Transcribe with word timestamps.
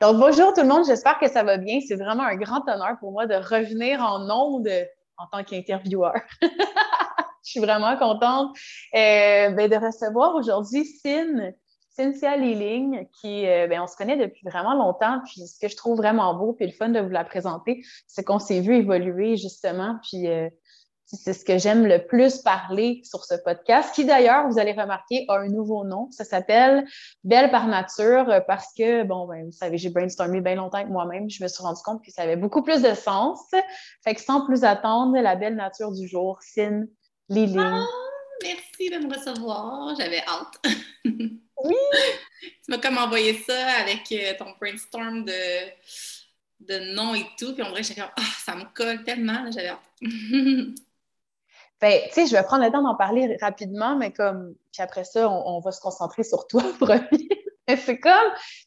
Donc, 0.00 0.16
bonjour 0.16 0.54
tout 0.54 0.62
le 0.62 0.66
monde, 0.66 0.86
j'espère 0.86 1.18
que 1.18 1.28
ça 1.28 1.42
va 1.42 1.58
bien. 1.58 1.80
C'est 1.86 1.96
vraiment 1.96 2.22
un 2.22 2.36
grand 2.36 2.66
honneur 2.66 2.96
pour 3.00 3.12
moi 3.12 3.26
de 3.26 3.34
revenir 3.34 4.00
en 4.00 4.30
ondes 4.30 4.70
en 5.18 5.26
tant 5.26 5.44
qu'intervieweur. 5.44 6.14
Je 7.44 7.50
suis 7.50 7.60
vraiment 7.60 7.94
contente 7.98 8.56
euh, 8.94 9.50
ben, 9.50 9.68
de 9.68 9.76
recevoir 9.76 10.34
aujourd'hui 10.36 10.86
Cyn, 10.86 11.52
Cynthia 11.90 12.38
Liling, 12.38 13.08
qui, 13.20 13.46
euh, 13.46 13.66
ben, 13.66 13.82
on 13.82 13.86
se 13.86 13.94
connaît 13.94 14.16
depuis 14.16 14.40
vraiment 14.48 14.72
longtemps. 14.72 15.20
Puis 15.26 15.46
ce 15.46 15.60
que 15.60 15.68
je 15.68 15.76
trouve 15.76 15.98
vraiment 15.98 16.32
beau, 16.32 16.54
puis 16.54 16.66
le 16.66 16.72
fun 16.72 16.88
de 16.88 17.00
vous 17.00 17.10
la 17.10 17.24
présenter, 17.24 17.82
c'est 18.06 18.24
qu'on 18.24 18.38
s'est 18.38 18.60
vu 18.60 18.76
évoluer 18.76 19.36
justement. 19.36 19.98
Puis 20.02 20.28
euh, 20.28 20.48
c'est 21.12 21.32
ce 21.32 21.44
que 21.44 21.58
j'aime 21.58 21.86
le 21.86 22.06
plus 22.06 22.38
parler 22.38 23.00
sur 23.04 23.24
ce 23.24 23.34
podcast, 23.34 23.94
qui 23.94 24.04
d'ailleurs, 24.04 24.48
vous 24.48 24.58
allez 24.58 24.72
remarquer, 24.72 25.24
a 25.28 25.38
un 25.38 25.48
nouveau 25.48 25.84
nom. 25.84 26.08
Ça 26.10 26.24
s'appelle 26.24 26.86
Belle 27.24 27.50
par 27.50 27.66
nature 27.66 28.42
parce 28.46 28.72
que, 28.76 29.02
bon, 29.02 29.26
ben, 29.26 29.46
vous 29.46 29.52
savez, 29.52 29.76
j'ai 29.76 29.90
brainstormé 29.90 30.40
bien 30.40 30.54
longtemps 30.54 30.78
avec 30.78 30.90
moi-même. 30.90 31.28
Je 31.28 31.42
me 31.42 31.48
suis 31.48 31.62
rendu 31.62 31.82
compte 31.82 32.04
que 32.04 32.12
ça 32.12 32.22
avait 32.22 32.36
beaucoup 32.36 32.62
plus 32.62 32.82
de 32.82 32.94
sens. 32.94 33.40
Fait 34.04 34.14
que 34.14 34.20
sans 34.20 34.46
plus 34.46 34.62
attendre, 34.62 35.18
la 35.18 35.34
belle 35.34 35.56
nature 35.56 35.90
du 35.90 36.06
jour, 36.06 36.38
Cyn 36.42 36.86
Lily. 37.28 37.56
Ah, 37.58 37.84
merci 38.42 38.90
de 38.90 38.98
me 38.98 39.12
recevoir. 39.12 39.94
J'avais 39.98 40.22
hâte. 40.22 40.74
oui! 41.04 41.74
Tu 42.42 42.70
m'as 42.70 42.78
comme 42.78 42.98
envoyé 42.98 43.34
ça 43.34 43.66
avec 43.80 44.12
euh, 44.12 44.32
ton 44.38 44.52
brainstorm 44.60 45.24
de, 45.24 45.32
de 46.60 46.94
nom 46.94 47.16
et 47.16 47.26
tout. 47.36 47.52
Puis 47.54 47.64
on 47.64 47.70
dirait 47.70 47.80
que 47.80 47.88
j'étais 47.88 48.00
comme, 48.00 48.10
ah, 48.16 48.32
ça 48.44 48.54
me 48.54 48.64
colle 48.72 49.02
tellement. 49.02 49.50
J'avais 49.50 49.70
hâte. 49.70 49.80
Ben, 51.80 52.00
tu 52.08 52.12
sais, 52.12 52.26
je 52.26 52.32
vais 52.32 52.42
prendre 52.42 52.64
le 52.64 52.70
temps 52.70 52.82
d'en 52.82 52.94
parler 52.94 53.38
rapidement, 53.40 53.96
mais 53.96 54.12
comme, 54.12 54.54
puis 54.72 54.82
après 54.82 55.04
ça, 55.04 55.30
on, 55.30 55.60
va 55.60 55.72
se 55.72 55.80
concentrer 55.80 56.24
sur 56.24 56.46
toi, 56.46 56.62
promis. 56.80 57.28
mais 57.66 57.76
c'est 57.76 57.98
comme, 57.98 58.12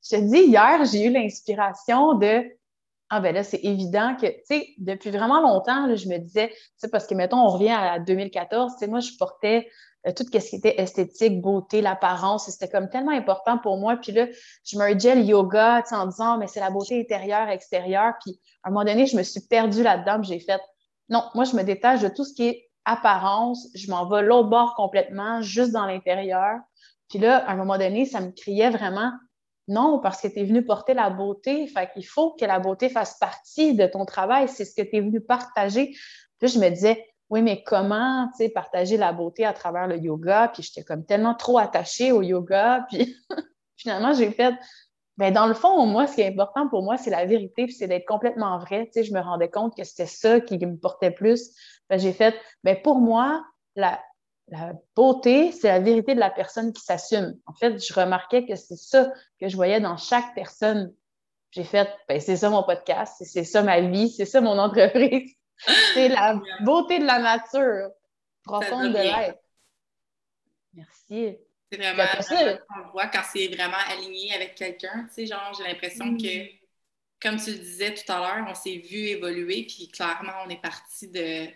je 0.03 0.15
te 0.15 0.21
dis, 0.21 0.45
hier, 0.45 0.83
j'ai 0.85 1.05
eu 1.05 1.11
l'inspiration 1.11 2.15
de, 2.15 2.43
ah 3.09 3.19
ben 3.19 3.35
là, 3.35 3.43
c'est 3.43 3.63
évident 3.63 4.15
que, 4.19 4.25
tu 4.25 4.41
sais, 4.45 4.67
depuis 4.79 5.11
vraiment 5.11 5.41
longtemps, 5.41 5.95
je 5.95 6.07
me 6.07 6.17
disais, 6.17 6.49
tu 6.49 6.55
sais, 6.77 6.87
parce 6.87 7.05
que, 7.05 7.13
mettons, 7.13 7.37
on 7.37 7.49
revient 7.49 7.69
à 7.77 7.99
2014, 7.99 8.73
tu 8.73 8.79
sais, 8.79 8.87
moi, 8.87 8.99
je 8.99 9.11
portais 9.19 9.69
euh, 10.07 10.11
tout 10.11 10.23
ce 10.23 10.31
qui 10.49 10.55
était 10.55 10.81
esthétique, 10.81 11.39
beauté, 11.39 11.81
l'apparence, 11.81 12.49
c'était 12.49 12.67
comme 12.67 12.89
tellement 12.89 13.11
important 13.11 13.59
pour 13.59 13.77
moi. 13.77 13.95
Puis 13.97 14.11
là, 14.11 14.27
je 14.65 14.77
mergeais 14.77 15.15
le 15.15 15.21
yoga, 15.21 15.83
tu 15.83 15.89
sais, 15.89 15.95
en 15.95 16.07
disant, 16.07 16.37
mais 16.39 16.47
c'est 16.47 16.59
la 16.59 16.71
beauté 16.71 16.99
intérieure, 16.99 17.47
extérieure. 17.49 18.13
Puis 18.21 18.39
à 18.63 18.69
un 18.69 18.71
moment 18.71 18.85
donné, 18.85 19.05
je 19.05 19.15
me 19.15 19.23
suis 19.23 19.41
perdue 19.41 19.83
là-dedans, 19.83 20.21
j'ai 20.23 20.39
fait, 20.39 20.61
non, 21.09 21.23
moi, 21.35 21.43
je 21.43 21.55
me 21.55 21.63
détache 21.63 22.01
de 22.01 22.09
tout 22.09 22.25
ce 22.25 22.33
qui 22.33 22.47
est 22.47 22.69
apparence, 22.85 23.67
je 23.75 23.89
m'en 23.89 24.07
vais 24.07 24.21
l'autre 24.21 24.49
bord 24.49 24.75
complètement, 24.75 25.41
juste 25.41 25.71
dans 25.71 25.85
l'intérieur. 25.85 26.59
Puis 27.09 27.19
là, 27.19 27.37
à 27.37 27.51
un 27.51 27.55
moment 27.55 27.77
donné, 27.77 28.05
ça 28.05 28.21
me 28.21 28.31
criait 28.31 28.69
vraiment 28.69 29.11
non, 29.67 29.99
parce 29.99 30.21
que 30.21 30.27
tu 30.27 30.39
es 30.39 30.43
venu 30.43 30.65
porter 30.65 30.93
la 30.93 31.09
beauté. 31.09 31.67
Fait 31.67 31.89
qu'il 31.93 32.05
faut 32.05 32.33
que 32.33 32.45
la 32.45 32.59
beauté 32.59 32.89
fasse 32.89 33.17
partie 33.17 33.75
de 33.75 33.87
ton 33.87 34.05
travail. 34.05 34.49
C'est 34.49 34.65
ce 34.65 34.75
que 34.75 34.81
tu 34.81 34.97
es 34.97 35.01
venu 35.01 35.21
partager. 35.21 35.95
Puis 36.39 36.49
je 36.49 36.59
me 36.59 36.69
disais, 36.69 37.05
oui, 37.29 37.41
mais 37.41 37.63
comment, 37.63 38.27
tu 38.31 38.43
sais, 38.43 38.49
partager 38.49 38.97
la 38.97 39.13
beauté 39.13 39.45
à 39.45 39.53
travers 39.53 39.87
le 39.87 39.97
yoga? 39.97 40.49
Puis 40.53 40.63
j'étais 40.63 40.83
comme 40.83 41.05
tellement 41.05 41.33
trop 41.33 41.57
attachée 41.57 42.11
au 42.11 42.21
yoga. 42.21 42.85
Puis 42.89 43.15
finalement, 43.77 44.13
j'ai 44.13 44.31
fait, 44.31 44.53
ben, 45.17 45.31
dans 45.31 45.45
le 45.45 45.53
fond, 45.53 45.85
moi, 45.85 46.07
ce 46.07 46.15
qui 46.15 46.21
est 46.21 46.27
important 46.27 46.67
pour 46.67 46.83
moi, 46.83 46.97
c'est 46.97 47.11
la 47.11 47.25
vérité, 47.25 47.65
puis 47.65 47.73
c'est 47.73 47.87
d'être 47.87 48.07
complètement 48.07 48.57
vrai. 48.57 48.87
Tu 48.87 48.93
sais, 48.93 49.03
je 49.03 49.13
me 49.13 49.19
rendais 49.19 49.49
compte 49.49 49.75
que 49.77 49.83
c'était 49.83 50.07
ça 50.07 50.39
qui 50.39 50.57
me 50.57 50.77
portait 50.77 51.11
plus. 51.11 51.51
j'ai 51.91 52.13
fait, 52.13 52.35
ben, 52.63 52.81
pour 52.81 52.97
moi, 52.97 53.45
la, 53.75 54.01
beauté, 54.95 55.51
c'est 55.51 55.67
la 55.67 55.79
vérité 55.79 56.15
de 56.15 56.19
la 56.19 56.31
personne 56.31 56.73
qui 56.73 56.83
s'assume. 56.83 57.35
En 57.45 57.53
fait, 57.53 57.79
je 57.79 57.93
remarquais 57.93 58.45
que 58.45 58.55
c'est 58.55 58.75
ça 58.75 59.11
que 59.39 59.47
je 59.47 59.55
voyais 59.55 59.79
dans 59.79 59.97
chaque 59.97 60.33
personne. 60.35 60.93
J'ai 61.51 61.63
fait, 61.63 61.89
ben, 62.09 62.19
c'est 62.19 62.37
ça 62.37 62.49
mon 62.49 62.63
podcast, 62.63 63.23
c'est 63.23 63.43
ça 63.43 63.61
ma 63.61 63.81
vie, 63.81 64.09
c'est 64.09 64.25
ça 64.25 64.41
mon 64.41 64.57
entreprise. 64.57 65.31
c'est 65.93 66.09
la 66.09 66.41
beauté 66.61 66.99
de 66.99 67.05
la 67.05 67.19
nature 67.19 67.89
profonde 68.43 68.91
de 68.91 68.97
l'être. 68.97 69.39
Merci. 70.73 71.37
C'est 71.73 72.35
vraiment, 72.35 72.59
on 72.77 72.91
voit 72.91 73.07
quand 73.07 73.23
c'est 73.31 73.47
vraiment 73.47 73.77
aligné 73.89 74.33
avec 74.33 74.55
quelqu'un. 74.55 75.07
Tu 75.07 75.13
sais, 75.13 75.25
genre, 75.25 75.53
j'ai 75.57 75.67
l'impression 75.67 76.15
que, 76.15 76.43
mm. 76.43 76.49
comme 77.21 77.37
tu 77.37 77.51
le 77.51 77.57
disais 77.57 77.93
tout 77.93 78.11
à 78.11 78.19
l'heure, 78.19 78.45
on 78.49 78.55
s'est 78.55 78.77
vu 78.77 78.97
évoluer, 78.97 79.65
puis 79.67 79.89
clairement, 79.89 80.33
on 80.45 80.49
est 80.49 80.61
parti 80.61 81.07
de 81.07 81.47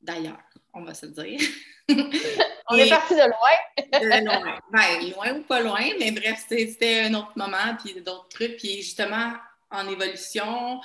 d'ailleurs, 0.00 0.40
on 0.72 0.82
va 0.82 0.94
se 0.94 1.06
dire. 1.06 1.40
on 1.88 2.76
est 2.76 2.88
parti 2.88 3.14
de 3.14 3.20
loin. 3.20 4.00
de 4.00 4.24
loin. 4.24 4.58
Ben, 4.72 5.10
loin 5.10 5.38
ou 5.38 5.42
pas 5.42 5.60
loin, 5.60 5.84
mais 5.98 6.12
bref, 6.12 6.44
c'était 6.48 7.00
un 7.02 7.14
autre 7.14 7.32
moment, 7.36 7.76
puis 7.82 8.00
d'autres 8.00 8.28
trucs. 8.28 8.56
Puis 8.56 8.76
justement, 8.76 9.34
en 9.70 9.88
évolution, 9.88 10.80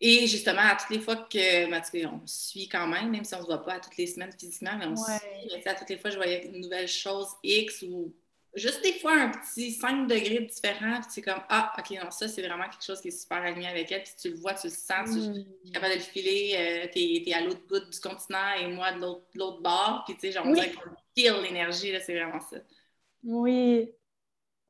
et 0.00 0.26
justement, 0.26 0.62
à 0.62 0.76
toutes 0.76 0.90
les 0.90 1.00
fois 1.00 1.16
que, 1.16 1.70
ben, 1.70 1.82
on 2.12 2.26
suit 2.26 2.68
quand 2.68 2.86
même, 2.86 3.10
même 3.10 3.24
si 3.24 3.34
on 3.34 3.38
ne 3.38 3.42
se 3.42 3.46
voit 3.46 3.64
pas 3.64 3.74
à 3.74 3.80
toutes 3.80 3.96
les 3.96 4.06
semaines 4.06 4.32
physiquement, 4.38 4.76
mais 4.78 4.86
on 4.86 4.96
suit. 4.96 5.66
À 5.66 5.74
toutes 5.74 5.88
les 5.88 5.98
fois, 5.98 6.10
je 6.10 6.16
voyais 6.16 6.46
une 6.46 6.60
nouvelle 6.60 6.88
chose 6.88 7.28
X 7.42 7.82
ou 7.82 8.12
juste 8.54 8.82
des 8.82 8.92
fois 8.94 9.14
un 9.14 9.30
petit 9.30 9.72
5 9.72 10.06
degrés 10.06 10.40
différent. 10.40 11.00
Puis 11.00 11.10
c'est 11.10 11.22
comme, 11.22 11.40
ah, 11.48 11.72
OK, 11.78 11.90
non, 11.90 12.10
ça, 12.10 12.28
c'est 12.28 12.42
vraiment 12.42 12.64
quelque 12.64 12.84
chose 12.84 13.00
qui 13.00 13.08
est 13.08 13.18
super 13.22 13.38
aligné 13.38 13.68
avec 13.68 13.90
elle. 13.92 14.02
Puis 14.02 14.12
tu 14.20 14.30
le 14.30 14.36
vois, 14.36 14.54
tu 14.54 14.66
le 14.66 14.72
sens, 14.72 15.10
tu 15.10 15.18
es 15.18 15.68
mm. 15.68 15.72
capable 15.72 15.92
de 15.92 15.98
le 15.98 16.04
filer. 16.04 16.54
Euh, 16.56 16.88
tu 16.92 16.98
es, 17.00 17.34
à 17.34 17.40
l'autre 17.40 17.66
bout 17.68 17.90
du 17.90 18.00
continent 18.00 18.52
et 18.60 18.66
moi 18.68 18.92
de 18.92 19.00
l'autre 19.00 19.62
bord. 19.62 20.02
Puis 20.06 20.14
tu 20.14 20.20
sais, 20.20 20.32
genre, 20.32 20.46
on 20.46 20.52
dirait 20.52 20.72
qu'on 20.72 20.90
feel 21.16 21.34
l'énergie, 21.42 21.92
c'est 22.04 22.14
vraiment 22.14 22.40
ça. 22.40 22.56
Oui. 23.22 23.90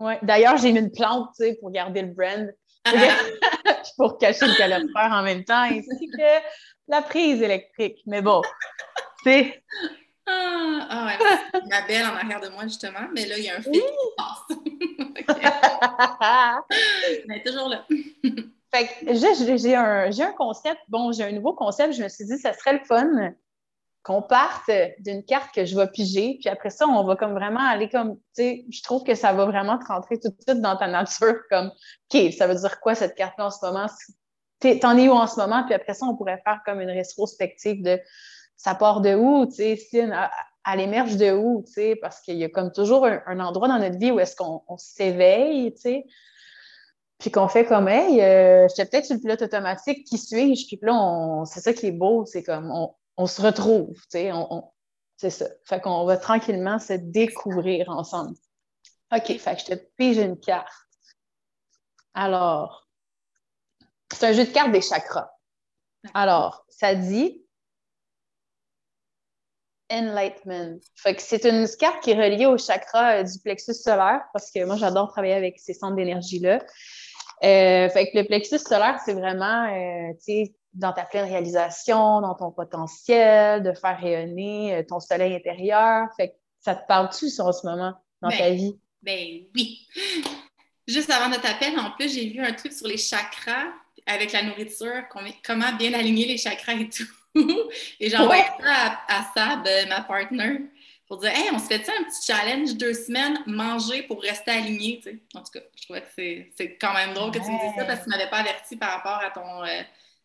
Ouais. 0.00 0.18
D'ailleurs, 0.22 0.58
j'ai 0.58 0.72
mis 0.72 0.80
une 0.80 0.92
plante, 0.92 1.30
tu 1.36 1.44
sais, 1.44 1.54
pour 1.60 1.70
garder 1.70 2.02
le 2.02 2.08
brand. 2.08 2.52
pour 3.96 4.18
cacher 4.18 4.46
le 4.46 4.56
calorifère 4.56 5.12
en 5.12 5.22
même 5.22 5.44
temps, 5.44 5.62
ainsi 5.62 6.08
que 6.08 6.42
la 6.88 7.02
prise 7.02 7.40
électrique. 7.42 8.02
Mais 8.06 8.22
bon, 8.22 8.42
c'est. 9.22 9.62
Ah, 10.26 10.86
ah 10.88 11.06
ouais, 11.06 11.18
ma 11.70 11.82
belle 11.86 12.06
en 12.06 12.16
arrière 12.16 12.40
de 12.40 12.48
moi, 12.48 12.64
justement, 12.64 13.06
mais 13.14 13.26
là, 13.26 13.38
il 13.38 13.44
y 13.44 13.50
a 13.50 13.56
un 13.56 13.62
fil 13.62 13.72
qui 13.72 13.80
passe. 14.16 14.48
Mais 17.28 17.42
toujours 17.42 17.68
là. 17.68 17.84
fait 18.72 18.86
que 18.86 19.14
j'ai 19.56 19.74
un, 19.74 20.10
un 20.10 20.32
concept, 20.32 20.80
bon, 20.88 21.12
j'ai 21.12 21.24
un 21.24 21.32
nouveau 21.32 21.52
concept, 21.52 21.92
je 21.94 22.02
me 22.02 22.08
suis 22.08 22.24
dit, 22.24 22.38
ça 22.38 22.52
serait 22.52 22.74
le 22.74 22.84
fun 22.84 23.32
qu'on 24.04 24.20
parte 24.20 24.70
d'une 24.98 25.24
carte 25.24 25.52
que 25.54 25.64
je 25.64 25.74
vais 25.74 25.88
piger, 25.88 26.36
puis 26.38 26.50
après 26.50 26.68
ça, 26.68 26.86
on 26.86 27.04
va 27.04 27.16
comme 27.16 27.32
vraiment 27.32 27.66
aller 27.66 27.88
comme, 27.88 28.16
tu 28.16 28.42
sais, 28.42 28.64
je 28.70 28.82
trouve 28.82 29.02
que 29.02 29.14
ça 29.14 29.32
va 29.32 29.46
vraiment 29.46 29.78
te 29.78 29.86
rentrer 29.86 30.20
tout 30.20 30.28
de 30.28 30.36
suite 30.46 30.60
dans 30.60 30.76
ta 30.76 30.86
nature, 30.88 31.36
comme, 31.50 31.72
OK, 32.12 32.32
ça 32.36 32.46
veut 32.46 32.54
dire 32.54 32.80
quoi 32.80 32.94
cette 32.94 33.14
carte-là 33.14 33.46
en 33.46 33.50
ce 33.50 33.64
moment? 33.64 33.86
T'en 34.60 34.98
es 34.98 35.08
où 35.08 35.12
en 35.12 35.26
ce 35.26 35.40
moment? 35.40 35.64
Puis 35.64 35.72
après 35.72 35.94
ça, 35.94 36.04
on 36.04 36.16
pourrait 36.16 36.40
faire 36.44 36.60
comme 36.66 36.82
une 36.82 36.90
rétrospective 36.90 37.82
de 37.82 37.98
ça 38.56 38.74
part 38.74 39.00
de 39.00 39.14
où, 39.14 39.46
tu 39.46 39.76
sais, 39.76 40.10
elle, 40.66 40.80
émerge 40.80 41.16
de 41.16 41.32
où, 41.32 41.64
tu 41.66 41.72
sais, 41.72 41.96
parce 41.96 42.20
qu'il 42.20 42.36
y 42.36 42.44
a 42.44 42.50
comme 42.50 42.72
toujours 42.72 43.06
un, 43.06 43.40
endroit 43.40 43.68
dans 43.68 43.78
notre 43.78 43.98
vie 43.98 44.10
où 44.10 44.20
est-ce 44.20 44.36
qu'on 44.36 44.62
s'éveille, 44.76 45.72
tu 45.74 45.80
sais, 45.80 46.04
puis 47.18 47.30
qu'on 47.30 47.48
fait 47.48 47.64
comme, 47.64 47.88
hey, 47.88 48.20
euh, 48.20 48.68
j'étais 48.68 48.84
peut-être 48.84 49.06
sur 49.06 49.14
le 49.14 49.20
pilote 49.22 49.40
automatique, 49.40 50.04
qui 50.04 50.18
suis-je? 50.18 50.66
Puis 50.66 50.78
là, 50.82 51.42
c'est 51.46 51.60
ça 51.60 51.72
qui 51.72 51.86
est 51.86 51.92
beau, 51.92 52.26
c'est 52.26 52.42
comme, 52.42 52.70
on, 52.70 52.90
on 53.16 53.26
se 53.26 53.40
retrouve, 53.42 53.94
tu 53.94 54.08
sais, 54.10 54.32
on, 54.32 54.70
c'est 55.16 55.30
ça. 55.30 55.46
Fait 55.64 55.80
qu'on 55.80 56.04
va 56.04 56.16
tranquillement 56.16 56.78
se 56.78 56.94
découvrir 56.94 57.88
ensemble. 57.88 58.36
OK, 59.14 59.38
fait 59.38 59.54
que 59.54 59.60
je 59.60 59.66
te 59.66 59.74
pige 59.96 60.18
une 60.18 60.38
carte. 60.38 60.72
Alors, 62.14 62.88
c'est 64.12 64.26
un 64.26 64.32
jeu 64.32 64.44
de 64.44 64.50
cartes 64.50 64.72
des 64.72 64.80
chakras. 64.80 65.30
Alors, 66.12 66.64
ça 66.68 66.94
dit 66.94 67.44
Enlightenment. 69.90 70.78
Fait 70.96 71.14
que 71.14 71.22
c'est 71.22 71.44
une 71.44 71.68
carte 71.78 72.02
qui 72.02 72.10
est 72.10 72.14
reliée 72.14 72.46
au 72.46 72.56
chakra 72.58 73.18
euh, 73.18 73.22
du 73.22 73.38
plexus 73.38 73.74
solaire 73.74 74.22
parce 74.32 74.50
que 74.50 74.64
moi, 74.64 74.76
j'adore 74.76 75.10
travailler 75.10 75.34
avec 75.34 75.58
ces 75.58 75.74
centres 75.74 75.96
d'énergie-là. 75.96 76.64
Euh, 77.44 77.88
fait 77.90 78.10
que 78.10 78.18
le 78.18 78.24
plexus 78.24 78.58
solaire, 78.58 78.98
c'est 79.04 79.12
vraiment, 79.12 79.64
euh, 79.66 80.12
tu 80.14 80.46
sais, 80.46 80.54
dans 80.74 80.92
ta 80.92 81.04
pleine 81.04 81.28
réalisation, 81.28 82.20
dans 82.20 82.34
ton 82.34 82.50
potentiel, 82.50 83.62
de 83.62 83.72
faire 83.72 83.98
rayonner 83.98 84.74
euh, 84.74 84.82
ton 84.82 85.00
soleil 85.00 85.34
intérieur. 85.34 86.08
Fait 86.16 86.30
que 86.30 86.34
ça 86.60 86.74
te 86.74 86.86
parle-tu 86.86 87.26
en 87.40 87.52
ce 87.52 87.66
moment 87.66 87.94
dans 88.20 88.30
ta 88.30 88.38
ben, 88.38 88.54
vie? 88.54 88.78
Ben 89.02 89.44
oui. 89.54 89.86
Juste 90.86 91.10
avant 91.10 91.34
de 91.34 91.40
t'appeler, 91.40 91.74
en 91.78 91.92
plus, 91.92 92.12
j'ai 92.12 92.28
vu 92.28 92.44
un 92.44 92.52
truc 92.52 92.72
sur 92.72 92.86
les 92.86 92.98
chakras 92.98 93.68
avec 94.06 94.32
la 94.32 94.42
nourriture, 94.42 95.04
comment 95.10 95.72
bien 95.78 95.94
aligner 95.94 96.26
les 96.26 96.36
chakras 96.36 96.74
et 96.74 96.88
tout. 96.88 97.08
et 98.00 98.10
j'ai 98.10 98.16
envoyé 98.16 98.42
ça 98.60 99.00
à, 99.08 99.24
Sab, 99.34 99.66
euh, 99.66 99.86
ma 99.86 100.02
partner, 100.02 100.60
pour 101.06 101.18
dire 101.18 101.30
Hey, 101.30 101.50
on 101.52 101.58
se 101.58 101.66
fait 101.66 101.88
un 101.88 102.04
petit 102.04 102.26
challenge 102.26 102.74
deux 102.74 102.92
semaines, 102.92 103.38
manger 103.46 104.02
pour 104.02 104.20
rester 104.20 104.50
aligné. 104.50 105.00
En 105.34 105.40
tout 105.40 105.52
cas, 105.52 105.60
je 105.76 105.84
trouvais 105.84 106.02
que 106.02 106.50
c'est 106.56 106.76
quand 106.78 106.92
même 106.92 107.14
drôle 107.14 107.30
que 107.30 107.38
tu 107.38 107.50
me 107.50 107.66
dises 107.66 107.76
ça 107.76 107.84
parce 107.84 108.00
que 108.00 108.04
tu 108.04 108.10
ne 108.10 108.16
m'avais 108.16 108.30
pas 108.30 108.38
averti 108.38 108.76
par 108.76 108.90
rapport 108.90 109.20
à 109.24 109.30
ton. 109.30 109.64
Euh, 109.64 109.82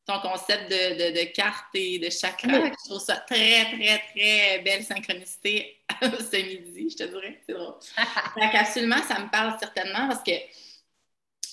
ton 0.10 0.20
concept 0.22 0.72
de, 0.72 1.20
de, 1.20 1.32
cartes 1.32 1.68
et 1.76 2.00
de 2.00 2.10
chakras. 2.10 2.72
Je 2.72 2.90
trouve 2.90 3.00
ça 3.00 3.18
très, 3.18 3.66
très, 3.66 4.02
très 4.12 4.60
belle 4.60 4.84
synchronicité 4.84 5.78
ce 6.02 6.38
midi, 6.38 6.90
je 6.90 6.98
te 6.98 7.04
dirais. 7.04 7.42
C'est 7.46 7.54
drôle. 7.54 7.76
Donc, 8.36 8.56
absolument, 8.56 9.02
ça 9.04 9.20
me 9.20 9.30
parle 9.30 9.58
certainement 9.60 10.08
parce 10.08 10.24
que 10.24 10.32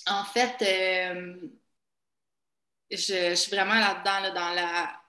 En 0.09 0.25
fait, 0.25 0.57
euh, 0.63 1.37
je, 2.91 3.35
suis 3.35 3.51
vraiment 3.51 3.75
là-dedans, 3.75 4.35
dans 4.35 4.55
la. 4.55 5.03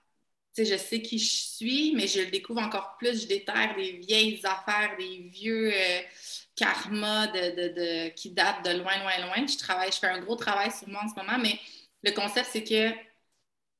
Tu 0.54 0.66
sais, 0.66 0.72
je 0.72 0.78
sais 0.78 1.00
qui 1.00 1.18
je 1.18 1.56
suis, 1.56 1.94
mais 1.94 2.06
je 2.06 2.20
le 2.20 2.30
découvre 2.30 2.60
encore 2.60 2.96
plus. 2.98 3.22
Je 3.22 3.28
déterre 3.28 3.74
des 3.76 3.92
vieilles 3.92 4.40
affaires, 4.44 4.96
des 4.98 5.30
vieux 5.32 5.72
euh, 5.72 6.00
karmas 6.56 7.28
de, 7.28 8.08
qui 8.10 8.30
datent 8.30 8.64
de 8.64 8.72
loin, 8.72 8.98
loin, 8.98 9.26
loin. 9.26 9.46
Je 9.46 9.56
travaille, 9.56 9.92
je 9.92 9.98
fais 9.98 10.08
un 10.08 10.20
gros 10.20 10.36
travail 10.36 10.70
sur 10.70 10.88
moi 10.88 11.02
en 11.04 11.08
ce 11.08 11.14
moment, 11.14 11.38
mais 11.38 11.58
le 12.02 12.10
concept, 12.12 12.48
c'est 12.52 12.64
que 12.64 13.07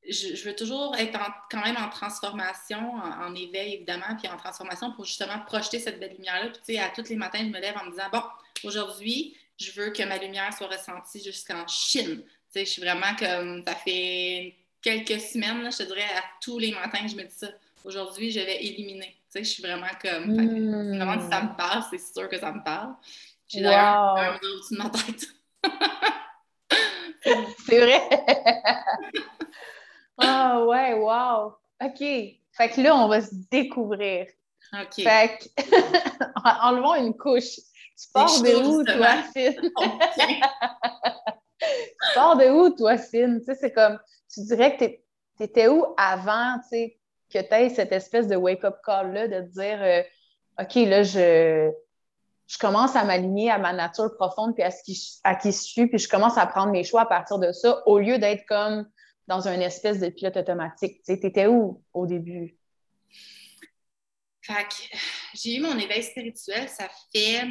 je, 0.08 0.48
veux 0.48 0.54
toujours 0.54 0.96
être 0.96 1.18
quand 1.50 1.62
même 1.62 1.76
en 1.76 1.88
transformation, 1.88 2.94
en, 2.96 3.34
éveil 3.34 3.74
évidemment, 3.74 4.16
puis 4.18 4.28
en 4.28 4.36
transformation 4.36 4.92
pour 4.92 5.04
justement 5.04 5.38
projeter 5.46 5.78
cette 5.78 6.00
belle 6.00 6.14
lumière-là. 6.14 6.48
Puis 6.48 6.60
tu 6.66 6.74
sais, 6.74 6.78
à 6.78 6.88
tous 6.88 7.08
les 7.08 7.16
matins, 7.16 7.40
je 7.40 7.50
me 7.50 7.60
lève 7.60 7.76
en 7.80 7.86
me 7.86 7.90
disant, 7.90 8.08
bon, 8.12 8.22
aujourd'hui, 8.64 9.36
je 9.60 9.72
veux 9.72 9.90
que 9.90 10.02
ma 10.04 10.18
lumière 10.18 10.52
soit 10.56 10.68
ressentie 10.68 11.22
jusqu'en 11.22 11.66
Chine. 11.66 12.22
Tu 12.22 12.30
sais, 12.50 12.64
je 12.64 12.70
suis 12.70 12.82
vraiment 12.82 13.14
comme, 13.18 13.62
ça 13.66 13.74
fait 13.74 14.56
quelques 14.80 15.20
semaines, 15.20 15.70
je 15.70 15.78
te 15.78 15.82
dirais, 15.82 16.02
à 16.16 16.22
tous 16.40 16.58
les 16.58 16.72
matins, 16.72 17.06
je 17.06 17.16
me 17.16 17.24
dis 17.24 17.34
ça. 17.34 17.48
Aujourd'hui, 17.84 18.30
je 18.30 18.40
vais 18.40 18.64
éliminer. 18.64 19.16
Tu 19.30 19.38
sais, 19.38 19.44
je 19.44 19.48
suis 19.50 19.62
vraiment 19.62 19.86
comme, 20.00 20.34
vraiment, 20.34 21.20
si 21.20 21.28
ça 21.28 21.42
me 21.42 21.56
parle, 21.56 21.84
c'est 21.90 21.98
sûr 21.98 22.28
que 22.28 22.38
ça 22.38 22.52
me 22.52 22.62
parle. 22.62 22.94
J'ai 23.46 23.60
d'ailleurs 23.60 24.16
un 24.16 24.36
au-dessus 24.36 24.74
de 24.74 24.78
ma 24.78 24.90
tête. 24.90 25.26
c'est 27.66 27.80
vrai. 27.80 28.02
Ah 30.18 30.64
ouais, 30.64 30.94
wow. 30.94 31.54
OK. 31.80 32.00
Fait 32.00 32.68
que 32.70 32.80
là, 32.80 32.96
on 32.96 33.06
va 33.08 33.20
se 33.20 33.34
découvrir. 33.50 34.26
OK. 34.74 34.94
Fait 34.94 35.38
que, 35.38 35.46
enlevons 36.62 36.94
une 36.94 37.16
couche. 37.16 37.60
Tu 38.00 38.06
pars 38.12 38.40
de 38.42 38.54
où, 38.64 38.84
toi, 38.84 39.24
Cine? 39.32 39.60
tu 39.60 39.72
pars 42.14 42.36
de 42.36 42.48
où, 42.48 42.70
toi, 42.70 42.96
Cine? 42.96 43.40
Tu 43.40 43.46
sais, 43.46 43.56
c'est 43.56 43.72
comme, 43.72 43.98
tu 44.32 44.44
dirais 44.44 44.76
que 44.76 44.84
tu 44.84 45.00
étais 45.40 45.66
où 45.66 45.84
avant, 45.96 46.60
tu 46.62 46.68
sais, 46.68 46.96
que 47.28 47.40
tu 47.40 47.54
aies 47.54 47.70
cette 47.70 47.90
espèce 47.90 48.28
de 48.28 48.36
wake-up 48.36 48.76
call-là, 48.84 49.26
de 49.26 49.40
te 49.40 49.52
dire, 49.52 49.82
euh, 49.82 50.04
OK, 50.62 50.76
là, 50.76 51.02
je, 51.02 51.72
je 52.46 52.58
commence 52.58 52.94
à 52.94 53.02
m'aligner 53.04 53.50
à 53.50 53.58
ma 53.58 53.72
nature 53.72 54.14
profonde, 54.14 54.54
puis 54.54 54.62
à, 54.62 54.70
ce 54.70 54.84
qui, 54.84 54.96
à 55.24 55.34
qui 55.34 55.50
je 55.50 55.58
suis, 55.58 55.88
puis 55.88 55.98
je 55.98 56.08
commence 56.08 56.38
à 56.38 56.46
prendre 56.46 56.70
mes 56.70 56.84
choix 56.84 57.00
à 57.00 57.06
partir 57.06 57.40
de 57.40 57.50
ça, 57.50 57.82
au 57.86 57.98
lieu 57.98 58.18
d'être 58.18 58.46
comme 58.46 58.88
dans 59.28 59.46
une 59.46 59.62
espèce 59.62 60.00
de 60.00 60.08
pilote 60.08 60.38
automatique. 60.38 61.02
Tu 61.04 61.12
étais 61.12 61.46
où 61.46 61.84
au 61.92 62.06
début? 62.06 62.56
Fait 64.42 64.66
j'ai 65.34 65.56
eu 65.56 65.60
mon 65.60 65.78
éveil 65.78 66.02
spirituel, 66.02 66.68
ça 66.68 66.88
fait 67.12 67.44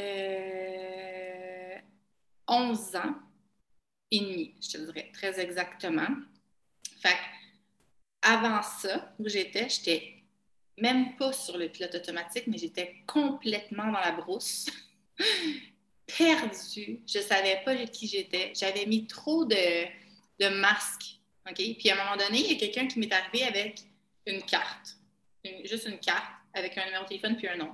euh, 0.00 1.78
11 2.48 2.96
ans 2.96 3.14
et 4.10 4.20
demi, 4.20 4.56
je 4.60 4.70
te 4.70 4.78
dirais, 4.78 5.10
très 5.12 5.38
exactement. 5.38 6.08
Fait 7.00 7.16
avant 8.22 8.60
ça, 8.62 9.14
où 9.20 9.28
j'étais, 9.28 9.68
j'étais 9.68 10.24
même 10.76 11.14
pas 11.16 11.32
sur 11.32 11.56
le 11.56 11.68
pilote 11.68 11.94
automatique, 11.94 12.48
mais 12.48 12.58
j'étais 12.58 12.96
complètement 13.06 13.86
dans 13.86 14.00
la 14.00 14.10
brousse. 14.10 14.66
Perdue. 16.16 17.00
Je 17.06 17.18
ne 17.18 17.22
savais 17.22 17.62
pas 17.64 17.76
qui 17.86 18.08
j'étais. 18.08 18.52
J'avais 18.54 18.86
mis 18.86 19.06
trop 19.06 19.44
de, 19.44 19.84
de 20.40 20.48
masques. 20.60 21.20
OK? 21.48 21.56
Puis 21.56 21.90
à 21.90 21.94
un 21.94 22.04
moment 22.04 22.16
donné, 22.16 22.40
il 22.40 22.52
y 22.52 22.56
a 22.56 22.58
quelqu'un 22.58 22.86
qui 22.86 22.98
m'est 22.98 23.12
arrivé 23.12 23.44
avec 23.44 23.80
une 24.26 24.42
carte. 24.42 24.96
juste 25.64 25.86
une 25.86 25.98
carte 25.98 26.32
avec 26.54 26.76
un 26.76 26.84
numéro 26.86 27.04
de 27.04 27.08
téléphone 27.08 27.36
puis 27.36 27.48
un 27.48 27.56
nom. 27.56 27.72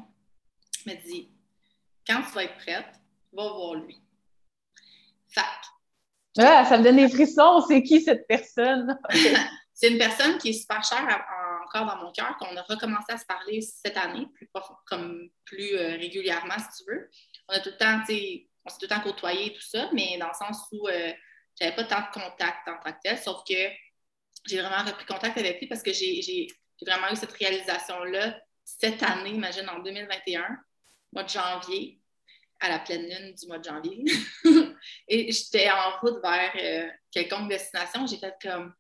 Il 0.85 0.93
m'a 0.93 1.01
dit 1.01 1.29
Quand 2.07 2.23
tu 2.23 2.33
vas 2.35 2.45
être 2.45 2.59
prête, 2.59 3.01
va 3.33 3.53
voir 3.53 3.75
lui. 3.75 3.99
Fac. 5.29 5.47
Ah, 6.39 6.65
ça 6.65 6.79
me 6.79 6.85
donne 6.85 6.97
des 6.97 7.09
frissons. 7.09 7.65
C'est 7.67 7.83
qui 7.83 8.01
cette 8.01 8.27
personne? 8.27 8.99
c'est 9.73 9.91
une 9.91 9.99
personne 9.99 10.39
qui 10.39 10.51
est 10.51 10.53
super 10.53 10.83
chère 10.83 11.25
dans 11.81 11.97
mon 11.97 12.13
cœur, 12.13 12.37
qu'on 12.39 12.57
a 12.57 12.63
recommencé 12.63 13.13
à 13.13 13.19
se 13.19 13.27
parler 13.27 13.61
cette 13.61 13.97
année, 13.97 14.27
plus, 14.35 14.49
comme 14.87 15.29
plus 15.45 15.77
euh, 15.77 15.97
régulièrement, 15.97 16.59
si 16.59 16.85
tu 16.85 16.91
veux 16.91 17.11
on 17.49 17.55
a 17.55 17.61
tout 17.61 17.71
le 17.71 17.77
temps, 17.77 18.01
on 18.01 18.07
s'est 18.07 18.79
tout 18.79 18.83
le 18.83 18.89
temps 18.89 19.01
côtoyé 19.01 19.53
tout 19.53 19.61
ça, 19.61 19.91
mais 19.93 20.17
dans 20.19 20.29
le 20.29 20.35
sens 20.35 20.67
où 20.73 20.89
euh, 20.89 21.13
j'avais 21.59 21.75
pas 21.75 21.85
tant 21.85 22.01
de 22.01 22.13
contact 22.13 22.69
en 22.69 22.79
tant 22.79 22.93
que 22.93 22.99
tel, 23.03 23.19
sauf 23.19 23.43
que 23.47 23.55
j'ai 24.47 24.61
vraiment 24.61 24.83
repris 24.85 25.05
contact 25.07 25.37
avec 25.39 25.61
lui 25.61 25.67
parce 25.67 25.83
que 25.83 25.93
j'ai 25.93 26.49
vraiment 26.81 27.11
eu 27.11 27.17
cette 27.17 27.33
réalisation-là 27.33 28.39
cette 28.65 29.03
année, 29.03 29.31
imagine 29.31 29.69
en 29.69 29.81
2021, 29.81 30.59
mois 31.13 31.25
de 31.25 31.29
janvier, 31.29 32.01
à 32.61 32.69
la 32.71 32.79
pleine 32.79 33.03
lune 33.03 33.35
du 33.35 33.47
mois 33.47 33.59
de 33.59 33.65
janvier. 33.65 34.05
et 35.09 35.31
j'étais 35.31 35.71
en 35.71 35.99
route 36.01 36.21
vers 36.23 36.53
euh, 36.61 36.91
quelconque 37.11 37.49
destination. 37.51 38.07
J'ai 38.07 38.17
fait 38.17 38.35
comme 38.41 38.75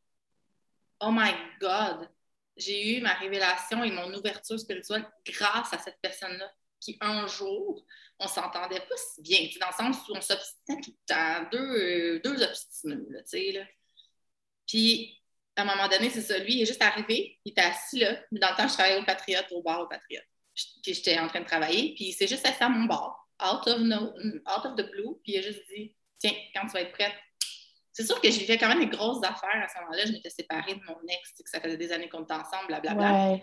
Oh 1.00 1.10
my 1.12 1.32
God! 1.60 2.08
J'ai 2.56 2.96
eu 2.96 3.00
ma 3.00 3.14
révélation 3.14 3.82
et 3.82 3.90
mon 3.90 4.12
ouverture 4.14 4.58
spirituelle 4.58 5.06
grâce 5.26 5.72
à 5.72 5.78
cette 5.78 5.98
personne-là 6.00 6.50
qui, 6.80 6.96
un 7.00 7.26
jour, 7.26 7.84
on 8.18 8.28
s'entendait 8.28 8.80
pas 8.80 8.96
si 8.96 9.22
bien, 9.22 9.48
dans 9.60 9.68
le 9.68 9.92
sens 9.92 10.08
où 10.08 10.12
on 10.14 10.20
s'obstinait 10.20 10.80
tout 10.82 10.90
le 10.90 11.06
temps, 11.06 11.48
deux, 11.50 11.58
euh, 11.58 12.20
deux 12.22 12.36
tu 12.36 13.10
sais, 13.24 13.52
là. 13.52 13.64
Puis, 14.66 15.20
à 15.56 15.62
un 15.62 15.64
moment 15.64 15.88
donné, 15.88 16.10
c'est 16.10 16.20
ça, 16.20 16.38
lui, 16.38 16.54
il 16.54 16.62
est 16.62 16.66
juste 16.66 16.82
arrivé, 16.82 17.38
il 17.44 17.50
était 17.50 17.62
assis 17.62 18.00
là, 18.00 18.20
mais 18.30 18.38
dans 18.38 18.50
le 18.50 18.56
temps, 18.56 18.68
je 18.68 18.74
travaillais 18.74 19.00
au 19.00 19.04
Patriote, 19.04 19.46
au 19.52 19.62
bar 19.62 19.80
au 19.80 19.86
Patriote. 19.86 20.24
Puis, 20.82 20.94
j'étais 20.94 21.18
en 21.18 21.28
train 21.28 21.40
de 21.40 21.46
travailler, 21.46 21.94
puis 21.94 22.06
il 22.06 22.12
s'est 22.12 22.26
juste 22.26 22.46
assis 22.46 22.62
à 22.62 22.68
mon 22.68 22.84
bar, 22.84 23.28
out 23.42 23.66
of 23.66 24.76
the 24.76 24.90
blue, 24.90 25.18
puis 25.22 25.32
il 25.32 25.38
a 25.38 25.42
juste 25.42 25.62
dit, 25.74 25.96
tiens, 26.18 26.34
quand 26.54 26.66
tu 26.66 26.72
vas 26.72 26.82
être 26.82 26.92
prête, 26.92 27.14
c'est 27.94 28.04
sûr 28.04 28.20
que 28.20 28.30
j'ai 28.30 28.44
fait 28.44 28.58
quand 28.58 28.68
même 28.68 28.80
des 28.80 28.94
grosses 28.94 29.24
affaires 29.24 29.62
à 29.64 29.68
ce 29.68 29.80
moment-là. 29.80 30.04
Je 30.04 30.12
m'étais 30.12 30.28
séparée 30.28 30.74
de 30.74 30.80
mon 30.86 30.98
ex, 31.08 31.32
que 31.42 31.48
ça 31.48 31.60
faisait 31.60 31.78
des 31.78 31.92
années 31.92 32.10
qu'on 32.10 32.24
était 32.24 32.34
ensemble, 32.34 32.66
blablabla. 32.68 33.32
Ouais. 33.32 33.42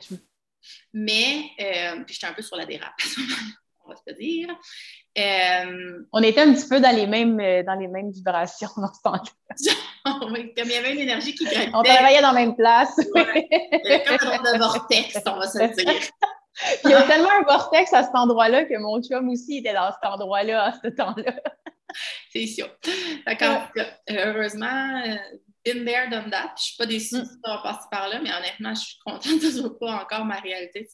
Mais, 0.94 1.50
euh, 1.60 2.04
puis 2.04 2.14
j'étais 2.14 2.28
un 2.28 2.34
peu 2.34 2.44
sur 2.44 2.56
la 2.58 2.66
dérape 2.66 2.94
à 3.00 3.08
ce 3.08 3.20
moment-là 3.20 3.56
on 3.86 3.90
va 3.90 3.96
se 3.96 4.14
dire. 4.14 4.50
Euh, 5.18 6.04
on 6.14 6.24
était 6.24 6.42
un 6.42 6.54
petit 6.54 6.68
peu 6.68 6.80
dans 6.80 6.96
les 6.96 7.08
mêmes, 7.08 7.40
euh, 7.40 7.64
dans 7.64 7.76
les 7.76 7.88
mêmes 7.88 8.12
vibrations 8.12 8.70
dans 8.78 8.94
ce 8.94 9.02
temps-là. 9.04 9.22
comme 10.20 10.36
il 10.36 10.72
y 10.72 10.76
avait 10.76 10.94
une 10.94 11.00
énergie 11.00 11.36
qui 11.36 11.46
gravitait. 11.46 11.72
On 11.74 11.84
travaillait 11.84 12.22
dans 12.22 12.32
la 12.32 12.40
même 12.40 12.56
place. 12.56 12.98
Ouais. 13.14 13.48
Il 13.52 13.90
y 13.90 13.94
avait 13.94 14.04
comme 14.04 14.28
un 14.28 14.32
genre 14.32 14.54
de 14.54 14.58
vortex, 14.58 15.20
on 15.26 15.36
va 15.38 15.48
se 15.48 15.58
dire. 15.58 16.02
il 16.86 16.92
y 16.92 16.94
a 16.94 17.04
tellement 17.04 17.32
un 17.40 17.44
vortex 17.44 17.94
à 17.94 18.04
cet 18.04 18.16
endroit-là 18.16 18.66
que 18.66 18.78
mon 18.78 19.02
chum 19.02 19.30
aussi 19.30 19.58
était 19.58 19.74
dans 19.74 19.92
cet 19.92 20.10
endroit-là 20.10 20.66
à 20.66 20.74
ce 20.74 20.88
temps-là. 20.90 21.34
C'est 22.32 22.48
sûr. 22.48 22.70
D'accord. 23.26 23.70
Heureusement, 24.10 25.04
euh, 25.06 25.16
been 25.66 25.86
there, 25.86 26.10
done 26.10 26.30
that. 26.30 26.54
Je 26.58 26.62
ne 26.62 26.66
suis 26.66 26.78
pas 26.78 26.86
déçue 26.86 27.16
mm. 27.18 27.42
d'avoir 27.44 27.64
passé 27.64 27.88
par 27.92 28.08
là, 28.10 28.20
mais 28.22 28.32
honnêtement, 28.34 28.74
je 28.74 28.82
suis 28.82 28.98
contente 29.06 29.42
de 29.42 29.52
ce 29.52 29.68
pas 29.68 30.04
encore 30.04 30.26
ma 30.26 30.40
réalité. 30.40 30.88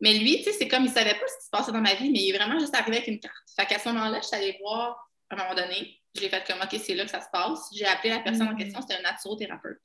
Mais 0.00 0.14
lui, 0.14 0.38
tu 0.38 0.44
sais, 0.44 0.52
c'est 0.52 0.68
comme 0.68 0.84
il 0.84 0.88
ne 0.88 0.94
savait 0.94 1.14
pas 1.14 1.26
ce 1.28 1.38
qui 1.38 1.44
se 1.44 1.50
passait 1.50 1.72
dans 1.72 1.80
ma 1.80 1.94
vie, 1.94 2.10
mais 2.10 2.18
il 2.20 2.34
est 2.34 2.38
vraiment 2.38 2.58
juste 2.58 2.74
arrivé 2.74 2.98
avec 2.98 3.08
une 3.08 3.20
carte. 3.20 3.34
Fait 3.54 3.66
qu'à 3.66 3.78
ce 3.78 3.88
moment-là, 3.88 4.20
je 4.20 4.26
suis 4.26 4.36
allée 4.36 4.58
voir, 4.60 4.96
à 5.30 5.34
un 5.34 5.38
moment 5.38 5.54
donné, 5.54 6.00
j'ai 6.14 6.28
fait 6.28 6.44
comme, 6.46 6.60
OK, 6.60 6.78
c'est 6.82 6.94
là 6.94 7.04
que 7.04 7.10
ça 7.10 7.20
se 7.20 7.28
passe. 7.32 7.68
J'ai 7.74 7.86
appelé 7.86 8.10
la 8.10 8.20
personne 8.20 8.48
en 8.48 8.52
mm. 8.52 8.58
question, 8.58 8.80
c'était 8.80 8.96
un 8.96 9.02
naturothérapeute. 9.02 9.82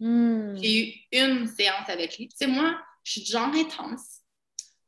Mm. 0.00 0.56
J'ai 0.62 0.88
eu 0.88 1.18
une 1.18 1.46
séance 1.46 1.88
avec 1.88 2.18
lui. 2.18 2.28
Tu 2.28 2.36
sais, 2.36 2.46
moi, 2.46 2.78
je 3.02 3.12
suis 3.12 3.24
genre 3.26 3.52
intense. 3.54 4.20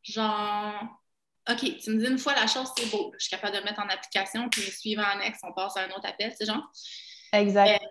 Genre, 0.02 1.00
OK, 1.49 1.78
tu 1.78 1.90
me 1.90 1.99
dis 1.99 2.06
une 2.06 2.18
fois 2.18 2.35
la 2.35 2.47
chose, 2.47 2.68
c'est 2.76 2.90
beau. 2.90 3.12
Je 3.18 3.25
suis 3.25 3.30
capable 3.30 3.54
de 3.54 3.59
le 3.59 3.64
mettre 3.64 3.80
en 3.80 3.88
application, 3.88 4.49
puis 4.50 4.62
suivant 4.62 5.04
annexe, 5.04 5.38
on 5.42 5.52
passe 5.52 5.76
à 5.76 5.85
un 5.85 5.90
autre 5.90 6.06
appel, 6.06 6.35
c'est 6.37 6.47
genre? 6.47 6.70
Exact. 7.32 7.82
Euh, 7.82 7.87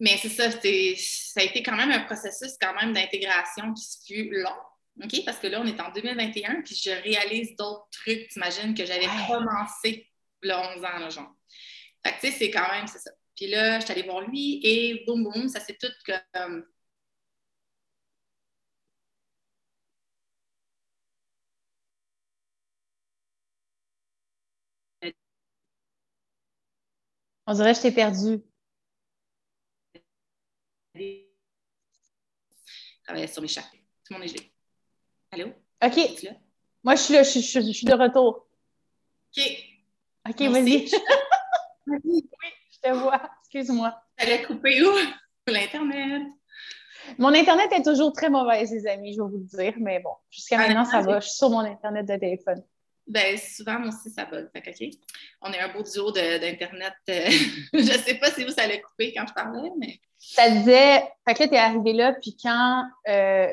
mais 0.00 0.16
c'est 0.16 0.28
ça, 0.28 0.50
ça 0.50 1.40
a 1.40 1.44
été 1.44 1.62
quand 1.62 1.76
même 1.76 1.90
un 1.90 2.00
processus 2.00 2.52
quand 2.60 2.74
même 2.74 2.92
d'intégration 2.92 3.72
qui 3.74 4.14
fut 4.14 4.30
long. 4.30 4.56
OK? 5.02 5.24
Parce 5.24 5.38
que 5.38 5.46
là, 5.46 5.60
on 5.60 5.66
est 5.66 5.80
en 5.80 5.90
2021, 5.92 6.62
puis 6.62 6.74
je 6.74 6.90
réalise 6.90 7.56
d'autres 7.56 7.88
trucs, 7.90 8.28
t'imagines, 8.28 8.74
que 8.74 8.84
j'avais 8.84 9.08
commencé 9.28 10.08
le 10.42 10.54
11 10.54 10.84
ans, 10.84 10.98
là, 10.98 11.10
genre. 11.10 11.34
Fait 12.04 12.12
que, 12.12 12.20
tu 12.20 12.30
sais, 12.30 12.38
c'est 12.38 12.50
quand 12.50 12.68
même, 12.70 12.86
c'est 12.86 12.98
ça. 12.98 13.10
Puis 13.36 13.48
là, 13.48 13.78
je 13.78 13.84
suis 13.84 13.92
allée 13.92 14.02
voir 14.02 14.22
lui 14.22 14.60
et 14.62 15.04
boum, 15.06 15.24
boum, 15.24 15.48
ça 15.48 15.60
s'est 15.60 15.76
tout 15.80 15.92
comme. 16.06 16.64
On 27.50 27.54
dirait 27.54 27.72
que 27.72 27.78
je 27.78 27.82
t'ai 27.82 27.90
perdu. 27.90 28.40
Je 30.94 31.24
travaillais 33.02 33.26
sur 33.26 33.42
mes 33.42 33.48
chapeaux. 33.48 33.76
Tout 34.04 34.12
le 34.12 34.18
monde 34.20 34.24
est 34.24 34.28
gelé. 34.28 34.52
Allô? 35.32 35.46
OK. 35.84 35.96
Moi, 36.84 36.94
je 36.94 37.00
suis 37.00 37.14
là, 37.14 37.24
je, 37.24 37.72
suis 37.72 37.86
de 37.86 37.92
retour. 37.92 38.46
OK. 39.36 39.44
OK, 40.28 40.40
vas-y. 40.52 40.92
oui, 42.04 42.28
je 42.70 42.78
te 42.88 42.94
vois. 42.94 43.20
Excuse-moi. 43.40 44.00
Elle 44.16 44.32
a 44.32 44.46
coupé 44.46 44.84
où? 44.84 44.92
L'Internet. 45.48 46.28
Mon 47.18 47.34
Internet 47.34 47.72
est 47.72 47.82
toujours 47.82 48.12
très 48.12 48.30
mauvais, 48.30 48.62
les 48.62 48.86
amis, 48.86 49.12
je 49.14 49.22
vais 49.22 49.28
vous 49.28 49.38
le 49.38 49.44
dire, 49.44 49.74
mais 49.78 49.98
bon, 49.98 50.14
jusqu'à 50.30 50.56
maintenant, 50.56 50.84
ça 50.84 51.00
va. 51.00 51.18
Je 51.18 51.26
suis 51.26 51.38
sur 51.38 51.50
mon 51.50 51.60
Internet 51.60 52.06
de 52.06 52.16
téléphone. 52.16 52.62
Ben, 53.10 53.36
souvent, 53.36 53.80
moi 53.80 53.88
aussi, 53.88 54.08
ça 54.08 54.24
bug. 54.24 54.48
Fait 54.52 54.70
OK. 54.70 54.88
On 55.42 55.52
est 55.52 55.58
un 55.58 55.72
beau 55.72 55.82
duo 55.82 56.12
d'Internet. 56.12 56.94
Euh, 57.08 57.24
je 57.72 57.78
ne 57.78 57.98
sais 57.98 58.14
pas 58.14 58.30
si 58.30 58.44
vous, 58.44 58.52
ça 58.52 58.62
allait 58.62 58.80
couper 58.80 59.12
quand 59.12 59.26
je 59.26 59.34
parlais, 59.34 59.68
mais. 59.78 59.98
Ça 60.16 60.48
disait. 60.48 61.02
Fait 61.26 61.34
que 61.34 61.42
là, 61.42 61.48
tu 61.48 61.54
es 61.54 61.58
arrivé 61.58 61.92
là, 61.92 62.12
puis 62.12 62.36
quand 62.40 62.84
euh, 63.08 63.48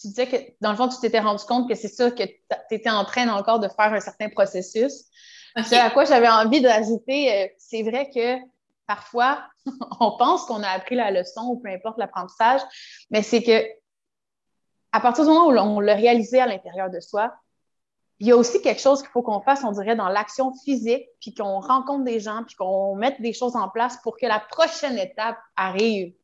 tu 0.00 0.06
disais 0.06 0.28
que, 0.28 0.36
dans 0.60 0.70
le 0.70 0.76
fond, 0.76 0.86
tu 0.88 1.00
t'étais 1.00 1.18
rendu 1.18 1.44
compte 1.44 1.68
que 1.68 1.74
c'est 1.74 1.88
ça, 1.88 2.12
que 2.12 2.22
tu 2.22 2.34
étais 2.70 2.90
en 2.90 3.04
train 3.04 3.28
encore 3.30 3.58
de 3.58 3.66
faire 3.66 3.92
un 3.92 4.00
certain 4.00 4.28
processus. 4.28 5.06
C'est 5.64 5.78
à 5.78 5.90
quoi 5.90 6.04
j'avais 6.04 6.28
envie 6.28 6.60
d'ajouter, 6.60 7.32
euh, 7.32 7.48
c'est 7.58 7.82
vrai 7.82 8.10
que 8.14 8.38
parfois, 8.86 9.44
on 10.00 10.16
pense 10.16 10.44
qu'on 10.44 10.62
a 10.62 10.68
appris 10.68 10.94
la 10.94 11.10
leçon 11.10 11.46
ou 11.46 11.58
peu 11.58 11.68
importe 11.68 11.98
l'apprentissage, 11.98 12.60
mais 13.10 13.22
c'est 13.22 13.42
que 13.42 13.64
à 14.92 15.00
partir 15.00 15.24
du 15.24 15.30
moment 15.30 15.48
où 15.48 15.58
on 15.58 15.80
l'a 15.80 15.94
réalisé 15.94 16.40
à 16.40 16.46
l'intérieur 16.46 16.90
de 16.90 17.00
soi, 17.00 17.34
il 18.24 18.28
y 18.28 18.32
a 18.32 18.36
aussi 18.38 18.62
quelque 18.62 18.80
chose 18.80 19.02
qu'il 19.02 19.10
faut 19.10 19.20
qu'on 19.20 19.42
fasse, 19.42 19.64
on 19.64 19.72
dirait, 19.72 19.96
dans 19.96 20.08
l'action 20.08 20.50
physique, 20.64 21.06
puis 21.20 21.34
qu'on 21.34 21.60
rencontre 21.60 22.04
des 22.04 22.20
gens, 22.20 22.42
puis 22.42 22.56
qu'on 22.56 22.96
mette 22.96 23.20
des 23.20 23.34
choses 23.34 23.54
en 23.54 23.68
place 23.68 23.98
pour 24.02 24.16
que 24.16 24.24
la 24.24 24.40
prochaine 24.40 24.96
étape 24.96 25.36
arrive. 25.56 26.14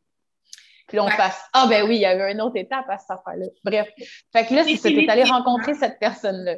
Puis 0.88 0.96
là, 0.96 1.04
on 1.04 1.10
fasse 1.10 1.38
Ah, 1.52 1.66
ben 1.68 1.86
oui, 1.86 1.96
il 1.96 2.00
y 2.00 2.06
avait 2.06 2.32
une 2.32 2.40
autre 2.40 2.56
étape 2.56 2.86
à 2.88 2.96
cette 2.96 3.10
affaire-là. 3.10 3.48
Bref. 3.62 3.90
Fait 4.32 4.46
que 4.46 4.54
là, 4.54 4.64
tu 4.64 5.10
allé 5.10 5.24
rencontrer 5.24 5.74
cette 5.74 5.98
personne-là. 5.98 6.56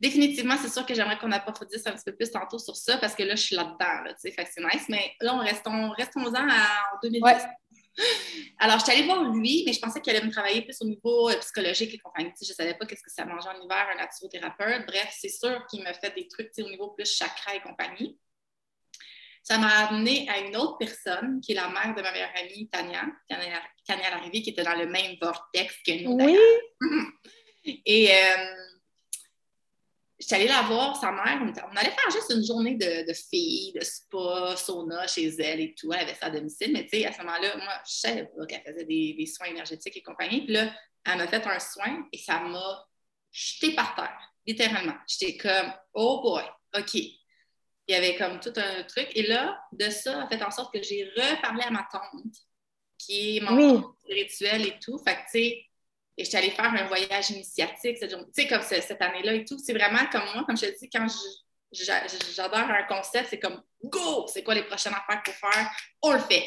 Définitivement, 0.00 0.54
c'est 0.58 0.70
sûr 0.70 0.86
que 0.86 0.94
j'aimerais 0.94 1.18
qu'on 1.18 1.32
approfondisse 1.32 1.86
un 1.86 1.92
petit 1.92 2.04
peu 2.06 2.16
plus 2.16 2.30
tantôt 2.30 2.58
sur 2.58 2.74
ça 2.74 2.96
parce 2.96 3.14
que 3.14 3.24
là, 3.24 3.34
je 3.34 3.42
suis 3.42 3.54
là-dedans, 3.54 4.04
là, 4.06 4.14
fait 4.22 4.30
que 4.30 4.50
c'est 4.50 4.62
nice. 4.62 4.88
Mais 4.88 5.12
là, 5.20 5.34
on 5.34 5.40
restons, 5.40 5.90
restons-en 5.90 6.48
en 6.48 6.98
2010. 7.02 7.44
Alors, 8.58 8.78
je 8.78 8.84
suis 8.84 8.92
allée 8.92 9.06
voir 9.06 9.22
lui, 9.30 9.64
mais 9.66 9.72
je 9.72 9.80
pensais 9.80 10.00
qu'il 10.00 10.14
allait 10.14 10.24
me 10.24 10.30
travailler 10.30 10.62
plus 10.62 10.80
au 10.80 10.86
niveau 10.86 11.28
euh, 11.28 11.36
psychologique 11.38 11.94
et 11.94 11.98
compagnie. 11.98 12.32
Je 12.40 12.50
ne 12.50 12.54
savais 12.54 12.74
pas 12.74 12.86
qu'est-ce 12.86 13.02
que 13.02 13.10
ça 13.10 13.24
mangeait 13.24 13.48
en 13.48 13.60
hiver, 13.60 13.86
un 13.92 13.96
naturothérapeute. 13.96 14.86
Bref, 14.86 15.14
c'est 15.18 15.28
sûr 15.28 15.66
qu'il 15.66 15.80
me 15.80 15.92
fait 15.92 16.14
des 16.14 16.26
trucs 16.28 16.50
au 16.58 16.68
niveau 16.68 16.90
plus 16.90 17.12
chakra 17.12 17.54
et 17.54 17.60
compagnie. 17.60 18.18
Ça 19.42 19.58
m'a 19.58 19.88
amené 19.88 20.28
à 20.28 20.38
une 20.38 20.56
autre 20.56 20.78
personne, 20.78 21.40
qui 21.40 21.52
est 21.52 21.56
la 21.56 21.68
mère 21.68 21.94
de 21.96 22.02
ma 22.02 22.12
meilleure 22.12 22.30
amie, 22.36 22.68
Tania, 22.70 23.06
Tania 23.28 24.10
Larrivée, 24.10 24.40
qui 24.40 24.50
était 24.50 24.62
dans 24.62 24.78
le 24.78 24.86
même 24.86 25.16
vortex 25.20 25.74
que 25.84 26.04
nous. 26.04 26.16
Oui! 26.16 26.38
Et 27.84 28.10
euh, 28.10 28.71
J'étais 30.22 30.36
allée 30.36 30.46
la 30.46 30.62
voir, 30.62 30.94
sa 30.94 31.10
mère, 31.10 31.40
on, 31.42 31.76
allait 31.76 31.90
faire 31.90 32.10
juste 32.12 32.32
une 32.32 32.46
journée 32.46 32.76
de, 32.76 33.08
de 33.08 33.12
filles, 33.12 33.72
de 33.72 33.80
spa, 33.80 34.54
sauna 34.56 35.04
chez 35.08 35.26
elle 35.40 35.58
et 35.58 35.74
tout. 35.74 35.92
Elle 35.92 36.02
avait 36.02 36.14
ça 36.14 36.26
à 36.26 36.30
domicile, 36.30 36.72
mais 36.72 36.84
tu 36.84 36.90
sais, 36.90 37.06
à 37.06 37.12
ce 37.12 37.18
moment-là, 37.22 37.56
moi, 37.56 37.72
je 37.84 37.92
savais 37.92 38.26
pas 38.26 38.46
qu'elle 38.46 38.62
faisait 38.62 38.84
des, 38.84 39.26
soins 39.26 39.48
énergétiques 39.48 39.96
et 39.96 40.02
compagnie. 40.02 40.44
Puis 40.44 40.54
là, 40.54 40.72
elle 41.04 41.18
m'a 41.18 41.26
fait 41.26 41.44
un 41.44 41.58
soin 41.58 42.06
et 42.12 42.18
ça 42.18 42.38
m'a 42.38 42.86
jeté 43.32 43.74
par 43.74 43.96
terre, 43.96 44.32
littéralement. 44.46 44.94
J'étais 45.08 45.36
comme, 45.36 45.72
oh 45.92 46.20
boy, 46.22 46.44
OK. 46.78 46.94
Il 46.94 47.18
y 47.88 47.94
avait 47.94 48.14
comme 48.14 48.38
tout 48.38 48.52
un 48.54 48.84
truc. 48.84 49.08
Et 49.16 49.26
là, 49.26 49.60
de 49.72 49.90
ça 49.90 50.22
a 50.22 50.28
fait 50.28 50.40
en 50.44 50.52
sorte 50.52 50.72
que 50.72 50.80
j'ai 50.84 51.10
reparlé 51.16 51.64
à 51.64 51.70
ma 51.72 51.84
tante, 51.90 52.36
qui 52.96 53.38
est 53.38 53.40
mon 53.40 53.92
spirituel 54.04 54.68
et 54.68 54.78
tout. 54.78 54.98
Fait 54.98 55.16
que, 55.16 55.22
tu 55.22 55.30
sais, 55.30 55.64
et 56.16 56.24
j'étais 56.24 56.38
allée 56.38 56.50
faire 56.50 56.66
un 56.66 56.86
voyage 56.86 57.30
initiatique 57.30 57.98
cette 57.98 58.10
Tu 58.10 58.16
sais, 58.32 58.46
comme 58.46 58.62
cette 58.62 59.00
année-là 59.00 59.34
et 59.34 59.44
tout. 59.44 59.58
C'est 59.58 59.72
vraiment 59.72 60.06
comme 60.10 60.24
moi, 60.34 60.44
comme 60.44 60.56
je 60.56 60.66
te 60.66 60.78
dis, 60.78 60.90
quand 60.90 61.06
j'adore 61.72 62.58
un 62.58 62.82
concept, 62.84 63.28
c'est 63.30 63.38
comme 63.38 63.62
go! 63.82 64.26
C'est 64.28 64.42
quoi 64.42 64.54
les 64.54 64.64
prochaines 64.64 64.94
affaires 64.94 65.22
pour 65.24 65.34
faire? 65.34 65.70
On 66.02 66.12
le 66.12 66.18
fait. 66.18 66.44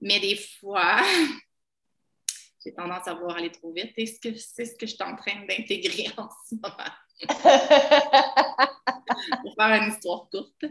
Mais 0.00 0.20
des 0.20 0.36
fois, 0.36 1.02
j'ai 2.64 2.72
tendance 2.74 3.08
à 3.08 3.14
vouloir 3.14 3.38
aller 3.38 3.50
trop 3.50 3.72
vite. 3.72 3.92
C'est 3.96 4.06
ce 4.06 4.20
que, 4.20 4.36
c'est 4.36 4.66
ce 4.66 4.76
que 4.76 4.86
je 4.86 4.94
suis 4.94 5.02
en 5.02 5.16
train 5.16 5.44
d'intégrer 5.48 6.06
en 6.16 6.28
ce 6.48 6.54
moment. 6.54 6.92
pour 9.42 9.54
faire 9.54 9.82
une 9.82 9.92
histoire 9.92 10.28
courte. 10.30 10.64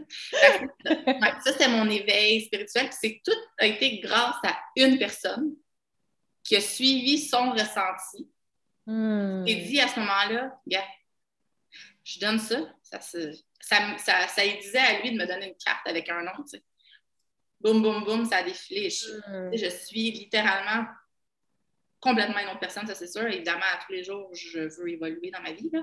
ça, 0.84 1.52
c'est 1.58 1.68
mon 1.68 1.88
éveil 1.88 2.42
spirituel. 2.42 2.90
c'est 2.92 3.22
tout 3.24 3.32
a 3.58 3.66
été 3.66 4.00
grâce 4.00 4.36
à 4.44 4.58
une 4.76 4.98
personne 4.98 5.54
qui 6.44 6.56
a 6.56 6.60
suivi 6.60 7.18
son 7.18 7.52
ressenti 7.52 8.28
hmm. 8.86 9.44
et 9.46 9.54
dit 9.56 9.80
à 9.80 9.88
ce 9.88 10.00
moment-là, 10.00 10.60
je 12.04 12.20
donne 12.20 12.38
ça, 12.38 12.58
ça, 12.82 13.00
ça, 13.00 13.98
ça, 13.98 14.28
ça, 14.28 14.46
disait 14.60 14.78
à 14.78 15.00
lui 15.00 15.12
de 15.12 15.18
me 15.18 15.26
donner 15.26 15.48
une 15.48 15.56
carte 15.56 15.86
avec 15.86 16.08
un 16.08 16.22
nom, 16.22 16.32
tu 16.38 16.58
sais. 16.58 16.64
Boum, 17.60 17.80
boum, 17.80 18.04
boum, 18.04 18.24
ça 18.24 18.38
a 18.38 18.42
défilé. 18.42 18.90
Je, 18.90 19.06
hmm. 19.28 19.56
je 19.56 19.68
suis 19.68 20.10
littéralement 20.10 20.84
complètement 22.00 22.40
une 22.40 22.48
autre 22.48 22.58
personne, 22.58 22.86
ça 22.86 22.96
c'est 22.96 23.06
sûr. 23.06 23.26
Évidemment, 23.28 23.64
à 23.72 23.84
tous 23.84 23.92
les 23.92 24.02
jours, 24.02 24.28
je 24.34 24.58
veux 24.58 24.88
évoluer 24.88 25.30
dans 25.30 25.40
ma 25.40 25.52
vie, 25.52 25.70
là. 25.72 25.82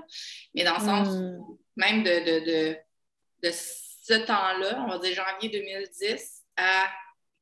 mais 0.54 0.64
dans 0.64 0.74
le 0.74 0.84
sens 0.84 1.08
hmm. 1.08 1.38
même 1.76 2.02
de, 2.02 2.10
de, 2.10 2.44
de, 2.44 2.76
de 3.42 3.50
ce 3.52 4.14
temps-là, 4.26 4.84
on 4.84 4.88
va 4.88 4.98
dire 4.98 5.14
janvier 5.14 5.48
2010 5.48 6.42
à 6.58 6.90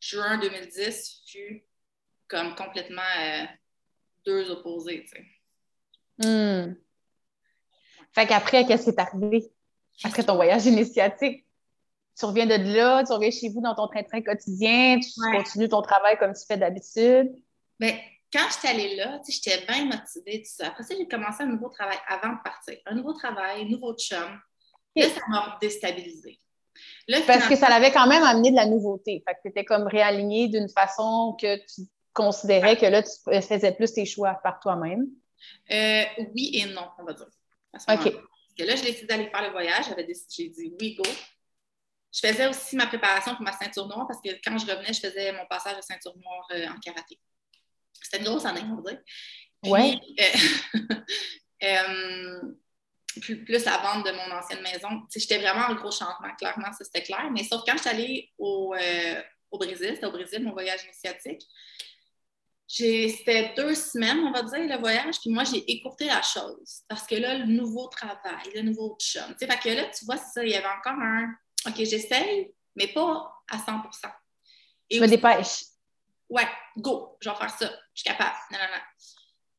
juin 0.01 0.39
2010, 0.39 1.23
fut 1.27 1.68
comme 2.29 2.55
complètement 2.55 3.03
euh, 3.21 3.45
deux 4.25 4.51
opposés, 4.51 5.05
tu 5.05 5.09
sais. 5.09 5.25
Hmm. 6.21 6.75
Fait 8.13 8.27
qu'après, 8.27 8.67
qu'est-ce 8.67 8.85
qui 8.85 8.91
est 8.91 9.01
arrivé? 9.01 9.51
Après 10.05 10.23
ton 10.23 10.37
voyage 10.37 10.67
initiatique, 10.67 11.47
tu 12.19 12.25
reviens 12.25 12.47
de 12.47 12.55
là, 12.55 13.05
tu 13.05 13.13
reviens 13.13 13.31
chez 13.31 13.49
vous 13.49 13.61
dans 13.61 13.75
ton 13.75 13.87
train-train 13.87 14.23
quotidien, 14.23 14.99
tu 15.01 15.37
continues 15.37 15.69
ton 15.69 15.83
travail 15.83 16.19
comme 16.19 16.33
tu 16.33 16.45
fais 16.47 16.57
d'habitude. 16.57 17.33
Bien, 17.79 17.97
quand 18.33 18.47
j'étais 18.53 18.69
allée 18.69 18.97
là, 18.97 19.21
j'étais 19.29 19.65
bien 19.67 19.85
motivée, 19.85 20.43
tout 20.43 20.51
ça. 20.51 20.69
Après 20.69 20.83
ça, 20.83 20.95
j'ai 20.99 21.07
commencé 21.07 21.43
un 21.45 21.47
nouveau 21.47 21.69
travail 21.69 21.99
avant 22.09 22.35
de 22.35 22.43
partir. 22.43 22.77
Un 22.87 22.95
nouveau 22.95 23.13
travail, 23.13 23.63
un 23.63 23.69
nouveau 23.69 23.95
chum. 23.95 24.41
Là, 24.97 25.09
ça 25.09 25.21
m'a 25.29 25.59
déstabilisée. 25.61 26.41
Parce 27.27 27.49
que 27.49 27.57
ça 27.57 27.69
l'avait 27.69 27.93
quand 27.93 28.07
même 28.07 28.23
amené 28.23 28.51
de 28.51 28.57
la 28.57 28.67
nouveauté. 28.67 29.23
Fait 29.27 29.35
que 29.35 29.41
tu 29.43 29.49
étais 29.49 29.65
comme 29.65 29.87
réaligné 29.87 30.49
d'une 30.49 30.69
façon 30.69 31.37
que 31.41 31.57
tu 31.57 31.83
considérais 32.19 32.77
que 32.77 32.87
là, 32.87 33.03
tu 33.03 33.11
faisais 33.43 33.73
plus 33.73 33.93
tes 33.93 34.05
choix 34.05 34.35
par 34.43 34.59
toi-même? 34.59 35.07
Euh, 35.71 36.05
oui 36.35 36.51
et 36.55 36.67
non, 36.67 36.89
on 36.99 37.05
va 37.05 37.13
dire. 37.13 37.27
OK. 37.27 37.83
Parce 37.87 38.05
que 38.59 38.65
là, 38.65 38.75
j'ai 38.75 38.83
décidé 38.91 39.07
d'aller 39.07 39.31
faire 39.31 39.43
le 39.43 39.51
voyage. 39.51 39.85
J'ai 40.29 40.49
dit 40.49 40.75
oui, 40.81 40.97
go. 40.97 41.05
Je 42.13 42.27
faisais 42.27 42.49
aussi 42.49 42.75
ma 42.75 42.87
préparation 42.87 43.35
pour 43.37 43.43
ma 43.43 43.53
ceinture 43.53 43.87
noire 43.87 44.07
parce 44.09 44.21
que 44.21 44.31
quand 44.43 44.59
je 44.59 44.67
revenais, 44.67 44.93
je 44.93 45.01
faisais 45.01 45.33
mon 45.33 45.47
passage 45.47 45.77
de 45.77 45.83
ceinture 45.83 46.17
noire 46.17 46.49
euh, 46.53 46.67
en 46.67 46.81
karaté. 46.81 47.21
C'était 48.03 48.19
une 48.19 48.25
grosse 48.25 48.47
année, 48.47 48.63
on 48.65 48.81
va 48.81 48.93
dire. 48.93 49.01
Oui. 49.65 50.01
Euh, 51.61 52.41
plus, 53.21 53.45
plus 53.45 53.65
la 53.65 53.79
vente 53.79 54.07
de 54.07 54.13
mon 54.13 54.37
ancienne 54.37 54.63
maison. 54.63 55.03
J'étais 55.13 55.39
vraiment 55.39 55.67
en 55.67 55.75
gros 55.75 55.91
changement, 55.91 56.33
clairement, 56.39 56.73
ça 56.73 56.85
c'était 56.85 57.03
clair. 57.03 57.29
Mais 57.33 57.43
sauf 57.43 57.63
quand 57.67 57.73
je 57.73 57.81
suis 57.81 57.91
allée 57.91 58.33
au, 58.39 58.77
au 59.51 59.59
Brésil, 59.59 59.91
c'était 59.95 60.07
au 60.07 60.13
Brésil, 60.13 60.45
mon 60.45 60.53
voyage 60.53 60.85
initiatique, 60.85 61.43
c'était 62.69 63.55
deux 63.57 63.75
semaines, 63.75 64.19
on 64.19 64.31
va 64.31 64.43
dire, 64.43 64.69
le 64.69 64.79
voyage, 64.79 65.19
puis 65.21 65.31
moi, 65.31 65.45
j'ai 65.45 65.65
écourté 65.71 66.05
la 66.05 66.21
chose. 66.21 66.83
Parce 66.87 67.07
que 67.07 67.15
là, 67.15 67.39
le 67.39 67.47
nouveau 67.47 67.89
travail, 67.89 68.53
le 68.55 68.63
nouveau 68.63 68.97
chum. 69.01 69.25
Tu 69.31 69.39
sais, 69.39 69.47
fait 69.47 69.59
que 69.59 69.75
là, 69.75 69.87
tu 69.87 70.05
vois, 70.05 70.19
c'est 70.19 70.33
ça, 70.41 70.45
il 70.45 70.51
y 70.51 70.55
avait 70.55 70.67
encore 70.67 71.01
un 71.01 71.35
OK, 71.67 71.77
j'essaye, 71.77 72.53
mais 72.77 72.89
pas 72.89 73.33
à 73.51 73.59
100 73.59 73.83
Et 74.91 74.97
Je 74.97 75.03
me 75.03 75.09
dépêche. 75.09 75.65
Ouais, 76.29 76.47
go, 76.77 77.17
je 77.21 77.31
vais 77.31 77.37
faire 77.37 77.51
ça, 77.51 77.71
je 77.95 78.03
suis 78.03 78.05
capable. 78.05 78.37
Non, 78.53 78.59
non, 78.59 78.67
non. 78.67 78.83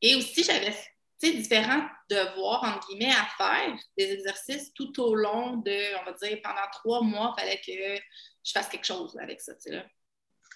Et 0.01 0.16
aussi, 0.16 0.44
j'avais, 0.44 0.75
différents 1.22 1.86
devoirs, 2.10 2.63
entre 2.63 2.88
guillemets, 2.88 3.12
à 3.12 3.25
faire, 3.38 3.75
des 3.98 4.12
exercices 4.12 4.72
tout 4.74 5.01
au 5.01 5.16
long 5.16 5.58
de, 5.58 6.00
on 6.00 6.06
va 6.06 6.13
dire, 6.13 6.39
pendant 6.44 6.70
trois 6.72 7.01
mois, 7.01 7.34
il 7.36 7.42
fallait 7.42 7.60
que 7.60 8.01
je 8.44 8.51
fasse 8.51 8.70
quelque 8.70 8.86
chose 8.86 9.18
avec 9.20 9.42
ça, 9.42 9.56
tu 9.56 9.62
sais, 9.62 9.72
là. 9.72 9.86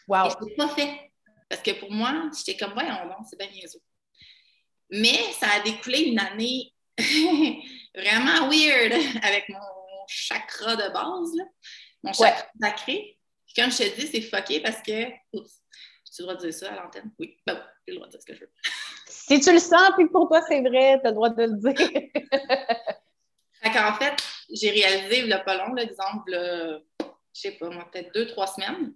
Wow. 0.07 0.27
Et 0.27 0.29
je 0.29 0.45
l'ai 0.45 0.55
pas 0.55 0.67
fait. 0.69 1.12
Parce 1.53 1.61
que 1.61 1.79
pour 1.79 1.91
moi, 1.91 2.31
j'étais 2.35 2.57
comme, 2.57 2.73
voyons 2.73 3.07
donc, 3.07 3.27
c'est 3.29 3.37
bien 3.37 3.47
niaiseux. 3.47 3.79
Mais 4.89 5.19
ça 5.33 5.45
a 5.51 5.59
découlé 5.59 5.99
une 5.99 6.19
année 6.19 6.73
vraiment 7.95 8.49
weird 8.49 8.91
avec 9.21 9.47
mon 9.49 9.59
chakra 10.07 10.75
de 10.75 10.91
base, 10.91 11.47
mon 12.01 12.11
chakra 12.11 12.47
sacré. 12.59 13.19
comme 13.55 13.71
je 13.71 13.77
te 13.77 13.99
dis, 13.99 14.07
c'est 14.07 14.21
fucké 14.21 14.61
parce 14.61 14.81
que. 14.81 15.11
Oups, 15.33 15.61
tu 16.05 16.23
le 16.23 16.23
droit 16.23 16.35
de 16.37 16.39
dire 16.39 16.53
ça 16.55 16.73
à 16.73 16.75
l'antenne? 16.75 17.11
Oui, 17.19 17.37
ben 17.45 17.63
j'ai 17.85 17.93
le 17.93 17.99
droit 17.99 18.07
de 18.07 18.13
dire 18.13 18.21
ce 18.21 18.25
que 18.25 18.33
je 18.33 18.39
veux. 18.39 18.51
Si 19.07 19.39
tu 19.39 19.53
le 19.53 19.59
sens, 19.59 19.91
puis 19.95 20.07
pour 20.09 20.27
toi 20.27 20.41
c'est 20.47 20.61
vrai, 20.61 20.99
tu 21.01 21.05
as 21.05 21.09
le 21.09 21.13
droit 21.13 21.29
de 21.29 21.43
le 21.43 21.55
dire. 21.57 21.75
en 23.89 23.93
fait, 23.93 24.15
j'ai 24.49 24.71
réalisé, 24.71 25.21
le 25.21 25.43
pas 25.45 25.55
long, 25.55 25.75
l'exemple, 25.75 26.31
je 26.99 27.11
sais 27.31 27.51
pas, 27.51 27.69
peut-être 27.69 28.11
deux, 28.11 28.25
trois 28.25 28.47
semaines, 28.47 28.95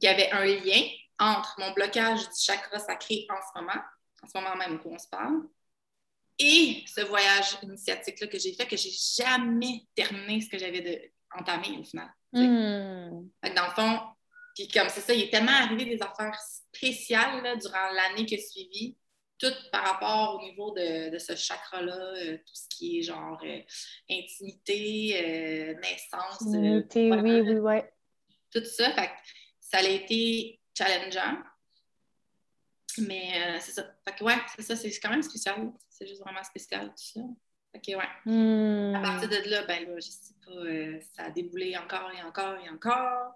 qu'il 0.00 0.08
y 0.08 0.12
avait 0.12 0.30
un 0.30 0.44
lien 0.44 0.80
entre 1.18 1.54
mon 1.58 1.72
blocage 1.72 2.20
du 2.20 2.34
chakra 2.40 2.78
sacré 2.78 3.26
en 3.30 3.40
ce 3.40 3.60
moment, 3.60 3.80
en 4.22 4.26
ce 4.26 4.38
moment 4.38 4.56
même 4.56 4.80
où 4.84 4.94
on 4.94 4.98
se 4.98 5.08
parle, 5.08 5.42
et 6.38 6.84
ce 6.86 7.00
voyage 7.00 7.58
initiatique-là 7.62 8.28
que 8.28 8.38
j'ai 8.38 8.52
fait, 8.52 8.66
que 8.66 8.76
j'ai 8.76 8.90
jamais 8.90 9.86
terminé 9.94 10.40
ce 10.40 10.48
que 10.48 10.58
j'avais 10.58 11.12
entamé 11.36 11.76
au 11.78 11.84
final. 11.84 12.08
Hmm. 12.30 13.26
dans 13.56 13.66
le 13.66 13.74
fond, 13.74 14.00
puis 14.54 14.68
comme 14.68 14.88
c'est 14.90 15.00
ça, 15.00 15.14
il 15.14 15.22
est 15.22 15.30
tellement 15.30 15.52
arrivé 15.52 15.86
des 15.86 16.02
affaires 16.02 16.38
spéciales 16.40 17.58
durant 17.58 17.90
l'année 17.94 18.26
qui 18.26 18.34
a 18.34 18.38
suivi 18.38 18.96
tout 19.38 19.52
par 19.72 19.84
rapport 19.84 20.36
au 20.36 20.44
niveau 20.44 20.72
de, 20.72 21.16
ce 21.18 21.34
chakra-là, 21.34 21.96
euh, 21.96 22.36
tout 22.36 22.54
ce 22.54 22.68
qui 22.68 22.98
est 22.98 23.02
genre 23.02 23.40
euh, 23.44 23.60
intimité, 24.10 25.74
naissance. 25.80 26.42
Intimité, 26.42 27.10
oui, 27.12 27.40
oui, 27.40 27.54
oui. 27.54 27.76
Tout 28.52 28.64
ça, 28.64 28.92
fait, 28.92 29.10
ça 29.60 29.78
a 29.78 29.82
été 29.82 30.60
challengeant. 30.78 31.38
Mais 32.98 33.60
c'est 33.60 33.72
ça. 33.72 33.84
Fait 34.06 34.16
que 34.16 34.24
ouais, 34.24 34.38
c'est 34.56 34.62
ça, 34.62 34.76
c'est 34.76 34.90
quand 35.00 35.10
même 35.10 35.22
spécial. 35.22 35.72
C'est 35.88 36.06
juste 36.06 36.22
vraiment 36.22 36.42
spécial, 36.44 36.88
tout 36.88 36.94
ça. 36.96 37.20
OK, 37.74 37.82
ouais. 37.88 38.08
Hmm. 38.24 38.94
À 38.94 39.00
partir 39.00 39.28
de 39.28 39.50
là, 39.50 39.62
ben 39.66 39.86
là, 39.86 39.94
je 39.96 40.08
sais 40.08 40.34
pas, 40.44 41.04
ça 41.14 41.28
a 41.28 41.30
déboulé 41.30 41.76
encore 41.76 42.10
et 42.12 42.22
encore 42.22 42.56
et 42.64 42.70
encore. 42.70 43.34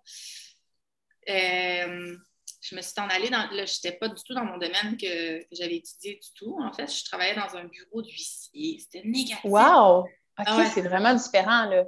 Euh, 1.28 2.16
je 2.60 2.76
me 2.76 2.80
suis 2.80 2.94
en 2.98 3.08
allée 3.08 3.30
dans. 3.30 3.48
Là, 3.50 3.64
je 3.66 3.74
n'étais 3.74 3.92
pas 3.98 4.08
du 4.08 4.22
tout 4.22 4.34
dans 4.34 4.44
mon 4.44 4.58
domaine 4.58 4.96
que, 4.96 5.44
j'avais 5.52 5.76
étudié 5.76 6.14
du 6.14 6.28
tout. 6.34 6.56
En 6.60 6.72
fait, 6.72 6.90
je 6.90 7.04
travaillais 7.04 7.34
dans 7.34 7.56
un 7.56 7.64
bureau 7.64 8.02
d'huissier. 8.02 8.78
C'était 8.78 9.06
négatif. 9.06 9.44
Wow! 9.44 10.04
OK, 10.38 10.46
ah 10.46 10.70
c'est 10.72 10.82
vraiment 10.82 11.14
différent, 11.14 11.66
là. 11.66 11.84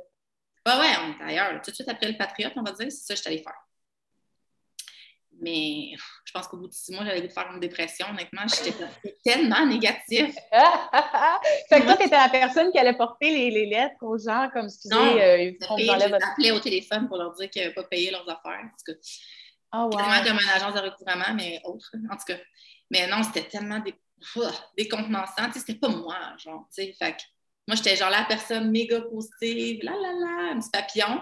Ouais, 0.66 0.78
ouais, 0.78 0.94
on 1.00 1.20
est 1.20 1.30
ailleurs. 1.30 1.60
Tout 1.62 1.70
de 1.70 1.74
suite 1.74 1.88
après 1.88 2.10
le 2.10 2.16
Patriote, 2.16 2.52
on 2.56 2.62
va 2.62 2.72
dire, 2.72 2.90
c'est 2.90 3.06
ça 3.06 3.14
que 3.14 3.18
je 3.18 3.22
suis 3.22 3.28
allée 3.28 3.42
faire. 3.42 3.63
Mais 5.44 5.90
je 6.24 6.32
pense 6.32 6.48
qu'au 6.48 6.56
bout 6.56 6.68
de 6.68 6.72
six 6.72 6.90
mois, 6.92 7.04
j'avais 7.04 7.28
faire 7.28 7.50
une 7.52 7.60
dépression. 7.60 8.06
Honnêtement, 8.08 8.42
j'étais 8.48 8.72
tellement 9.22 9.66
négative. 9.66 10.32
fait 11.68 11.80
que 11.80 11.84
toi, 11.84 11.96
tu 11.98 12.06
étais 12.06 12.16
la 12.16 12.30
personne 12.30 12.72
qui 12.72 12.78
allait 12.78 12.96
porter 12.96 13.50
les, 13.50 13.66
lettres 13.66 14.02
aux 14.02 14.16
gens 14.16 14.48
comme 14.54 14.64
excusez, 14.64 14.94
non, 14.94 15.18
euh, 15.18 15.52
votre... 15.60 16.56
au 16.56 16.60
téléphone 16.60 17.08
pour 17.08 17.18
leur 17.18 17.34
dire 17.34 17.50
qu'ils 17.50 17.62
n'avaient 17.62 17.74
pas 17.74 17.84
payé 17.84 18.10
leurs 18.10 18.26
affaires. 18.26 18.60
En 18.64 18.68
tout 18.68 18.92
cas, 18.92 18.98
oh, 19.74 19.90
wow. 19.92 20.24
comme 20.24 20.38
une 20.40 20.48
agence 20.48 20.74
de 20.74 20.80
recouvrement, 20.80 21.34
mais 21.34 21.60
autre. 21.64 21.90
En 22.10 22.16
tout 22.16 22.24
cas, 22.26 22.38
mais 22.90 23.06
non, 23.06 23.22
c'était 23.22 23.46
tellement 23.46 23.82
décontenançant. 24.78 25.46
Tu 25.46 25.52
sais, 25.52 25.58
c'était 25.60 25.78
pas 25.78 25.88
moi, 25.88 26.16
genre. 26.38 26.66
Tu 26.74 26.84
sais, 26.84 26.94
fait 26.98 27.12
que 27.12 27.22
moi, 27.68 27.76
j'étais 27.76 27.96
genre 27.96 28.10
la 28.10 28.24
personne 28.24 28.70
méga 28.70 29.02
positive, 29.02 29.82
là, 29.82 29.92
là, 29.92 30.12
là, 30.12 30.52
un 30.52 30.58
petit 30.58 30.70
papillon. 30.70 31.20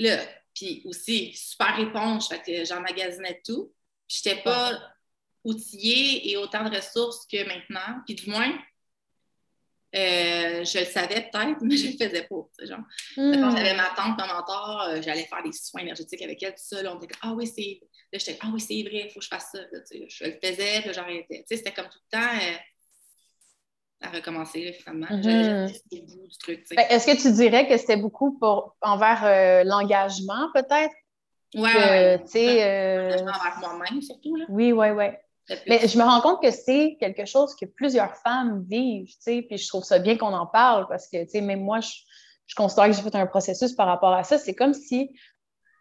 Là, 0.00 0.18
puis 0.54 0.82
aussi, 0.84 1.32
super 1.34 1.78
éponge, 1.78 2.28
fait 2.28 2.42
que 2.42 2.64
j'emmagasinais 2.64 3.40
tout. 3.44 3.72
Je 4.08 4.28
n'étais 4.28 4.42
pas 4.42 4.78
outillée 5.44 6.30
et 6.30 6.36
autant 6.36 6.68
de 6.68 6.76
ressources 6.76 7.26
que 7.26 7.44
maintenant. 7.46 8.00
Puis 8.06 8.14
du 8.14 8.30
moins, 8.30 8.52
euh, 9.94 10.64
je 10.64 10.78
le 10.78 10.84
savais 10.84 11.28
peut-être, 11.30 11.58
mais 11.62 11.76
je 11.76 11.86
ne 11.86 11.92
le 11.92 11.98
faisais 11.98 12.22
pas. 12.22 12.66
Genre. 12.66 12.80
Quand 13.14 13.56
j'avais 13.56 13.74
ma 13.74 13.90
tante, 13.96 14.16
ma 14.18 14.26
mentor, 14.26 14.82
euh, 14.88 15.02
j'allais 15.02 15.26
faire 15.26 15.42
des 15.42 15.52
soins 15.52 15.82
énergétiques 15.82 16.22
avec 16.22 16.42
elle, 16.42 16.52
tout 16.52 16.62
ça. 16.64 16.82
Là, 16.82 16.96
on 16.96 17.00
était 17.00 17.14
ah 17.22 17.32
oui, 17.34 17.46
c'est. 17.46 17.80
Là, 18.12 18.18
j'étais, 18.18 18.38
ah 18.40 18.50
oui, 18.52 18.60
c'est 18.60 18.82
vrai, 18.82 19.06
il 19.06 19.10
faut 19.10 19.20
que 19.20 19.24
je 19.24 19.28
fasse 19.28 19.50
ça. 19.52 19.60
je 19.90 20.24
le 20.24 20.38
faisais, 20.42 20.82
puis 20.82 20.92
j'arrêtais. 20.92 21.44
C'était 21.48 21.72
comme 21.72 21.88
tout 21.88 21.98
le 22.10 22.18
temps. 22.18 22.36
Euh, 22.36 22.56
à 24.02 24.10
recommencer, 24.10 24.72
finalement. 24.72 25.06
Mm 25.10 25.68
bout 25.90 26.28
du 26.28 26.38
truc. 26.38 26.64
Ben, 26.76 26.86
est-ce 26.90 27.06
que 27.06 27.20
tu 27.20 27.32
dirais 27.32 27.68
que 27.68 27.76
c'était 27.76 27.96
beaucoup 27.96 28.38
pour 28.38 28.76
envers 28.80 29.24
euh, 29.24 29.64
l'engagement, 29.64 30.50
peut-être? 30.54 30.94
Oui, 31.54 31.62
ouais, 31.62 32.18
tu 32.22 32.30
sais. 32.32 32.64
Euh, 32.64 33.18
envers 33.20 33.58
moi-même, 33.60 34.00
surtout. 34.00 34.36
Là. 34.36 34.46
Oui, 34.48 34.72
oui, 34.72 34.90
oui. 34.90 35.06
Mais 35.66 35.86
je 35.86 35.98
me 35.98 36.04
rends 36.04 36.20
compte 36.20 36.40
que 36.40 36.50
c'est 36.50 36.96
quelque 37.00 37.26
chose 37.26 37.54
que 37.54 37.66
plusieurs 37.66 38.16
femmes 38.16 38.64
vivent, 38.68 39.08
tu 39.08 39.16
sais, 39.20 39.42
puis 39.42 39.58
je 39.58 39.68
trouve 39.68 39.84
ça 39.84 39.98
bien 39.98 40.16
qu'on 40.16 40.32
en 40.32 40.46
parle 40.46 40.86
parce 40.88 41.08
que, 41.08 41.22
tu 41.24 41.30
sais, 41.30 41.40
même 41.40 41.62
moi, 41.62 41.80
je, 41.80 41.90
je 42.46 42.54
considère 42.54 42.86
que 42.86 42.92
j'ai 42.92 43.02
fait 43.02 43.14
un 43.16 43.26
processus 43.26 43.72
par 43.72 43.86
rapport 43.86 44.12
à 44.12 44.24
ça. 44.24 44.38
C'est 44.38 44.54
comme 44.54 44.72
si, 44.72 45.10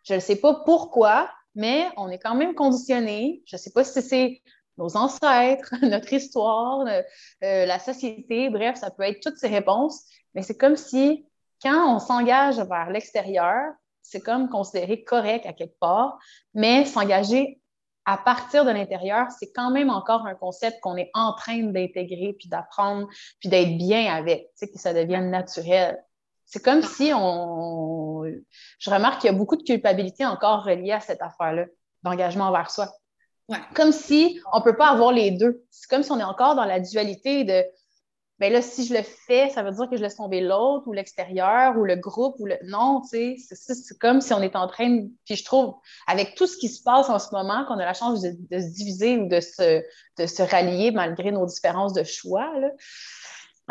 je 0.04 0.16
ne 0.16 0.20
sais 0.20 0.36
pas 0.36 0.62
pourquoi, 0.66 1.30
mais 1.56 1.88
on 1.98 2.10
est 2.10 2.20
quand 2.20 2.36
même 2.36 2.56
conditionné. 2.56 3.44
Je 3.46 3.56
ne 3.56 3.60
sais 3.60 3.72
pas 3.72 3.84
si 3.84 4.01
c'est 4.01 4.42
nos 4.81 4.97
ancêtres, 4.97 5.73
notre 5.83 6.11
histoire, 6.11 6.81
euh, 6.81 7.01
euh, 7.43 7.65
la 7.65 7.79
société, 7.79 8.50
bref, 8.50 8.77
ça 8.77 8.91
peut 8.91 9.03
être 9.03 9.21
toutes 9.21 9.38
ces 9.38 9.47
réponses, 9.47 10.03
mais 10.33 10.41
c'est 10.41 10.57
comme 10.57 10.75
si 10.75 11.25
quand 11.61 11.96
on 11.96 12.00
s'engage 12.00 12.57
vers 12.57 12.89
l'extérieur, 12.89 13.74
c'est 14.01 14.22
comme 14.22 14.50
considéré 14.50 15.03
correct 15.03 15.46
à 15.46 15.53
quelque 15.53 15.77
part, 15.79 16.17
mais 16.53 16.85
s'engager 16.85 17.61
à 18.05 18.17
partir 18.17 18.65
de 18.65 18.72
l'intérieur, 18.72 19.27
c'est 19.29 19.51
quand 19.53 19.70
même 19.70 19.91
encore 19.91 20.25
un 20.25 20.33
concept 20.33 20.79
qu'on 20.81 20.98
est 20.98 21.11
en 21.13 21.33
train 21.33 21.61
d'intégrer, 21.61 22.35
puis 22.37 22.50
d'apprendre, 22.50 23.07
puis 23.39 23.48
d'être 23.48 23.77
bien 23.77 24.11
avec, 24.11 24.46
tu 24.57 24.65
sais, 24.65 24.72
que 24.72 24.79
ça 24.79 24.91
devienne 24.91 25.29
naturel. 25.29 26.03
C'est 26.46 26.63
comme 26.63 26.81
si 26.81 27.11
on... 27.15 28.24
Je 28.79 28.89
remarque 28.89 29.22
qu'il 29.22 29.31
y 29.31 29.33
a 29.33 29.37
beaucoup 29.37 29.55
de 29.55 29.63
culpabilité 29.63 30.25
encore 30.25 30.63
reliée 30.63 30.91
à 30.91 31.00
cette 31.00 31.22
affaire-là, 31.22 31.65
d'engagement 32.01 32.46
envers 32.46 32.72
soi. 32.72 32.91
Comme 33.74 33.92
si 33.92 34.40
on 34.53 34.59
ne 34.59 34.64
peut 34.64 34.75
pas 34.75 34.90
avoir 34.90 35.11
les 35.11 35.31
deux. 35.31 35.64
C'est 35.70 35.90
comme 35.90 36.03
si 36.03 36.11
on 36.11 36.20
est 36.20 36.24
encore 36.24 36.55
dans 36.55 36.66
la 36.66 36.79
dualité 36.79 37.44
de 37.44 37.64
ben 38.42 38.51
là, 38.51 38.64
si 38.64 38.87
je 38.87 38.96
le 38.96 39.03
fais, 39.03 39.51
ça 39.51 39.61
veut 39.61 39.70
dire 39.70 39.87
que 39.87 39.96
je 39.96 40.01
laisse 40.01 40.16
tomber 40.16 40.42
l'autre 40.42 40.87
ou 40.87 40.94
l'extérieur 40.94 41.77
ou 41.77 41.83
le 41.83 41.96
groupe 41.96 42.37
ou 42.40 42.48
le. 42.48 42.57
Non, 42.64 43.01
tu 43.01 43.37
sais, 43.37 43.55
c'est 43.55 44.00
comme 44.00 44.20
si 44.20 44.33
on 44.33 44.42
est 44.42 44.55
en 44.55 44.68
train 44.68 44.90
de. 44.90 45.11
Puis 45.25 45.35
je 45.35 45.46
trouve, 45.46 45.75
avec 46.07 46.33
tout 46.33 46.48
ce 46.48 46.57
qui 46.57 46.68
se 46.68 46.81
passe 46.81 47.07
en 47.11 47.20
ce 47.20 47.27
moment, 47.33 47.66
qu'on 47.66 47.77
a 47.77 47.85
la 47.85 47.94
chance 47.94 48.20
de, 48.20 48.31
se 48.31 48.74
diviser 48.74 49.20
ou 49.20 49.27
de 49.27 49.40
se, 49.42 49.83
de 50.18 50.25
se 50.25 50.42
rallier 50.42 50.90
malgré 50.90 51.31
nos 51.31 51.46
différences 51.46 51.94
de 51.94 52.03
choix. 52.03 52.51
Là. 52.59 52.70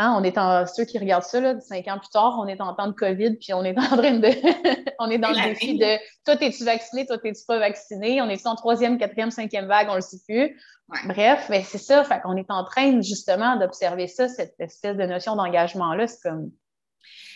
Hein, 0.03 0.17
on 0.19 0.25
est 0.25 0.39
en, 0.39 0.67
ceux 0.67 0.87
qui 0.87 0.99
regardent 0.99 1.25
ça, 1.25 1.41
là, 1.43 1.61
cinq 1.61 1.87
ans 1.87 1.99
plus 1.99 2.09
tard, 2.09 2.39
on 2.39 2.47
est 2.47 2.59
en 2.63 2.73
temps 2.73 2.87
de 2.87 2.95
COVID, 2.95 3.37
puis 3.37 3.53
on 3.53 3.63
est 3.65 3.79
en 3.79 3.99
train 3.99 4.13
de. 4.13 4.29
on 4.99 5.11
est 5.11 5.19
dans 5.19 5.29
le 5.29 5.45
défi 5.45 5.77
de 5.77 5.99
toi, 6.25 6.37
es-tu 6.41 6.65
vacciné, 6.65 7.05
toi, 7.05 7.19
es-tu 7.23 7.45
pas 7.47 7.59
vacciné? 7.59 8.23
On 8.23 8.31
est 8.31 8.47
en 8.47 8.55
troisième, 8.57 8.97
quatrième, 8.97 9.31
cinquième 9.31 9.67
vague, 9.67 9.89
on 9.91 9.97
le 9.97 10.01
sait 10.01 10.17
plus. 10.27 10.59
Bref, 11.05 11.49
ben, 11.51 11.63
c'est 11.63 11.77
ça. 11.77 12.03
Fait 12.03 12.19
qu'on 12.23 12.35
est 12.39 12.51
en 12.51 12.65
train 12.65 13.03
justement 13.03 13.57
d'observer 13.57 14.07
ça, 14.07 14.27
cette 14.27 14.59
espèce 14.59 14.97
de 14.97 15.05
notion 15.05 15.37
d'engagement-là. 15.37 16.07
C'est 16.07 16.23
comme. 16.23 16.51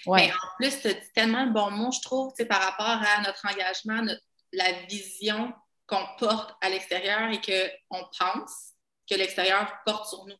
Ouais. 0.06 0.28
Mais 0.28 0.32
en 0.32 0.56
plus, 0.56 0.80
tu 0.80 0.88
as 0.88 0.94
dit 0.94 1.12
tellement 1.14 1.44
le 1.44 1.52
bon 1.52 1.70
mot, 1.70 1.92
je 1.92 2.00
trouve, 2.00 2.32
par 2.48 2.62
rapport 2.62 2.86
à 2.86 3.20
notre 3.26 3.46
engagement, 3.46 4.10
la 4.54 4.72
vision 4.88 5.52
qu'on 5.86 6.06
porte 6.18 6.56
à 6.62 6.70
l'extérieur 6.70 7.30
et 7.30 7.42
qu'on 7.42 8.00
pense 8.18 8.72
que 9.06 9.16
l'extérieur 9.16 9.70
porte 9.84 10.08
sur 10.08 10.24
nous. 10.24 10.36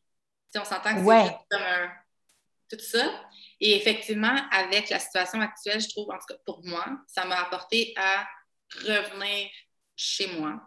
on 0.55 0.65
s'entend 0.65 0.95
que 0.95 1.01
c'est 1.01 1.37
comme 1.51 1.61
un 1.61 1.91
tout 2.69 2.79
ça. 2.79 3.23
Et 3.59 3.75
effectivement, 3.75 4.35
avec 4.51 4.89
la 4.89 4.99
situation 4.99 5.41
actuelle, 5.41 5.81
je 5.81 5.89
trouve, 5.89 6.09
en 6.09 6.17
tout 6.17 6.27
cas 6.27 6.39
pour 6.45 6.65
moi, 6.65 6.85
ça 7.07 7.25
m'a 7.25 7.41
apporté 7.41 7.93
à 7.97 8.27
revenir 8.83 9.49
chez 9.95 10.27
moi. 10.27 10.61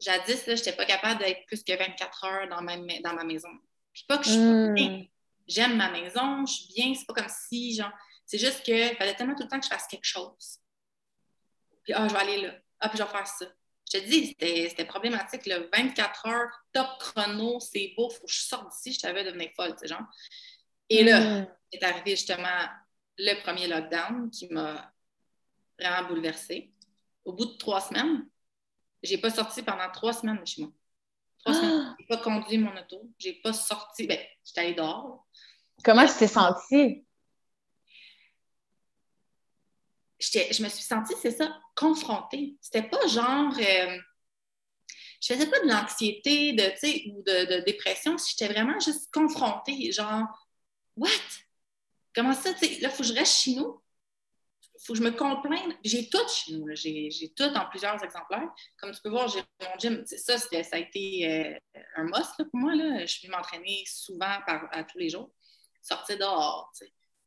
Jadis, 0.00 0.44
je 0.46 0.52
n'étais 0.52 0.72
pas 0.72 0.84
capable 0.84 1.20
d'être 1.20 1.44
plus 1.46 1.62
que 1.62 1.76
24 1.76 2.24
heures 2.24 2.48
dans 2.48 2.62
ma, 2.62 2.76
dans 2.76 3.14
ma 3.14 3.24
maison. 3.24 3.50
Puis 3.92 4.04
pas 4.06 4.18
que 4.18 4.24
je 4.24 4.30
suis 4.30 4.38
hmm. 4.38 4.74
bien. 4.74 5.04
J'aime 5.46 5.76
ma 5.76 5.90
maison, 5.90 6.44
je 6.46 6.52
suis 6.52 6.74
bien. 6.74 6.94
C'est 6.94 7.06
pas 7.06 7.14
comme 7.14 7.28
si, 7.28 7.74
genre, 7.74 7.90
c'est 8.26 8.38
juste 8.38 8.62
qu'il 8.62 8.96
fallait 8.96 9.14
tellement 9.14 9.34
tout 9.34 9.42
le 9.42 9.48
temps 9.48 9.58
que 9.58 9.64
je 9.64 9.70
fasse 9.70 9.86
quelque 9.86 10.04
chose. 10.04 10.58
Puis, 11.82 11.94
ah, 11.94 12.06
je 12.06 12.12
vais 12.12 12.20
aller 12.20 12.42
là. 12.42 12.54
Ah, 12.80 12.88
puis 12.88 12.98
je 12.98 13.02
vais 13.02 13.08
faire 13.08 13.26
ça. 13.26 13.46
Je 13.90 13.98
te 13.98 14.04
dis, 14.04 14.36
c'était 14.38 14.84
problématique. 14.84 15.46
Le 15.46 15.68
24 15.72 16.26
heures, 16.26 16.50
top 16.72 16.88
chrono, 17.00 17.58
c'est 17.60 17.94
beau, 17.96 18.10
faut 18.10 18.26
que 18.26 18.32
je 18.32 18.40
sorte 18.40 18.70
d'ici, 18.70 18.92
je 18.92 18.98
savais 18.98 19.24
devenir 19.24 19.50
folle, 19.56 19.72
tu 19.72 19.78
sais, 19.78 19.88
genre. 19.88 20.04
Et 20.90 21.04
là, 21.04 21.20
mm. 21.20 21.48
est 21.72 21.82
arrivé 21.82 22.10
justement 22.12 22.68
le 23.18 23.42
premier 23.42 23.66
lockdown 23.66 24.30
qui 24.30 24.48
m'a 24.48 24.92
vraiment 25.78 26.08
bouleversée. 26.08 26.72
Au 27.24 27.32
bout 27.32 27.46
de 27.46 27.56
trois 27.58 27.80
semaines, 27.80 28.26
j'ai 29.02 29.18
pas 29.18 29.30
sorti 29.30 29.62
pendant 29.62 29.90
trois 29.90 30.12
semaines 30.12 30.40
de 30.40 30.46
chez 30.46 30.62
moi. 30.62 30.72
Trois 31.40 31.54
semaines. 31.54 31.96
J'ai 31.98 32.06
pas 32.06 32.16
conduit 32.18 32.58
mon 32.58 32.76
auto. 32.76 33.10
J'ai 33.18 33.34
pas 33.34 33.52
sorti. 33.52 34.06
Ben, 34.06 34.18
j'étais 34.44 34.60
allée 34.60 34.74
dehors. 34.74 35.26
Comment 35.84 36.06
tu 36.06 36.14
t'es 36.14 36.26
sentie? 36.26 37.04
Je 40.20 40.62
me 40.62 40.68
suis 40.68 40.82
sentie, 40.82 41.14
c'est 41.22 41.30
ça, 41.30 41.56
confrontée. 41.76 42.56
C'était 42.60 42.82
pas 42.82 43.06
genre. 43.06 43.56
Euh, 43.56 43.98
je 45.20 45.32
faisais 45.32 45.48
pas 45.48 45.60
de 45.60 45.68
l'anxiété 45.68 46.52
de, 46.52 47.12
ou 47.12 47.22
de, 47.22 47.56
de 47.56 47.64
dépression. 47.64 48.16
J'étais 48.18 48.52
vraiment 48.52 48.78
juste 48.80 49.12
confrontée. 49.12 49.92
Genre, 49.92 50.26
What? 50.98 51.10
Comment 52.14 52.32
ça? 52.32 52.50
là, 52.50 52.56
il 52.60 52.90
faut 52.90 53.02
que 53.02 53.08
je 53.08 53.14
reste 53.14 53.42
chez 53.42 53.54
nous. 53.54 53.80
Il 54.74 54.84
faut 54.84 54.92
que 54.92 54.98
je 54.98 55.04
me 55.04 55.12
complaigne. 55.12 55.76
J'ai 55.84 56.08
tout 56.08 56.26
chez 56.28 56.54
nous. 56.54 56.66
J'ai 56.74 57.32
tout 57.36 57.44
en 57.44 57.66
plusieurs 57.66 58.02
exemplaires. 58.02 58.48
Comme 58.76 58.92
tu 58.92 59.00
peux 59.02 59.10
voir, 59.10 59.28
j'ai 59.28 59.40
mon 59.60 59.78
gym. 59.78 60.04
Ça, 60.06 60.38
ça 60.38 60.48
a 60.72 60.78
été 60.78 61.30
euh, 61.30 61.80
un 61.96 62.04
must 62.04 62.36
pour 62.36 62.48
moi. 62.54 62.74
Là. 62.74 63.06
Je 63.06 63.22
vais 63.22 63.28
m'entraîner 63.28 63.84
souvent 63.86 64.38
par, 64.44 64.68
à 64.72 64.82
tous 64.82 64.98
les 64.98 65.10
jours. 65.10 65.30
Sortir 65.80 66.18
dehors. 66.18 66.72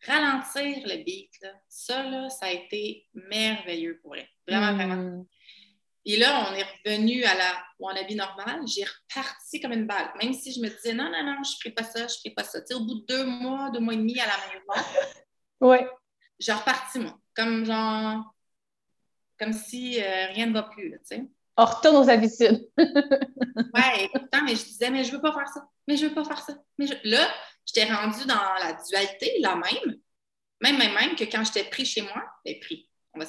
Ralentir 0.05 0.85
le 0.85 1.03
beat. 1.03 1.31
Là. 1.41 1.53
Ça, 1.69 2.03
là, 2.03 2.29
ça 2.29 2.47
a 2.47 2.51
été 2.51 3.07
merveilleux 3.13 3.99
pour 4.01 4.15
elle. 4.17 4.27
Vraiment, 4.47 4.73
vraiment. 4.73 5.25
Et 6.05 6.17
là, 6.17 6.47
on 6.49 6.53
est 6.55 6.63
revenu 6.63 7.23
à 7.23 7.35
la, 7.35 8.03
vie 8.03 8.15
normale. 8.15 8.61
J'ai 8.67 8.83
reparti 8.83 9.59
comme 9.59 9.73
une 9.73 9.85
balle. 9.85 10.11
Même 10.21 10.33
si 10.33 10.51
je 10.53 10.59
me 10.59 10.69
disais, 10.69 10.93
non, 10.93 11.05
non, 11.05 11.23
non, 11.23 11.43
je 11.43 11.51
ne 11.51 11.57
ferai 11.59 11.71
pas 11.71 11.83
ça, 11.83 11.99
je 11.99 12.03
ne 12.13 12.19
ferai 12.19 12.33
pas 12.35 12.43
ça. 12.43 12.59
au 12.75 12.79
bout 12.79 13.01
de 13.01 13.05
deux 13.05 13.25
mois, 13.25 13.69
deux 13.71 13.79
mois 13.79 13.93
et 13.93 13.97
demi 13.97 14.19
à 14.19 14.25
la 14.25 14.37
maison, 14.47 14.87
ouais. 15.61 15.87
j'ai 16.39 16.53
reparti, 16.53 16.99
moi. 16.99 17.17
Comme 17.35 17.65
genre, 17.65 18.33
comme 19.39 19.53
si 19.53 20.01
euh, 20.01 20.27
rien 20.27 20.47
ne 20.47 20.53
va 20.53 20.63
plus, 20.63 20.91
tu 20.91 20.99
sais. 21.03 21.27
On 21.57 21.65
retourne 21.65 21.97
aux 21.97 22.09
habitudes. 22.09 22.67
ouais, 22.77 24.05
écoute, 24.05 24.29
mais 24.43 24.55
je 24.55 24.63
disais, 24.63 24.89
mais 24.89 25.03
je 25.03 25.11
veux 25.11 25.21
pas 25.21 25.33
faire 25.33 25.47
ça, 25.47 25.67
mais 25.87 25.97
je 25.97 26.07
veux 26.07 26.13
pas 26.13 26.23
faire 26.23 26.41
ça. 26.41 26.55
Mais 26.77 26.87
je... 26.87 26.93
Là, 27.03 27.31
j'étais 27.65 27.91
rendue 27.91 28.25
dans 28.25 28.35
la 28.35 28.77
dualité, 28.89 29.37
la 29.39 29.55
même, 29.55 29.97
même, 30.61 30.77
même, 30.77 30.93
même 30.93 31.15
que 31.15 31.25
quand 31.25 31.43
j'étais 31.43 31.69
pris 31.69 31.85
chez 31.85 32.01
moi, 32.01 32.23
ben 32.45 32.59
pris, 32.59 32.89
on 33.13 33.19
va 33.19 33.25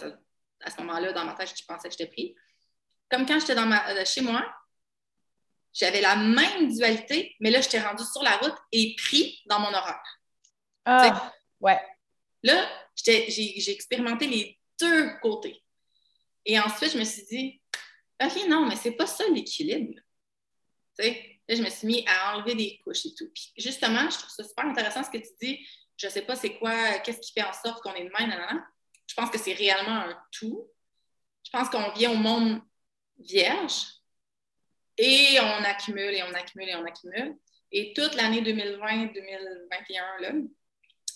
à 0.64 0.70
ce 0.70 0.80
moment-là, 0.80 1.12
dans 1.12 1.24
ma 1.24 1.34
tête, 1.34 1.52
je 1.56 1.64
pensais 1.66 1.88
que 1.88 1.94
j'étais 1.98 2.10
pris. 2.10 2.34
Comme 3.10 3.26
quand 3.26 3.38
j'étais 3.40 3.54
ma... 3.54 3.88
Euh, 3.90 4.04
chez 4.04 4.20
moi, 4.20 4.44
j'avais 5.72 6.00
la 6.00 6.16
même 6.16 6.72
dualité, 6.72 7.34
mais 7.40 7.50
là, 7.50 7.60
j'étais 7.60 7.80
rendue 7.80 8.04
sur 8.04 8.22
la 8.22 8.36
route 8.36 8.56
et 8.72 8.94
pris 8.96 9.42
dans 9.46 9.58
mon 9.58 9.72
horaire. 9.72 10.20
Ah, 10.84 11.32
ouais. 11.60 11.80
Là, 12.42 12.68
j'ai 12.96 13.70
expérimenté 13.70 14.26
les 14.26 14.58
deux 14.80 15.10
côtés. 15.20 15.62
Et 16.44 16.58
ensuite, 16.58 16.92
je 16.92 16.98
me 16.98 17.04
suis 17.04 17.24
dit, 17.24 17.62
OK, 18.22 18.48
non, 18.48 18.66
mais 18.66 18.76
c'est 18.76 18.92
pas 18.92 19.06
ça 19.06 19.24
l'équilibre. 19.28 20.00
Tu 20.98 21.04
sais, 21.04 21.40
là, 21.48 21.54
je 21.56 21.62
me 21.62 21.70
suis 21.70 21.86
mis 21.86 22.04
à 22.06 22.36
enlever 22.36 22.54
des 22.54 22.80
couches 22.84 23.06
et 23.06 23.14
tout. 23.14 23.30
Puis 23.32 23.52
justement, 23.56 24.10
je 24.10 24.18
trouve 24.18 24.30
ça 24.30 24.44
super 24.44 24.66
intéressant 24.66 25.04
ce 25.04 25.10
que 25.10 25.18
tu 25.18 25.30
dis. 25.40 25.66
Je 25.96 26.08
sais 26.08 26.22
pas 26.22 26.34
c'est 26.34 26.58
quoi, 26.58 26.98
qu'est-ce 26.98 27.20
qui 27.20 27.32
fait 27.32 27.44
en 27.44 27.52
sorte 27.52 27.82
qu'on 27.82 27.94
est 27.94 28.04
de 28.04 28.12
même, 28.18 28.64
Je 29.06 29.14
pense 29.14 29.30
que 29.30 29.38
c'est 29.38 29.52
réellement 29.52 30.00
un 30.00 30.22
tout. 30.32 30.68
Je 31.44 31.50
pense 31.50 31.68
qu'on 31.68 31.92
vient 31.92 32.10
au 32.10 32.16
monde 32.16 32.60
vierge 33.22 34.02
et 34.98 35.38
on 35.40 35.64
accumule 35.64 36.14
et 36.14 36.22
on 36.22 36.34
accumule 36.34 36.68
et 36.68 36.76
on 36.76 36.84
accumule. 36.84 37.38
Et 37.70 37.94
toute 37.94 38.14
l'année 38.14 38.42
2020-2021, 38.42 40.50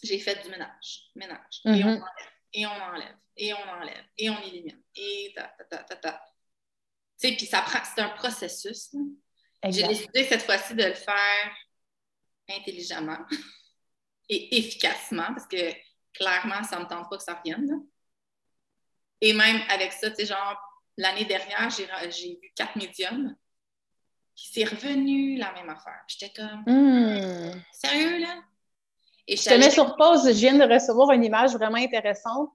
j'ai 0.02 0.18
fait 0.18 0.42
du 0.42 0.48
ménage. 0.50 1.10
Ménage. 1.14 1.60
Et 1.64 1.68
on 1.68 1.72
mm-hmm. 1.72 2.00
enlève. 2.00 2.30
Et 2.54 2.66
on 2.66 2.70
enlève. 2.70 3.16
Et 3.36 3.52
on 3.52 3.68
enlève. 3.68 4.04
Et 4.16 4.30
on 4.30 4.40
élimine. 4.42 4.82
Et 4.94 5.34
ta, 5.36 5.54
ta, 5.58 5.64
ta, 5.64 5.84
ta, 5.84 5.96
ta. 5.96 6.22
Tu 7.20 7.28
sais, 7.28 7.36
puis 7.36 7.44
ça 7.46 7.60
prend, 7.62 7.80
c'est 7.84 8.00
un 8.00 8.10
processus. 8.10 8.94
J'ai 9.68 9.86
décidé 9.86 10.24
cette 10.24 10.42
fois-ci 10.42 10.74
de 10.74 10.84
le 10.84 10.94
faire 10.94 11.56
intelligemment 12.48 13.18
et 14.28 14.58
efficacement 14.58 15.34
parce 15.34 15.46
que 15.46 15.72
clairement, 16.12 16.62
ça 16.62 16.78
ne 16.78 16.84
me 16.84 16.88
tente 16.88 17.08
pas 17.10 17.16
que 17.16 17.22
ça 17.22 17.34
revienne. 17.34 17.86
Et 19.20 19.32
même 19.32 19.62
avec 19.68 19.92
ça, 19.92 20.10
tu 20.10 20.16
sais, 20.16 20.26
genre, 20.26 20.58
l'année 20.96 21.24
dernière, 21.24 21.70
j'ai 21.70 22.38
vu 22.40 22.52
quatre 22.54 22.76
médiums 22.76 23.34
qui 24.34 24.48
s'est 24.48 24.64
revenu 24.64 25.36
la 25.38 25.52
même 25.54 25.70
affaire. 25.70 26.00
J'étais 26.06 26.32
comme, 26.34 26.62
hmm. 26.66 27.52
sérieux, 27.72 28.18
là? 28.18 28.36
Et 29.28 29.36
je 29.36 29.44
te 29.44 29.54
mets 29.54 29.70
sur 29.70 29.96
pause, 29.96 30.26
je 30.26 30.32
viens 30.32 30.54
de 30.54 30.72
recevoir 30.72 31.10
une 31.12 31.24
image 31.24 31.54
vraiment 31.54 31.78
intéressante. 31.78 32.50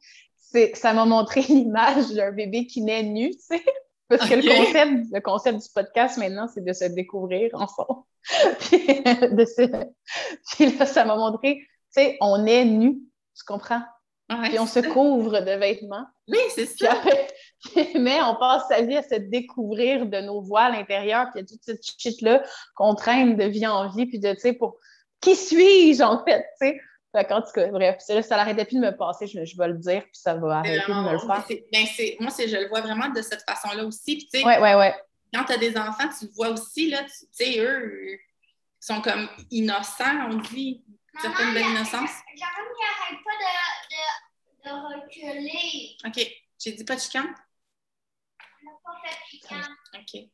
Ça 0.73 0.93
m'a 0.93 1.05
montré 1.05 1.41
l'image 1.49 2.09
d'un 2.11 2.31
bébé 2.31 2.67
qui 2.67 2.81
naît 2.81 3.03
nu, 3.03 3.31
tu 3.31 3.39
sais. 3.39 3.63
Parce 4.07 4.27
que 4.27 4.35
le 4.35 4.41
concept, 4.41 5.13
le 5.13 5.21
concept 5.21 5.59
du 5.59 5.69
podcast 5.73 6.17
maintenant, 6.17 6.47
c'est 6.53 6.63
de 6.63 6.73
se 6.73 6.83
découvrir 6.85 7.49
ensemble. 7.53 8.03
puis, 8.59 8.77
de 8.77 9.85
puis 10.51 10.77
là, 10.77 10.85
ça 10.85 11.05
m'a 11.05 11.15
montré, 11.15 11.55
tu 11.55 11.67
sais, 11.91 12.17
on 12.19 12.45
est 12.45 12.65
nu, 12.65 12.99
tu 13.35 13.43
comprends? 13.45 13.81
puis 14.43 14.59
on 14.59 14.67
se 14.67 14.79
couvre 14.79 15.39
de 15.41 15.51
vêtements. 15.51 16.05
Oui, 16.27 16.39
c'est 16.55 16.65
ça. 16.65 17.01
mais 17.95 18.21
on 18.23 18.35
passe 18.35 18.67
sa 18.67 18.81
vie 18.81 18.97
à 18.97 19.03
se 19.03 19.15
découvrir 19.15 20.05
de 20.05 20.19
nos 20.21 20.41
voix 20.41 20.63
à 20.63 20.69
l'intérieur, 20.71 21.25
puis 21.31 21.39
il 21.39 21.41
y 21.41 21.43
a 21.43 21.47
toute 21.47 21.63
cette 21.63 21.83
shit-là 21.83 22.43
qu'on 22.75 22.95
traîne 22.95 23.35
de 23.35 23.45
vie 23.45 23.67
en 23.67 23.89
vie, 23.89 24.05
puis 24.05 24.19
de, 24.19 24.33
tu 24.33 24.39
sais, 24.39 24.53
pour 24.53 24.77
qui 25.19 25.35
suis-je 25.35 26.01
en 26.01 26.23
fait, 26.23 26.41
tu 26.59 26.67
sais? 26.67 26.81
Fait 27.13 27.29
en 27.33 27.41
tout 27.41 27.51
cas, 27.53 27.67
bref, 27.67 27.97
ça, 27.99 28.21
ça 28.21 28.37
n'arrêtait 28.37 28.63
plus 28.63 28.77
de 28.77 28.85
me 28.85 28.95
passer, 28.95 29.27
je, 29.27 29.43
je, 29.43 29.57
vais 29.57 29.67
le 29.67 29.77
dire, 29.77 30.01
puis 30.03 30.13
ça 30.13 30.33
va 30.35 30.59
arrêter 30.59 30.85
de 30.87 30.93
me 30.93 31.11
le 31.11 31.19
faire. 31.19 31.45
Ben 31.71 31.85
moi, 32.21 32.31
je 32.37 32.55
le 32.55 32.69
vois 32.69 32.81
vraiment 32.81 33.09
de 33.09 33.21
cette 33.21 33.43
façon-là 33.43 33.83
aussi. 33.83 34.15
Puis, 34.15 34.29
tu 34.31 34.39
sais, 34.39 34.45
ouais, 34.45 34.59
ouais, 34.59 34.75
ouais. 34.75 34.95
quand 35.33 35.43
tu 35.43 35.51
as 35.51 35.57
des 35.57 35.77
enfants, 35.77 36.07
tu 36.17 36.25
le 36.25 36.31
vois 36.31 36.49
aussi, 36.49 36.89
là, 36.89 37.03
tu 37.03 37.25
sais, 37.31 37.59
eux, 37.59 38.17
ils 38.81 38.85
sont 38.85 39.01
comme 39.01 39.27
innocents, 39.51 40.29
on 40.29 40.35
dit. 40.53 40.83
Maman, 41.13 41.35
une 41.39 41.53
belle 41.53 41.67
innocence. 41.67 42.11
J'arrête 42.35 42.67
qui 43.09 43.15
pas 43.23 43.35
de, 43.41 44.69
de, 44.69 44.69
de, 44.69 45.01
reculer. 45.01 45.97
OK. 46.05 46.19
J'ai 46.57 46.71
dit 46.71 46.83
pas 46.85 46.95
de 46.95 47.01
chicane? 47.01 47.35
On 48.61 48.65
n'a 48.65 48.77
pas 48.83 48.90
fait 48.90 48.90
de 48.90 48.90
chicane. 48.90 48.90
OK. 49.93 50.13
Ils 50.13 50.29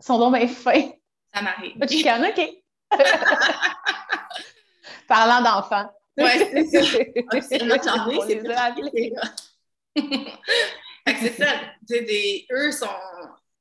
sont 0.00 0.18
donc 0.18 0.36
bien 0.36 0.48
fins. 0.48 0.90
Ça 1.32 1.42
m'arrive. 1.42 1.78
Pas 1.78 1.86
de 1.86 1.90
chicane, 1.90 2.24
OK. 2.24 2.40
Parlant 5.08 5.42
d'enfants. 5.42 5.90
Oui, 6.16 6.30
c'est 6.36 6.64
ça. 6.66 6.80
c'est 7.40 7.58
journée, 7.58 8.20
c'est 8.26 8.40
c'est 11.20 11.32
ça. 11.36 11.60
Des, 11.82 12.46
eux, 12.50 12.72
sont, 12.72 12.86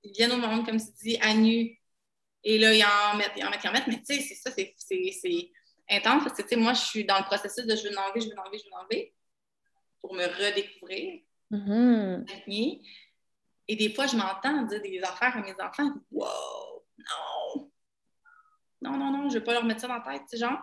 ils 0.04 0.12
viennent 0.12 0.32
au 0.32 0.38
monde, 0.38 0.66
comme 0.66 0.80
tu 0.80 0.92
dis, 1.02 1.18
à 1.22 1.34
nu. 1.34 1.80
Et 2.44 2.58
là, 2.58 2.74
ils 2.74 2.84
en 2.84 3.18
mettent, 3.18 3.32
ils 3.38 3.46
en 3.46 3.50
mettent, 3.50 3.64
ils 3.64 3.70
en 3.70 3.72
mettent. 3.72 3.88
Mais 3.88 4.02
tu 4.02 4.16
sais, 4.16 4.22
c'est 4.22 4.36
ça, 4.36 4.52
c'est 4.52 5.52
intense. 5.90 6.24
Parce 6.24 6.42
que, 6.44 6.56
moi, 6.56 6.74
je 6.74 6.82
suis 6.82 7.06
dans 7.06 7.18
le 7.18 7.26
processus 7.26 7.66
de 7.66 7.76
je 7.76 7.84
veux 7.84 7.94
l'enlever, 7.94 8.22
je 8.22 8.30
veux 8.30 8.36
l'enlever, 8.36 8.58
je 8.58 8.66
veux 8.66 8.72
l'enlever 8.72 9.14
pour 10.02 10.14
me 10.14 10.26
redécouvrir. 10.26 11.22
Mm-hmm. 11.52 12.26
Et 13.68 13.76
des 13.76 13.94
fois, 13.94 14.08
je 14.08 14.16
m'entends 14.16 14.64
dire 14.64 14.82
des 14.82 15.02
affaires 15.04 15.38
à 15.38 15.42
mes 15.42 15.56
enfants. 15.62 15.92
Wow, 16.12 16.84
non! 16.98 17.72
Non, 18.82 18.98
non, 18.98 19.12
non, 19.12 19.30
je 19.30 19.36
ne 19.36 19.40
veux 19.40 19.44
pas 19.44 19.54
leur 19.54 19.64
mettre 19.64 19.82
ça 19.82 19.88
dans 19.88 20.04
la 20.04 20.20
tête. 20.20 20.38
Genre, 20.38 20.60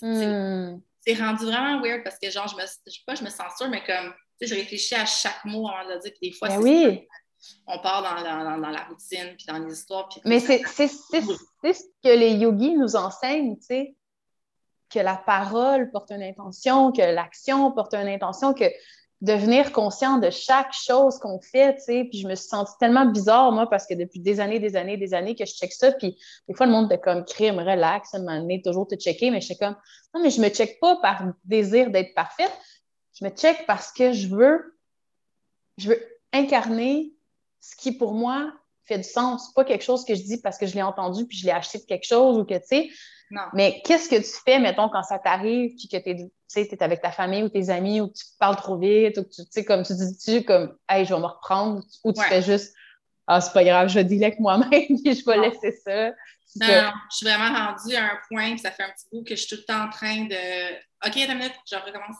Hmm. 0.00 0.78
C'est 1.00 1.14
rendu 1.14 1.44
vraiment 1.44 1.80
weird 1.80 2.04
parce 2.04 2.18
que, 2.18 2.30
genre, 2.30 2.46
je 2.48 2.56
me, 2.56 2.62
je 2.62 2.92
sais 2.92 3.00
pas, 3.06 3.14
je 3.14 3.24
me 3.24 3.30
censure, 3.30 3.68
mais 3.68 3.82
comme, 3.84 4.12
tu 4.40 4.46
sais, 4.46 4.54
je 4.54 4.54
réfléchis 4.54 4.94
à 4.94 5.04
chaque 5.04 5.44
mot 5.44 5.68
avant 5.68 5.88
de 5.88 5.94
le 5.94 6.00
dire. 6.00 6.12
Puis 6.20 6.30
des 6.30 6.36
fois, 6.36 6.48
ben 6.48 6.62
oui. 6.62 7.08
on 7.66 7.78
part 7.80 8.02
dans 8.02 8.60
dans, 8.60 8.70
la, 8.70 8.84
routine, 8.84 9.34
puis 9.36 9.46
dans 9.46 9.58
les 9.58 9.72
histoires. 9.72 10.08
mais 10.24 10.40
c'est 10.40 10.62
ce 10.62 11.84
que 12.02 12.16
les 12.16 12.32
yogis 12.34 12.76
nous 12.76 12.96
enseignent, 12.96 13.56
tu 13.56 13.66
sais, 13.66 13.96
que 14.88 15.00
la 15.00 15.16
parole 15.16 15.90
porte 15.90 16.12
une 16.12 16.22
intention, 16.22 16.92
que 16.92 17.02
l'action 17.02 17.72
porte 17.72 17.94
une 17.94 18.08
intention, 18.08 18.54
que 18.54 18.66
devenir 19.22 19.72
conscient 19.72 20.18
de 20.18 20.30
chaque 20.30 20.72
chose 20.72 21.18
qu'on 21.18 21.40
fait, 21.40 21.76
tu 21.76 21.82
sais. 21.84 22.04
Puis 22.10 22.20
je 22.20 22.28
me 22.28 22.34
suis 22.34 22.48
sentie 22.48 22.72
tellement 22.78 23.06
bizarre, 23.06 23.52
moi, 23.52 23.70
parce 23.70 23.86
que 23.86 23.94
depuis 23.94 24.18
des 24.18 24.40
années, 24.40 24.58
des 24.58 24.74
années, 24.76 24.96
des 24.96 25.14
années 25.14 25.36
que 25.36 25.46
je 25.46 25.52
check 25.54 25.72
ça, 25.72 25.92
puis 25.92 26.18
des 26.48 26.54
fois, 26.54 26.66
le 26.66 26.72
monde 26.72 26.92
était 26.92 27.00
comme 27.00 27.24
crime, 27.24 27.60
relax, 27.60 28.14
à 28.14 28.18
un 28.18 28.46
toujours 28.58 28.86
te 28.88 28.96
checker, 28.96 29.30
mais 29.30 29.40
je 29.40 29.46
suis 29.46 29.56
comme, 29.56 29.76
non, 30.12 30.22
mais 30.22 30.30
je 30.30 30.40
me 30.40 30.48
check 30.48 30.78
pas 30.80 30.96
par 30.96 31.22
désir 31.44 31.90
d'être 31.90 32.14
parfaite, 32.14 32.52
je 33.18 33.24
me 33.24 33.30
check 33.30 33.64
parce 33.66 33.92
que 33.92 34.12
je 34.12 34.26
veux, 34.26 34.76
je 35.78 35.90
veux 35.90 36.02
incarner 36.32 37.12
ce 37.60 37.76
qui, 37.76 37.92
pour 37.92 38.14
moi, 38.14 38.52
fait 38.82 38.98
du 38.98 39.04
sens. 39.04 39.52
Pas 39.54 39.64
quelque 39.64 39.84
chose 39.84 40.04
que 40.04 40.16
je 40.16 40.22
dis 40.22 40.40
parce 40.40 40.58
que 40.58 40.66
je 40.66 40.74
l'ai 40.74 40.82
entendu 40.82 41.26
puis 41.26 41.38
je 41.38 41.46
l'ai 41.46 41.52
acheté 41.52 41.78
de 41.78 41.84
quelque 41.84 42.06
chose 42.06 42.38
ou 42.38 42.44
que, 42.44 42.54
tu 42.54 42.66
sais, 42.66 42.90
mais 43.52 43.82
qu'est-ce 43.84 44.08
que 44.08 44.16
tu 44.16 44.42
fais, 44.44 44.58
mettons, 44.58 44.88
quand 44.88 45.02
ça 45.02 45.18
t'arrive, 45.18 45.74
puis 45.76 45.88
que 45.88 45.96
tu 45.96 46.30
es, 46.60 46.82
avec 46.82 47.00
ta 47.00 47.10
famille 47.10 47.42
ou 47.42 47.48
tes 47.48 47.70
amis, 47.70 48.00
ou 48.00 48.08
que 48.08 48.14
tu 48.14 48.24
parles 48.38 48.56
trop 48.56 48.78
vite, 48.78 49.18
ou 49.18 49.24
que 49.24 49.28
tu 49.28 49.42
sais, 49.50 49.64
comme 49.64 49.82
tu 49.84 49.94
dis, 49.94 50.18
tu 50.18 50.44
comme, 50.44 50.76
hey, 50.88 51.04
je 51.04 51.14
vais 51.14 51.20
me 51.20 51.26
reprendre, 51.26 51.82
ou 52.04 52.12
tu 52.12 52.22
fais 52.22 52.42
juste, 52.42 52.74
ah, 53.26 53.40
c'est 53.40 53.52
pas 53.52 53.64
grave, 53.64 53.88
je 53.88 53.98
vais 53.98 54.24
avec 54.24 54.40
moi-même, 54.40 54.68
puis 54.70 55.14
je 55.14 55.24
vais 55.24 55.38
laisser 55.38 55.72
ça. 55.84 56.08
Non, 56.54 56.92
je 57.10 57.16
suis 57.16 57.26
vraiment 57.26 57.54
rendue 57.54 57.94
à 57.94 58.04
un 58.04 58.18
point, 58.28 58.56
ça 58.58 58.70
fait 58.70 58.82
un 58.82 58.90
petit 58.90 59.06
bout 59.10 59.24
que 59.24 59.34
je 59.34 59.40
suis 59.40 59.48
tout 59.48 59.62
le 59.62 59.64
temps 59.64 59.84
en 59.84 59.90
train 59.90 60.24
de, 60.24 60.74
OK, 61.06 61.16
une 61.16 61.38
minute, 61.38 61.54
je 61.70 61.76
recommence. 61.76 62.16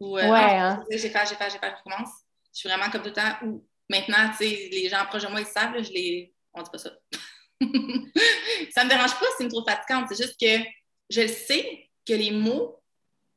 Ou, 0.00 0.16
euh, 0.16 0.30
ouais, 0.30 0.38
hein. 0.38 0.84
j'ai 0.90 0.98
fait, 0.98 1.26
j'ai 1.28 1.34
fait, 1.34 1.50
j'ai 1.50 1.58
fait, 1.58 1.70
je 1.70 1.76
recommence. 1.76 2.10
Je 2.54 2.60
suis 2.60 2.68
vraiment 2.68 2.90
comme 2.90 3.02
tout 3.02 3.08
le 3.08 3.14
temps 3.14 3.36
où, 3.44 3.66
maintenant, 3.90 4.30
tu 4.30 4.48
sais, 4.48 4.68
les 4.72 4.88
gens 4.88 5.04
proches 5.06 5.24
de 5.24 5.28
moi, 5.28 5.40
ils 5.40 5.46
savent, 5.46 5.74
je 5.82 5.92
les, 5.92 6.34
on 6.54 6.62
dit 6.62 6.70
pas 6.70 6.78
ça. 6.78 6.90
ça 8.72 8.84
me 8.84 8.88
dérange 8.88 9.18
pas 9.18 9.26
si 9.26 9.32
c'est 9.38 9.44
une 9.44 9.50
trop 9.50 9.64
fatigante. 9.64 10.06
C'est 10.08 10.22
juste 10.22 10.38
que 10.40 10.64
je 11.10 11.26
sais 11.26 11.88
que 12.06 12.12
les 12.12 12.30
mots, 12.30 12.80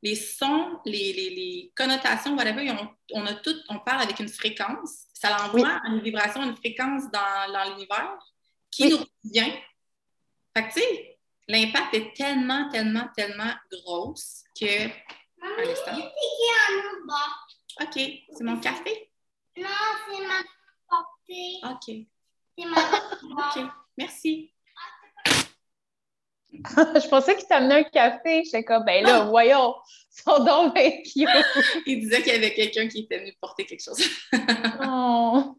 les 0.03 0.15
sons, 0.15 0.79
les, 0.85 1.13
les, 1.13 1.71
connotations, 1.75 2.35
whatever, 2.35 2.71
on, 3.13 3.25
a 3.25 3.33
tout, 3.35 3.55
on 3.69 3.79
parle 3.79 4.01
avec 4.01 4.19
une 4.19 4.29
fréquence. 4.29 5.05
Ça 5.13 5.29
l'envoie 5.29 5.79
une 5.87 6.01
vibration, 6.01 6.43
une 6.43 6.55
fréquence 6.55 7.03
dans, 7.11 7.53
dans 7.53 7.69
l'univers 7.71 8.17
qui 8.71 8.89
nous 8.89 9.05
vient. 9.23 9.53
Fait 10.55 10.67
que, 10.67 10.73
tu 10.73 10.79
sais, 10.79 11.19
l'impact 11.47 11.93
est 11.93 12.13
tellement, 12.15 12.69
tellement, 12.69 13.07
tellement 13.15 13.53
grosse 13.71 14.43
que. 14.59 14.87
Maman, 15.37 15.53
OK, 17.81 17.93
c'est 17.95 18.43
mon 18.43 18.59
café? 18.59 19.11
Non, 19.57 19.69
c'est 20.07 20.27
ma 20.27 20.41
portée. 20.87 21.59
OK. 21.63 22.07
C'est 22.57 22.65
ma 22.65 22.77
OK. 22.77 23.71
Merci. 24.01 24.53
je 26.53 27.07
pensais 27.07 27.35
qu'il 27.37 27.47
t'amenait 27.47 27.75
un 27.75 27.83
café. 27.83 28.43
J'étais 28.43 28.63
comme, 28.63 28.83
ben 28.83 29.03
là, 29.03 29.23
voyons, 29.25 29.75
son 30.09 30.43
donc 30.43 30.73
Il 31.15 31.99
disait 32.01 32.21
qu'il 32.21 32.33
y 32.33 32.35
avait 32.35 32.53
quelqu'un 32.53 32.87
qui 32.87 33.01
était 33.01 33.19
venu 33.19 33.33
porter 33.39 33.65
quelque 33.65 33.83
chose. 33.83 34.03
oh. 34.85 35.57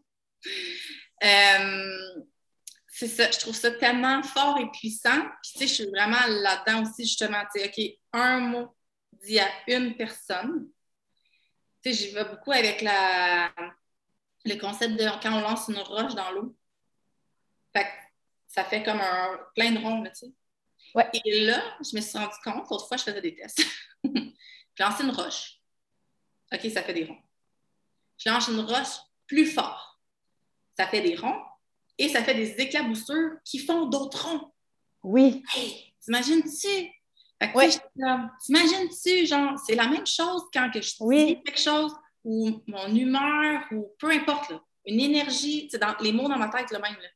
Euh, 1.23 2.23
c'est 2.87 3.07
ça, 3.07 3.31
je 3.31 3.39
trouve 3.39 3.55
ça 3.55 3.71
tellement 3.71 4.21
fort 4.21 4.59
et 4.59 4.69
puissant. 4.69 5.21
Puis, 5.41 5.51
tu 5.53 5.59
sais, 5.59 5.67
je 5.67 5.73
suis 5.73 5.89
vraiment 5.89 6.25
là-dedans 6.27 6.83
aussi, 6.83 7.05
justement, 7.05 7.41
tu 7.53 7.61
sais, 7.61 7.67
OK, 7.67 7.99
un 8.13 8.39
mot 8.39 8.75
dit 9.23 9.39
à 9.39 9.47
une 9.67 9.95
personne. 9.95 10.67
Tu 11.81 11.91
sais, 11.91 12.05
j'y 12.05 12.13
vais 12.13 12.25
beaucoup 12.25 12.51
avec 12.51 12.81
la 12.81 13.51
le 14.45 14.55
concept 14.59 14.95
de 14.95 15.05
quand 15.21 15.33
on 15.33 15.41
lance 15.41 15.69
une 15.69 15.79
roche 15.79 16.15
dans 16.15 16.31
l'eau. 16.31 16.55
Fait 17.75 17.87
ça 18.53 18.63
fait 18.63 18.83
comme 18.83 18.99
un 19.01 19.39
plein 19.55 19.71
de 19.71 19.79
ronds, 19.79 20.03
tu 20.03 20.11
sais. 20.13 20.31
Ouais. 20.93 21.09
Et 21.25 21.45
là, 21.45 21.61
je 21.83 21.95
me 21.95 22.01
suis 22.01 22.17
rendu 22.17 22.35
compte, 22.43 22.65
autrefois, 22.69 22.97
je 22.97 23.03
faisais 23.03 23.21
des 23.21 23.35
tests. 23.35 23.65
je 24.03 24.83
lancé 24.83 25.03
une 25.03 25.09
roche. 25.11 25.59
OK, 26.53 26.61
ça 26.71 26.83
fait 26.83 26.93
des 26.93 27.05
ronds. 27.05 27.17
Je 28.17 28.29
lance 28.29 28.47
une 28.47 28.59
roche 28.59 28.99
plus 29.25 29.47
fort. 29.47 29.99
Ça 30.77 30.87
fait 30.87 31.01
des 31.01 31.15
ronds 31.15 31.41
et 31.97 32.09
ça 32.09 32.23
fait 32.23 32.35
des 32.35 32.51
éclaboussures 32.61 33.31
qui 33.43 33.57
font 33.57 33.85
d'autres 33.87 34.27
ronds. 34.27 34.53
Oui. 35.01 35.43
Hey, 35.55 35.95
t'imagines-tu? 36.03 36.91
Ouais. 37.55 37.69
T'imagines-tu, 38.45 39.25
genre, 39.25 39.57
c'est 39.57 39.75
la 39.75 39.87
même 39.87 40.05
chose 40.05 40.43
quand 40.53 40.69
que 40.71 40.81
je 40.81 40.93
Oui. 40.99 41.25
dis 41.25 41.43
quelque 41.43 41.59
chose 41.59 41.93
ou 42.23 42.61
mon 42.67 42.93
humeur 42.95 43.63
ou 43.71 43.91
peu 43.99 44.11
importe, 44.11 44.51
là, 44.51 44.63
une 44.85 44.99
énergie, 44.99 45.63
tu 45.63 45.71
sais, 45.71 45.77
dans, 45.79 45.95
les 46.01 46.11
mots 46.11 46.29
dans 46.29 46.37
ma 46.37 46.49
tête, 46.49 46.71
le 46.71 46.79
même. 46.79 46.95
là. 47.01 47.09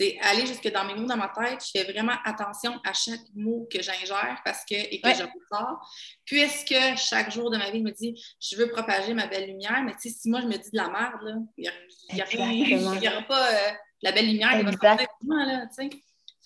C'est 0.00 0.16
aller 0.22 0.46
jusque 0.46 0.66
dans 0.72 0.84
mes 0.86 0.94
mots 0.94 1.06
dans 1.06 1.18
ma 1.18 1.28
tête. 1.28 1.62
Je 1.62 1.78
fais 1.78 1.92
vraiment 1.92 2.14
attention 2.24 2.72
à 2.86 2.94
chaque 2.94 3.20
mot 3.34 3.68
que 3.70 3.82
j'ingère 3.82 4.40
parce 4.46 4.64
que, 4.64 4.74
et 4.74 4.98
que 4.98 5.06
Ouais. 5.08 5.14
je 5.14 5.24
ressors. 5.24 5.78
Puisque 6.24 6.74
chaque 6.96 7.30
jour 7.30 7.50
de 7.50 7.58
ma 7.58 7.70
vie, 7.70 7.80
je 7.80 7.84
me 7.84 7.90
dit 7.90 8.18
je 8.40 8.56
veux 8.56 8.70
propager 8.70 9.12
ma 9.12 9.26
belle 9.26 9.46
lumière, 9.48 9.82
mais 9.84 9.92
tu 10.00 10.08
sais, 10.08 10.16
si 10.18 10.30
moi 10.30 10.40
je 10.40 10.46
me 10.46 10.56
dis 10.56 10.70
de 10.70 10.76
la 10.78 10.88
merde, 10.88 11.44
il 11.58 11.70
n'y 12.14 13.08
aura 13.08 13.22
pas 13.28 13.52
euh, 13.52 13.70
la 14.00 14.12
belle 14.12 14.26
lumière 14.26 14.56
qui 14.56 14.62
va 14.64 14.72
sortir 14.72 15.06
là, 15.28 15.66
tu 15.66 15.74
sais. 15.84 15.90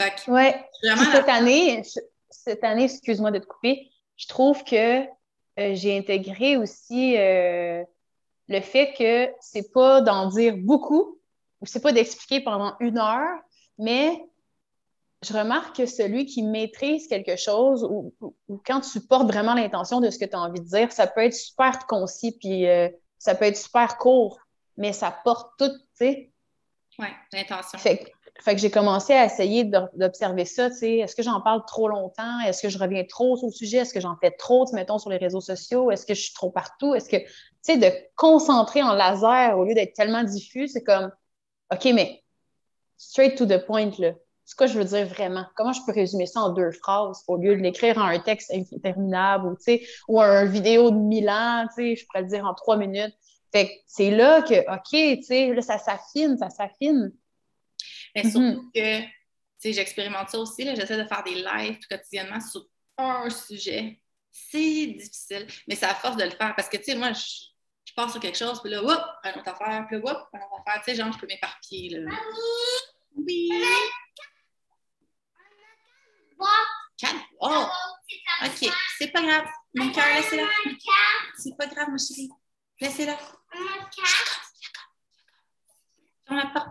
Fait 0.00 0.10
que 0.24 0.30
Ouais. 0.32 0.64
vraiment, 0.82 1.12
cette 1.12 1.28
année, 1.28 1.82
je- 1.84 2.00
cette 2.30 2.64
année, 2.64 2.84
excuse-moi 2.84 3.30
de 3.30 3.38
te 3.38 3.46
couper, 3.46 3.88
je 4.16 4.26
trouve 4.26 4.64
que 4.64 5.02
euh, 5.04 5.74
j'ai 5.74 5.96
intégré 5.96 6.56
aussi 6.56 7.16
euh, 7.16 7.84
le 8.48 8.60
fait 8.60 8.92
que 8.98 9.32
c'est 9.40 9.70
pas 9.72 10.00
d'en 10.00 10.26
dire 10.26 10.56
beaucoup 10.56 11.20
ou 11.64 11.66
c'est 11.66 11.80
pas 11.80 11.92
d'expliquer 11.92 12.42
pendant 12.42 12.74
une 12.80 12.98
heure, 12.98 13.38
mais 13.78 14.22
je 15.22 15.32
remarque 15.32 15.76
que 15.76 15.86
celui 15.86 16.26
qui 16.26 16.42
maîtrise 16.42 17.08
quelque 17.08 17.36
chose 17.36 17.82
ou, 17.84 18.12
ou- 18.20 18.36
ou 18.48 18.60
quand 18.66 18.80
tu 18.82 19.00
portes 19.00 19.26
vraiment 19.26 19.54
l'intention 19.54 20.00
de 20.00 20.10
ce 20.10 20.18
que 20.18 20.26
tu 20.26 20.36
as 20.36 20.40
envie 20.40 20.60
de 20.60 20.66
dire, 20.66 20.92
ça 20.92 21.06
peut 21.06 21.22
être 21.22 21.34
super 21.34 21.86
concis 21.86 22.36
puis 22.38 22.68
euh, 22.68 22.90
ça 23.18 23.34
peut 23.34 23.46
être 23.46 23.56
super 23.56 23.96
court, 23.96 24.38
mais 24.76 24.92
ça 24.92 25.16
porte 25.24 25.52
tout, 25.58 25.70
tu 25.70 25.78
sais. 25.94 26.30
ouais, 26.98 27.12
l'intention. 27.32 27.78
Fait, 27.78 27.96
que- 27.98 28.10
fait 28.42 28.54
que 28.54 28.60
j'ai 28.60 28.70
commencé 28.70 29.14
à 29.14 29.24
essayer 29.24 29.64
d'o- 29.64 29.88
d'observer 29.94 30.44
ça, 30.44 30.68
tu 30.68 30.76
sais. 30.76 30.96
Est-ce 30.98 31.16
que 31.16 31.22
j'en 31.22 31.40
parle 31.40 31.64
trop 31.66 31.88
longtemps? 31.88 32.40
Est-ce 32.40 32.60
que 32.60 32.68
je 32.68 32.76
reviens 32.78 33.04
trop 33.04 33.38
sur 33.38 33.46
le 33.46 33.52
sujet? 33.52 33.78
Est-ce 33.78 33.94
que 33.94 34.00
j'en 34.00 34.16
fais 34.20 34.32
trop, 34.32 34.66
mettons, 34.74 34.98
sur 34.98 35.08
les 35.08 35.16
réseaux 35.16 35.40
sociaux? 35.40 35.90
Est-ce 35.90 36.04
que 36.04 36.12
je 36.14 36.20
suis 36.20 36.34
trop 36.34 36.50
partout? 36.50 36.94
Est-ce 36.94 37.08
que, 37.08 37.16
tu 37.16 37.28
sais, 37.62 37.76
de 37.78 37.90
concentrer 38.16 38.82
en 38.82 38.92
laser 38.92 39.56
au 39.58 39.64
lieu 39.64 39.72
d'être 39.74 39.94
tellement 39.94 40.24
diffus, 40.24 40.68
c'est 40.68 40.82
comme, 40.82 41.10
OK, 41.74 41.84
mais 41.92 42.22
straight 42.96 43.36
to 43.36 43.46
the 43.46 43.64
point, 43.64 43.90
là. 43.98 44.12
C'est 44.46 44.56
quoi 44.56 44.66
je 44.66 44.78
veux 44.78 44.84
dire 44.84 45.06
vraiment? 45.06 45.46
Comment 45.56 45.72
je 45.72 45.80
peux 45.86 45.92
résumer 45.92 46.26
ça 46.26 46.40
en 46.40 46.50
deux 46.50 46.70
phrases 46.72 47.22
au 47.28 47.38
lieu 47.38 47.56
de 47.56 47.62
l'écrire 47.62 47.96
en 47.96 48.04
un 48.04 48.18
texte 48.18 48.52
interminable 48.74 49.46
ou, 49.46 49.56
tu 49.56 49.62
sais, 49.62 49.86
ou 50.06 50.20
un 50.20 50.44
vidéo 50.44 50.90
de 50.90 50.96
mille 50.96 51.30
ans, 51.30 51.66
tu 51.68 51.82
sais, 51.82 51.96
je 51.96 52.04
pourrais 52.06 52.22
le 52.22 52.28
dire 52.28 52.44
en 52.44 52.52
trois 52.52 52.76
minutes. 52.76 53.14
Fait 53.52 53.68
que 53.68 53.72
c'est 53.86 54.10
là 54.10 54.42
que, 54.42 54.60
OK, 54.70 55.18
tu 55.18 55.22
sais, 55.22 55.54
là, 55.54 55.62
ça 55.62 55.78
s'affine, 55.78 56.36
ça 56.36 56.50
s'affine. 56.50 57.12
Mais 58.14 58.22
surtout 58.28 58.70
que, 58.74 59.00
tu 59.00 59.08
sais, 59.58 59.72
j'expérimente 59.72 60.28
ça 60.28 60.38
aussi, 60.38 60.64
là, 60.64 60.74
j'essaie 60.74 60.98
de 60.98 61.08
faire 61.08 61.24
des 61.24 61.36
lives 61.36 61.78
quotidiennement 61.88 62.40
sur 62.40 62.66
un 62.98 63.30
sujet. 63.30 64.00
C'est 64.30 64.86
difficile, 64.86 65.46
mais 65.68 65.74
c'est 65.74 65.86
à 65.86 65.94
force 65.94 66.16
de 66.16 66.24
le 66.24 66.30
faire 66.30 66.54
parce 66.54 66.68
que, 66.68 66.76
tu 66.76 66.84
sais, 66.84 66.96
moi, 66.96 67.12
je, 67.12 67.53
je 67.84 67.92
pars 67.94 68.10
sur 68.10 68.20
quelque 68.20 68.38
chose, 68.38 68.60
puis 68.60 68.70
là, 68.70 68.82
whoop, 68.82 69.00
une 69.24 69.40
autre 69.40 69.48
affaire, 69.48 69.86
puis 69.86 69.96
là, 69.98 70.02
whoop, 70.04 70.28
une 70.32 70.40
autre 70.40 70.60
affaire. 70.66 70.82
Tu 70.82 70.90
sais, 70.90 70.96
genre, 70.96 71.12
je 71.12 71.18
peux 71.18 71.26
m'éparpiller, 71.26 71.98
là. 71.98 72.10
Oui. 73.16 73.50
Oh, 77.40 77.66
OK. 78.44 78.70
C'est 78.98 79.12
pas 79.12 79.22
grave. 79.22 79.46
Mon 79.74 79.90
cœur, 79.92 80.06
laissez-la. 80.14 80.46
C'est 81.36 81.56
pas 81.56 81.66
grave, 81.66 81.88
ma 81.90 81.98
chérie. 81.98 82.30
Laissez-la. 82.80 83.16
Ferme 86.26 86.38
la 86.38 86.46
porte. 86.46 86.68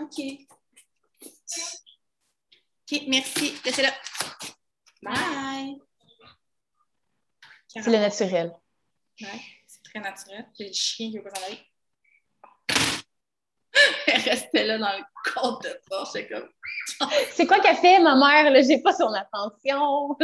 OK. 0.00 0.18
OK, 2.92 3.02
merci. 3.08 3.60
Laissez-la. 3.64 3.92
Bye. 5.02 5.80
C'est 7.68 7.86
le 7.86 7.98
naturel. 7.98 8.59
Ouais, 9.20 9.40
c'est 9.66 9.82
très 9.82 10.00
naturel. 10.00 10.46
J'ai 10.58 10.68
le 10.68 10.72
chien 10.72 11.10
qui 11.10 11.18
veut 11.18 11.24
pas 11.24 11.34
s'en 11.34 11.46
aller. 11.46 11.60
Elle 14.06 14.20
restait 14.22 14.64
là 14.64 14.78
dans 14.78 14.92
le 14.96 15.04
compte 15.32 15.62
de. 15.62 15.80
J'étais 16.12 16.28
comme. 16.28 16.48
C'est 17.32 17.46
quoi 17.46 17.60
qu'elle 17.60 17.76
fait, 17.76 18.00
ma 18.00 18.16
mère? 18.16 18.50
Là, 18.50 18.62
j'ai 18.62 18.80
pas 18.82 18.92
son 18.92 19.12
attention. 19.12 20.16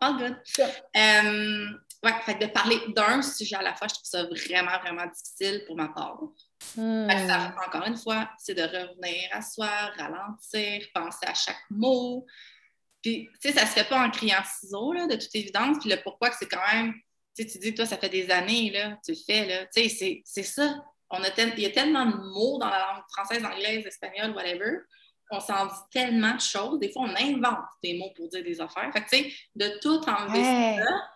All 0.00 0.16
good. 0.16 0.36
Euh, 0.96 1.66
ouais, 2.02 2.12
fait 2.22 2.38
que 2.38 2.44
de 2.44 2.50
parler 2.50 2.80
d'un 2.88 3.22
sujet 3.22 3.56
à 3.56 3.62
la 3.62 3.74
fois, 3.74 3.86
je 3.88 3.94
trouve 3.94 4.06
ça 4.06 4.24
vraiment, 4.24 4.78
vraiment 4.80 5.06
difficile 5.06 5.64
pour 5.66 5.76
ma 5.76 5.88
part. 5.88 6.18
Hmm. 6.76 7.08
Ça, 7.08 7.54
encore 7.66 7.86
une 7.86 7.96
fois, 7.96 8.30
c'est 8.38 8.54
de 8.54 8.62
revenir 8.62 9.28
à 9.32 9.42
soi, 9.42 9.68
ralentir, 9.96 10.86
penser 10.94 11.26
à 11.26 11.34
chaque 11.34 11.64
mot. 11.70 12.26
Puis, 13.02 13.28
tu 13.40 13.48
sais, 13.48 13.52
ça 13.58 13.66
se 13.66 13.72
fait 13.72 13.88
pas 13.88 14.00
en 14.00 14.10
criant 14.10 14.42
ciseaux, 14.44 14.92
là, 14.92 15.06
de 15.06 15.16
toute 15.16 15.34
évidence. 15.34 15.78
Puis 15.80 15.90
le 15.90 16.00
pourquoi 16.02 16.30
que 16.30 16.36
c'est 16.38 16.48
quand 16.48 16.64
même, 16.72 16.92
tu 17.36 17.42
sais, 17.42 17.46
tu 17.50 17.58
dis, 17.58 17.74
toi, 17.74 17.84
ça 17.84 17.98
fait 17.98 18.08
des 18.08 18.30
années, 18.30 18.70
là, 18.70 18.98
tu 19.04 19.12
le 19.12 19.18
fais, 19.26 19.44
là. 19.46 19.66
Tu 19.74 19.88
sais, 19.88 20.22
c'est- 20.24 20.42
ça. 20.44 20.84
On 21.10 21.22
a 21.22 21.30
tel- 21.30 21.52
il 21.56 21.62
y 21.62 21.66
a 21.66 21.70
tellement 21.70 22.06
de 22.06 22.16
mots 22.16 22.58
dans 22.58 22.70
la 22.70 22.78
langue 22.78 23.02
française, 23.12 23.44
anglaise, 23.44 23.84
espagnole, 23.86 24.30
whatever. 24.32 24.78
On 25.30 25.40
s'en 25.40 25.66
dit 25.66 25.72
tellement 25.90 26.34
de 26.34 26.40
choses. 26.40 26.78
Des 26.78 26.90
fois, 26.92 27.02
on 27.06 27.14
invente 27.16 27.64
des 27.82 27.98
mots 27.98 28.12
pour 28.14 28.28
dire 28.28 28.44
des 28.44 28.60
affaires. 28.60 28.90
Fait 28.92 29.02
que, 29.02 29.08
tu 29.10 29.22
sais, 29.24 29.32
de 29.54 29.78
tout 29.80 30.00
enlever 30.08 30.40
Ouais. 30.40 30.78
ça, 30.82 31.08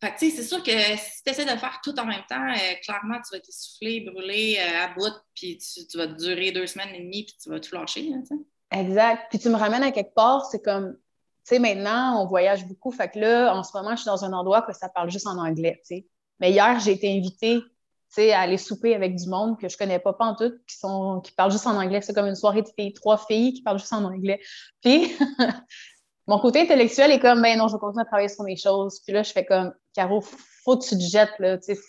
fait 0.00 0.12
que, 0.14 0.18
tu 0.18 0.30
sais, 0.30 0.36
c'est 0.36 0.48
sûr 0.48 0.62
que 0.62 0.70
si 0.72 1.22
tu 1.22 1.30
essaies 1.30 1.44
de 1.46 1.58
faire 1.58 1.80
tout 1.82 1.98
en 1.98 2.04
même 2.04 2.24
temps, 2.28 2.46
euh, 2.52 2.74
clairement, 2.82 3.18
tu 3.22 3.34
vas 3.34 3.40
t'essouffler, 3.40 4.00
brûler 4.00 4.58
euh, 4.58 4.84
à 4.84 4.88
bout, 4.88 5.14
puis 5.34 5.56
tu, 5.56 5.86
tu 5.86 5.96
vas 5.96 6.06
te 6.06 6.12
durer 6.14 6.52
deux 6.52 6.66
semaines 6.66 6.94
et 6.94 7.00
demie, 7.00 7.24
puis 7.24 7.36
tu 7.42 7.48
vas 7.48 7.60
tout 7.60 7.74
lâcher. 7.74 8.02
Là, 8.02 8.16
tu 8.20 8.36
sais. 8.36 8.42
Exact. 8.74 9.26
Puis 9.30 9.38
tu 9.38 9.48
me 9.48 9.56
ramènes 9.56 9.82
à 9.82 9.92
quelque 9.92 10.14
part, 10.14 10.46
c'est 10.46 10.62
comme, 10.62 10.94
tu 10.94 11.00
sais, 11.44 11.58
maintenant, 11.58 12.20
on 12.22 12.26
voyage 12.26 12.66
beaucoup. 12.66 12.90
Fait 12.90 13.08
que 13.08 13.18
là, 13.18 13.54
en 13.54 13.62
ce 13.62 13.76
moment, 13.76 13.92
je 13.92 14.02
suis 14.02 14.06
dans 14.06 14.24
un 14.24 14.32
endroit 14.32 14.62
que 14.62 14.72
ça 14.72 14.88
parle 14.88 15.10
juste 15.10 15.26
en 15.26 15.38
anglais, 15.38 15.80
tu 15.86 15.96
sais. 15.96 16.06
Mais 16.40 16.50
hier, 16.50 16.80
j'ai 16.80 16.92
été 16.92 17.08
invitée, 17.16 17.60
tu 17.60 17.68
sais, 18.08 18.32
à 18.32 18.40
aller 18.40 18.58
souper 18.58 18.94
avec 18.94 19.14
du 19.14 19.28
monde 19.28 19.58
que 19.60 19.68
je 19.68 19.76
connais 19.76 20.00
pas 20.00 20.12
pantoute, 20.12 20.56
qui 20.66 20.76
sont, 20.76 21.20
qui 21.20 21.32
parlent 21.32 21.52
juste 21.52 21.66
en 21.66 21.76
anglais. 21.80 22.00
C'est 22.00 22.14
comme 22.14 22.26
une 22.26 22.34
soirée 22.34 22.62
de 22.62 22.68
filles, 22.76 22.92
trois 22.92 23.18
filles 23.18 23.54
qui 23.54 23.62
parlent 23.62 23.78
juste 23.78 23.92
en 23.92 24.04
anglais. 24.04 24.40
Puis, 24.82 25.12
mon 26.26 26.40
côté 26.40 26.62
intellectuel 26.62 27.12
est 27.12 27.20
comme, 27.20 27.42
ben 27.42 27.56
non, 27.56 27.68
je 27.68 27.74
vais 27.74 27.78
continuer 27.78 28.02
à 28.02 28.06
travailler 28.06 28.28
sur 28.28 28.42
mes 28.42 28.56
choses. 28.56 29.00
Puis 29.04 29.12
là, 29.12 29.22
je 29.22 29.32
fais 29.32 29.44
comme, 29.44 29.72
Caro, 29.94 30.20
faut 30.64 30.78
que 30.78 30.84
tu 30.84 30.96
te 30.96 31.02
jettes, 31.02 31.38
là, 31.38 31.58
tu 31.58 31.74
sais. 31.74 31.80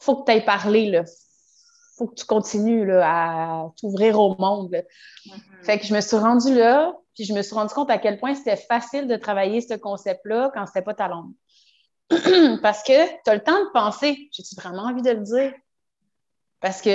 Faut 0.00 0.16
que 0.16 0.24
tu 0.24 0.32
ailles 0.32 0.44
parler, 0.44 0.90
là. 0.90 1.04
Faut 1.96 2.06
que 2.06 2.14
tu 2.14 2.24
continues, 2.24 2.86
là, 2.86 3.02
à 3.04 3.70
t'ouvrir 3.78 4.18
au 4.18 4.36
monde, 4.36 4.72
là. 4.72 4.82
Fait 5.62 5.78
que 5.78 5.86
je 5.86 5.94
me 5.94 6.00
suis 6.00 6.16
rendue 6.16 6.54
là, 6.54 6.92
puis 7.14 7.24
je 7.24 7.32
me 7.32 7.42
suis 7.42 7.54
rendu 7.54 7.72
compte 7.72 7.90
à 7.90 7.98
quel 7.98 8.18
point 8.18 8.34
c'était 8.34 8.56
facile 8.56 9.06
de 9.06 9.16
travailler 9.16 9.60
ce 9.60 9.74
concept-là 9.74 10.50
quand 10.54 10.66
c'était 10.66 10.82
pas 10.82 10.94
ta 10.94 11.08
langue. 11.08 11.32
Parce 12.62 12.82
que 12.82 13.06
tu 13.22 13.30
as 13.30 13.34
le 13.34 13.42
temps 13.42 13.58
de 13.58 13.70
penser, 13.72 14.28
j'ai-tu 14.32 14.54
vraiment 14.56 14.82
envie 14.82 15.02
de 15.02 15.10
le 15.10 15.20
dire? 15.20 15.52
Parce 16.60 16.82
que 16.82 16.90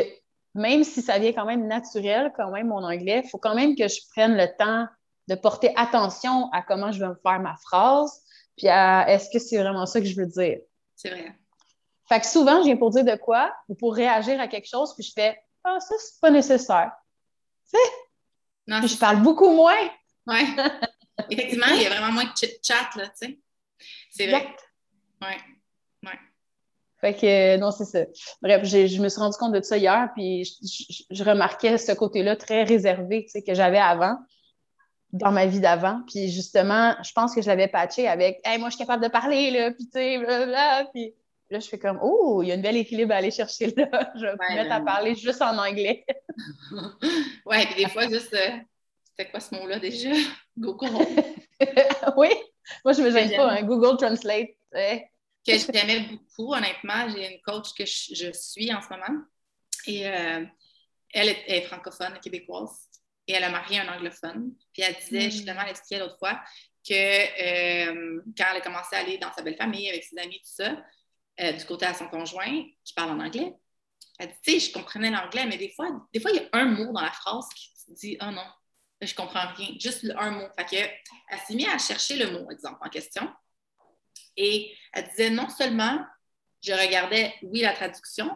même 0.55 0.83
si 0.83 1.01
ça 1.01 1.19
vient 1.19 1.31
quand 1.31 1.45
même 1.45 1.67
naturel, 1.67 2.31
quand 2.35 2.51
même 2.51 2.67
mon 2.67 2.83
anglais, 2.83 3.21
il 3.23 3.29
faut 3.29 3.37
quand 3.37 3.55
même 3.55 3.75
que 3.75 3.87
je 3.87 4.01
prenne 4.11 4.35
le 4.35 4.47
temps 4.57 4.87
de 5.27 5.35
porter 5.35 5.71
attention 5.77 6.51
à 6.51 6.61
comment 6.61 6.91
je 6.91 6.99
vais 6.99 7.09
me 7.09 7.19
faire 7.23 7.39
ma 7.39 7.55
phrase, 7.57 8.21
puis 8.57 8.67
à 8.67 9.09
est-ce 9.09 9.29
que 9.29 9.39
c'est 9.39 9.57
vraiment 9.57 9.85
ça 9.85 10.01
que 10.01 10.07
je 10.07 10.15
veux 10.15 10.25
dire? 10.25 10.59
C'est 10.95 11.09
vrai. 11.09 11.38
Fait 12.09 12.19
que 12.19 12.25
souvent, 12.25 12.59
je 12.59 12.65
viens 12.65 12.75
pour 12.77 12.89
dire 12.89 13.05
de 13.05 13.15
quoi 13.15 13.53
ou 13.67 13.75
pour 13.75 13.93
réagir 13.95 14.41
à 14.41 14.47
quelque 14.47 14.67
chose, 14.67 14.93
puis 14.95 15.03
je 15.03 15.13
fais 15.15 15.39
Ah, 15.63 15.79
ça, 15.79 15.95
c'est 15.99 16.19
pas 16.19 16.31
nécessaire. 16.31 16.91
Non, 18.67 18.79
Puis 18.79 18.89
je 18.89 18.97
parle 18.97 19.21
beaucoup 19.21 19.49
moins. 19.49 19.77
ouais. 20.27 20.45
Effectivement, 21.29 21.65
il 21.75 21.81
y 21.81 21.85
a 21.85 21.89
vraiment 21.89 22.11
moins 22.13 22.23
de 22.23 22.29
chit-chat, 22.35 22.95
là, 22.95 23.09
tu 23.09 23.27
sais. 23.27 23.39
C'est 24.09 24.27
vrai. 24.27 24.37
Exact. 24.41 24.59
Ouais. 25.21 25.37
Fait 27.01 27.13
que, 27.15 27.25
euh, 27.25 27.57
non, 27.57 27.71
c'est 27.71 27.85
ça. 27.85 27.99
Bref, 28.41 28.63
je 28.65 29.01
me 29.01 29.07
suis 29.07 29.19
rendu 29.21 29.37
compte 29.37 29.53
de 29.53 29.61
ça 29.61 29.77
hier, 29.77 30.09
puis 30.15 30.43
je, 30.43 30.53
je- 30.93 31.03
je 31.09 31.23
remarquais 31.23 31.77
ce 31.77 31.93
côté-là 31.93 32.35
très 32.35 32.63
réservé, 32.63 33.23
tu 33.23 33.29
sais, 33.31 33.41
que 33.43 33.53
j'avais 33.53 33.79
avant, 33.79 34.17
dans 35.13 35.31
ma 35.31 35.45
vie 35.45 35.61
d'avant. 35.61 36.01
Puis 36.07 36.29
justement, 36.29 36.95
je 37.03 37.11
pense 37.13 37.33
que 37.33 37.41
je 37.41 37.47
l'avais 37.47 37.67
patché 37.69 38.07
avec 38.07 38.39
«Hey, 38.43 38.57
moi, 38.59 38.69
je 38.69 38.75
suis 38.75 38.85
capable 38.85 39.01
de 39.03 39.09
parler, 39.09 39.49
là, 39.51 39.71
puis 39.71 39.85
tu 39.85 39.91
sais. 39.93 40.87
Puis 40.93 41.13
là, 41.49 41.59
je 41.59 41.67
fais 41.67 41.79
comme 41.79 41.99
«Oh, 42.03 42.41
il 42.43 42.49
y 42.49 42.51
a 42.51 42.55
un 42.55 42.59
bel 42.59 42.77
équilibre 42.77 43.13
à 43.13 43.17
aller 43.17 43.31
chercher 43.31 43.73
là. 43.75 43.89
Je 44.15 44.25
vais 44.25 44.33
me 44.33 44.55
mettre 44.55 44.71
à 44.71 44.81
parler 44.81 45.15
juste 45.15 45.41
en 45.41 45.57
anglais. 45.57 46.05
ouais, 47.45 47.65
puis 47.67 47.83
des 47.83 47.89
fois, 47.89 48.07
juste. 48.07 48.33
euh, 48.33 48.57
C'était 49.05 49.31
quoi 49.31 49.39
ce 49.39 49.55
mot-là 49.55 49.79
déjà? 49.79 50.11
Google. 50.57 51.05
oui, 52.17 52.29
moi, 52.83 52.93
je 52.93 53.01
me 53.01 53.11
gêne 53.11 53.35
pas, 53.35 53.51
hein, 53.51 53.63
Google 53.63 53.97
Translate. 53.97 54.49
ouais. 54.73 55.09
que 55.45 55.53
j'aimais 55.57 56.01
beaucoup, 56.01 56.53
honnêtement. 56.53 57.09
J'ai 57.09 57.33
une 57.33 57.41
coach 57.41 57.73
que 57.77 57.85
je, 57.85 58.31
suis 58.33 58.73
en 58.73 58.81
ce 58.81 58.89
moment. 58.89 59.21
Et 59.87 60.07
euh, 60.07 60.45
elle, 61.13 61.29
est, 61.47 61.61
francophone, 61.63 62.19
québécoise. 62.21 62.87
Et 63.27 63.33
elle 63.33 63.43
a 63.43 63.49
marié 63.49 63.79
un 63.79 63.95
anglophone. 63.95 64.53
Puis 64.73 64.83
elle 64.83 64.95
disait, 64.95 65.27
hmm. 65.27 65.31
justement, 65.31 65.61
elle 65.63 65.71
expliquait 65.71 65.99
l'autre 65.99 66.17
fois 66.17 66.39
que 66.87 66.93
euh, 66.93 68.21
quand 68.37 68.45
elle 68.51 68.57
a 68.57 68.61
commencé 68.61 68.95
à 68.95 68.99
aller 68.99 69.17
dans 69.17 69.31
sa 69.33 69.41
belle 69.41 69.57
famille 69.57 69.89
avec 69.89 70.03
ses 70.03 70.17
amis, 70.17 70.39
tout 70.39 70.63
ça, 70.63 70.83
euh, 71.39 71.51
du 71.53 71.65
côté 71.65 71.85
à 71.85 71.93
son 71.93 72.07
conjoint, 72.07 72.65
qui 72.83 72.93
parle 72.93 73.11
en 73.11 73.19
anglais, 73.19 73.53
elle 74.19 74.27
dit, 74.27 74.33
tu 74.43 74.51
sais, 74.51 74.59
je 74.59 74.73
comprenais 74.73 75.09
l'anglais, 75.09 75.45
mais 75.45 75.57
des 75.57 75.69
fois, 75.69 75.87
des 76.13 76.19
fois, 76.19 76.31
il 76.31 76.37
y 76.37 76.39
a 76.39 76.49
un 76.53 76.65
mot 76.65 76.91
dans 76.91 77.01
la 77.01 77.11
phrase 77.11 77.47
qui 77.55 77.71
te 77.85 77.91
dit, 77.93 78.17
oh 78.21 78.31
non, 78.31 78.45
je 79.01 79.15
comprends 79.15 79.47
rien, 79.55 79.69
juste 79.79 80.05
un 80.17 80.31
mot. 80.31 80.47
Fait 80.57 80.65
que, 80.65 80.75
elle 81.29 81.39
s'est 81.47 81.55
mise 81.55 81.69
à 81.69 81.77
chercher 81.77 82.17
le 82.17 82.31
mot, 82.31 82.51
exemple, 82.51 82.79
en 82.81 82.89
question. 82.89 83.29
Et 84.35 84.75
elle 84.93 85.07
disait, 85.09 85.29
non 85.29 85.49
seulement 85.49 85.99
je 86.61 86.73
regardais, 86.73 87.33
oui, 87.43 87.61
la 87.61 87.73
traduction, 87.73 88.29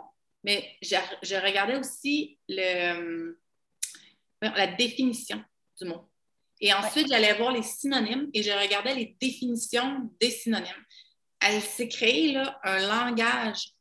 mais 0.43 0.77
je, 0.81 1.35
regardais 1.35 1.77
aussi 1.77 2.39
le, 2.47 3.37
la 4.41 4.67
définition 4.67 5.43
du 5.79 5.87
mot. 5.87 6.09
Et 6.59 6.73
ensuite, 6.73 7.09
j'allais 7.09 7.33
voir 7.33 7.51
les 7.51 7.63
synonymes 7.63 8.29
et 8.33 8.43
je 8.43 8.51
regardais 8.51 8.95
les 8.95 9.17
définitions 9.19 10.09
des 10.19 10.31
synonymes. 10.31 10.85
Elle 11.43 11.61
s'est 11.61 11.87
créée 11.87 12.37
un 12.63 12.79
langage 12.87 13.73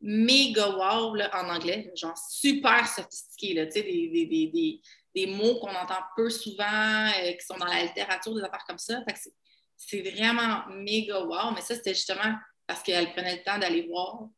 méga 0.00 0.68
wow 0.68 1.16
en 1.32 1.48
anglais, 1.48 1.90
genre 1.96 2.16
super 2.16 2.86
sophistiqué, 2.86 3.54
là, 3.54 3.66
des, 3.66 3.82
des, 3.82 4.26
des, 4.26 4.80
des, 5.14 5.26
mots 5.26 5.58
qu'on 5.58 5.74
entend 5.74 6.00
peu 6.16 6.30
souvent, 6.30 7.10
euh, 7.20 7.32
qui 7.32 7.44
sont 7.44 7.56
dans 7.56 7.66
la 7.66 7.82
littérature, 7.82 8.34
des 8.34 8.42
affaires 8.42 8.64
comme 8.66 8.78
ça. 8.78 9.02
c'est 9.76 10.02
vraiment 10.02 10.66
méga 10.68 11.20
wow, 11.20 11.52
mais 11.52 11.60
ça, 11.62 11.74
c'était 11.74 11.94
justement 11.94 12.34
parce 12.66 12.82
qu'elle 12.82 13.12
prenait 13.12 13.36
le 13.36 13.42
temps 13.42 13.58
d'aller 13.58 13.86
voir. 13.88 14.28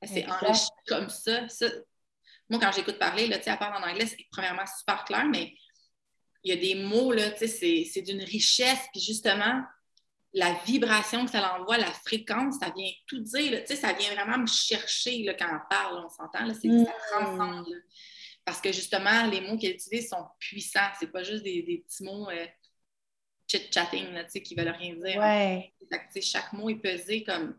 Elle 0.00 0.08
s'est 0.08 0.26
enrichie 0.26 0.68
comme 0.86 1.10
ça. 1.10 1.46
Moi, 2.48 2.58
quand 2.58 2.72
j'écoute 2.72 2.98
parler, 2.98 3.26
là, 3.26 3.38
elle 3.44 3.58
parle 3.58 3.82
en 3.82 3.86
anglais, 3.86 4.06
c'est 4.06 4.16
premièrement 4.32 4.64
super 4.66 5.04
clair, 5.04 5.26
mais 5.26 5.52
il 6.42 6.54
y 6.54 6.56
a 6.56 6.60
des 6.60 6.82
mots, 6.82 7.12
là, 7.12 7.36
c'est 7.36 8.02
d'une 8.02 8.22
richesse, 8.22 8.88
puis 8.92 9.02
justement, 9.02 9.62
la 10.32 10.54
vibration 10.64 11.24
que 11.24 11.30
ça 11.30 11.40
l'envoie, 11.40 11.76
la 11.76 11.92
fréquence, 11.92 12.56
ça 12.60 12.72
vient 12.76 12.90
tout 13.06 13.18
dire. 13.20 13.62
ça 13.66 13.92
vient 13.92 14.14
vraiment 14.14 14.38
me 14.38 14.46
chercher 14.46 15.22
là, 15.24 15.34
quand 15.34 15.48
on 15.48 15.68
parle, 15.68 16.04
on 16.04 16.08
s'entend. 16.08 16.52
C'est 16.54 16.68
mm. 16.68 16.84
ça 16.84 16.92
transcende. 17.10 17.66
Parce 18.44 18.60
que 18.60 18.72
justement, 18.72 19.26
les 19.26 19.40
mots 19.40 19.58
qu'elle 19.58 19.72
utilise 19.72 20.08
sont 20.08 20.24
puissants. 20.38 20.88
C'est 20.98 21.10
pas 21.10 21.22
juste 21.22 21.42
des, 21.42 21.84
petits 21.86 22.04
mots 22.04 22.28
euh, 22.30 22.46
chit-chatting 23.48 24.24
qui 24.42 24.54
veulent 24.54 24.68
rien 24.68 24.94
dire. 24.94 25.18
Ouais. 25.18 25.74
chaque 26.22 26.52
mot 26.52 26.70
est 26.70 26.76
pesé 26.76 27.24
comme. 27.24 27.58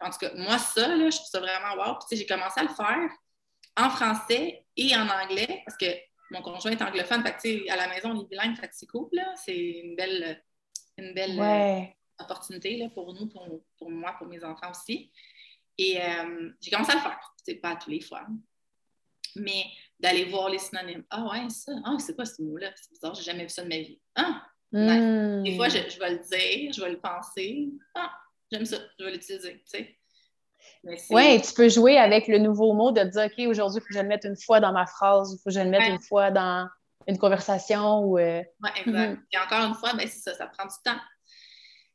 En 0.00 0.10
tout 0.10 0.18
cas, 0.18 0.32
moi, 0.34 0.58
ça, 0.58 0.88
là, 0.88 1.10
je 1.10 1.16
trouve 1.16 1.28
ça 1.28 1.40
vraiment 1.40 1.74
wow. 1.76 1.98
Puis, 2.08 2.18
j'ai 2.18 2.26
commencé 2.26 2.60
à 2.60 2.62
le 2.62 2.70
faire 2.70 3.10
en 3.76 3.90
français 3.90 4.64
et 4.76 4.96
en 4.96 5.06
anglais 5.06 5.62
parce 5.66 5.76
que 5.76 5.86
mon 6.30 6.40
conjoint 6.40 6.72
est 6.72 6.82
anglophone. 6.82 7.22
Fait 7.22 7.68
à 7.68 7.76
la 7.76 7.88
maison, 7.88 8.12
on 8.12 8.22
est 8.22 8.28
bilingue, 8.28 8.56
c'est 8.72 8.86
cool. 8.86 9.10
C'est 9.36 9.56
une 9.56 9.94
belle 9.94 10.42
une 10.98 11.14
belle 11.14 11.38
euh, 11.40 11.82
opportunité 12.22 12.76
là, 12.76 12.88
pour 12.90 13.12
nous, 13.14 13.26
pour, 13.26 13.46
pour, 13.78 13.90
moi, 13.90 14.14
pour 14.18 14.26
mes 14.26 14.42
enfants 14.44 14.70
aussi. 14.70 15.10
Et 15.78 16.00
euh, 16.00 16.50
j'ai 16.60 16.70
commencé 16.70 16.92
à 16.92 16.96
le 16.96 17.00
faire. 17.00 17.34
C'est 17.44 17.56
pas 17.56 17.76
tous 17.76 17.90
les 17.90 18.00
fois. 18.00 18.26
Mais 19.36 19.64
d'aller 19.98 20.24
voir 20.26 20.48
les 20.48 20.58
synonymes. 20.58 21.04
Ah 21.10 21.24
ouais, 21.24 21.50
ça. 21.50 21.72
Ah, 21.84 21.96
c'est 21.98 22.14
quoi 22.14 22.24
ce 22.24 22.40
mot-là? 22.42 22.70
C'est 22.76 22.92
bizarre, 22.92 23.14
j'ai 23.14 23.24
jamais 23.24 23.42
vu 23.44 23.48
ça 23.48 23.62
de 23.62 23.68
ma 23.68 23.78
vie. 23.78 24.00
Ah! 24.14 24.42
Des 24.72 25.56
fois, 25.56 25.68
je, 25.68 25.78
je, 25.88 25.98
vais 26.00 26.10
le 26.10 26.18
dire, 26.18 26.72
je 26.72 26.80
vais 26.80 26.90
le 26.90 27.00
penser. 27.00 27.68
Ah, 27.94 28.12
j'aime 28.50 28.64
ça, 28.64 28.78
je 28.98 29.04
vais 29.04 29.12
l'utiliser. 29.12 29.52
Tu 29.58 29.62
sais. 29.66 29.98
Oui, 31.10 31.40
tu 31.40 31.54
peux 31.54 31.68
jouer 31.68 31.96
avec 31.96 32.28
le 32.28 32.38
nouveau 32.38 32.72
mot 32.72 32.90
de 32.90 33.02
dire 33.02 33.24
OK, 33.24 33.46
aujourd'hui, 33.48 33.78
il 33.78 33.82
faut 33.82 33.88
que 33.88 33.94
je 33.94 34.00
le 34.00 34.08
mette 34.08 34.24
une 34.24 34.36
fois 34.36 34.60
dans 34.60 34.72
ma 34.72 34.86
phrase, 34.86 35.32
il 35.32 35.38
faut 35.38 35.50
que 35.50 35.54
je 35.54 35.60
le 35.60 35.70
mette 35.70 35.88
une 35.88 36.00
fois 36.00 36.30
dans 36.30 36.68
une 37.06 37.18
conversation 37.18 38.00
ou. 38.00 38.18
Euh, 38.18 38.42
oui, 38.62 38.70
exact. 38.76 39.10
Mhm. 39.10 39.26
Et 39.32 39.38
encore 39.38 39.66
une 39.66 39.74
fois, 39.74 39.92
ben, 39.94 40.08
c'est 40.08 40.20
ça, 40.20 40.34
ça 40.34 40.46
prend 40.46 40.64
du 40.64 40.74
temps. 40.84 41.00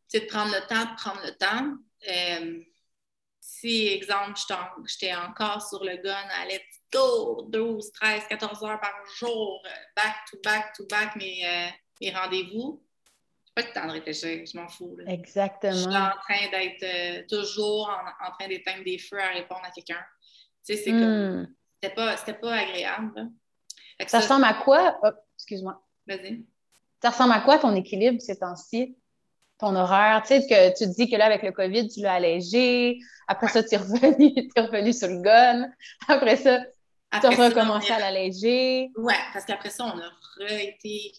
C'est 0.07 0.21
de 0.21 0.25
prendre 0.25 0.51
le 0.51 0.67
temps, 0.67 0.91
de 0.91 0.95
prendre 0.95 1.21
le 1.23 1.35
temps. 1.35 1.77
Euh, 2.09 2.63
si, 3.39 3.87
exemple, 3.87 4.39
j'étais 4.85 5.13
encore 5.15 5.61
sur 5.61 5.83
le 5.83 5.97
gun 5.97 6.27
à 6.41 6.45
let's 6.45 6.61
go, 6.93 7.47
12, 7.49 7.91
13, 7.91 8.23
14 8.29 8.63
heures 8.63 8.79
par 8.79 8.93
jour, 9.17 9.61
euh, 9.65 9.69
back 9.95 10.15
to 10.31 10.37
back 10.43 10.73
to 10.75 10.85
back 10.87 11.15
mes, 11.15 11.71
mes 12.01 12.11
rendez-vous, 12.11 12.83
pas 13.55 13.61
le 13.63 13.73
temps 13.73 13.87
de 13.87 13.91
réfléchir, 13.91 14.45
je 14.45 14.57
m'en 14.57 14.67
fous. 14.67 14.97
Exactement. 15.05 15.73
Je 15.73 15.79
suis 15.79 15.87
en 15.87 16.11
train 16.21 16.49
d'être 16.51 17.27
toujours 17.27 17.89
en, 17.89 18.31
train 18.31 18.47
d'éteindre 18.47 18.83
des 18.83 18.97
feux 18.97 19.19
à 19.19 19.29
répondre 19.29 19.61
à 19.63 19.71
quelqu'un. 19.71 20.03
Tu 20.65 20.75
sais, 20.75 20.83
c'est 20.83 20.91
comme. 20.91 21.41
Hmm. 21.41 21.55
C'était 21.81 21.95
pas, 21.95 22.15
pas 22.15 22.55
agréable. 22.55 23.29
Ça, 24.07 24.19
ressemble 24.19 24.45
à 24.45 24.53
quoi? 24.53 24.99
excuse-moi. 25.35 25.81
Vas-y. 26.07 26.45
Ça 27.01 27.09
ressemble 27.12 27.33
à 27.33 27.41
quoi 27.41 27.57
ton 27.57 27.75
équilibre 27.75 28.21
ces 28.21 28.39
temps-ci? 28.39 28.97
Ton 29.57 29.75
horaire? 29.75 30.21
Tu 30.21 30.27
sais, 30.27 30.47
que 30.47 30.77
tu 30.77 30.85
te 30.89 30.95
dis 30.95 31.09
que 31.09 31.15
là, 31.15 31.25
avec 31.25 31.43
le 31.43 31.51
COVID, 31.51 31.89
tu 31.89 32.01
l'as 32.01 32.13
allégé. 32.13 32.99
Après 33.27 33.47
ça, 33.47 33.63
tu 33.63 33.75
es 33.75 33.77
revenu, 33.77 34.33
es 34.55 34.62
revenu 34.62 34.93
sur 34.93 35.07
le 35.07 35.21
gun. 35.21 35.69
Après 36.07 36.38
ça, 36.38 36.59
tu 37.12 37.25
as 37.25 37.29
recommencé 37.29 37.91
à 37.91 37.99
l'alléger. 37.99 38.91
Oui, 38.95 39.13
parce 39.33 39.45
qu'après 39.45 39.69
ça, 39.69 39.85
on 39.85 39.99
a 40.45 40.53
été 40.62 41.13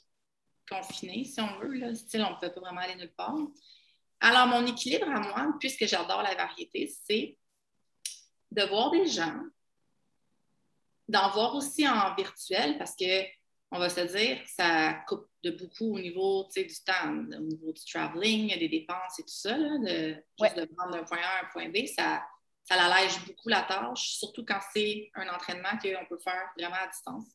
confinés, 0.71 1.25
si 1.25 1.41
on 1.41 1.59
veut. 1.59 1.75
Là. 1.75 1.89
on 1.89 1.91
ne 1.91 2.35
pouvait 2.35 2.51
pas 2.51 2.61
vraiment 2.61 2.81
aller 2.81 2.97
nulle 2.97 3.13
part. 3.13 3.37
Alors, 4.21 4.47
mon 4.47 4.67
équilibre 4.67 5.09
à 5.09 5.21
moi, 5.21 5.55
puisque 5.59 5.87
j'adore 5.87 6.23
la 6.23 6.35
variété, 6.35 6.93
c'est 7.07 7.37
de 8.51 8.63
voir 8.65 8.91
des 8.91 9.07
gens 9.07 9.41
d'en 11.11 11.31
voir 11.31 11.55
aussi 11.55 11.87
en 11.89 12.15
virtuel 12.15 12.79
parce 12.79 12.95
que, 12.97 13.25
on 13.73 13.79
va 13.79 13.89
se 13.89 14.01
dire, 14.01 14.39
ça 14.47 14.95
coupe 15.07 15.29
de 15.45 15.51
beaucoup 15.51 15.95
au 15.95 16.01
niveau 16.01 16.49
du 16.55 16.83
temps, 16.85 17.11
au 17.11 17.43
niveau 17.43 17.73
du 17.73 17.85
traveling, 17.85 18.59
des 18.59 18.69
dépenses 18.69 19.19
et 19.19 19.23
tout 19.23 19.29
ça, 19.29 19.57
de, 19.57 20.17
juste 20.43 20.57
de 20.57 20.65
prendre 20.77 20.93
d'un 20.93 21.05
point 21.05 21.19
A 21.19 21.41
à 21.41 21.45
un 21.45 21.49
point 21.53 21.69
B, 21.69 21.87
ça, 21.87 22.23
ça 22.65 22.75
allège 22.75 23.25
beaucoup 23.27 23.49
la 23.49 23.63
tâche, 23.63 24.19
surtout 24.19 24.45
quand 24.45 24.61
c'est 24.73 25.11
un 25.15 25.29
entraînement 25.29 25.79
qu'on 25.83 26.07
peut 26.09 26.19
faire 26.23 26.51
vraiment 26.57 26.77
à 26.77 26.89
distance. 26.89 27.27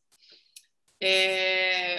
Euh, 1.03 1.97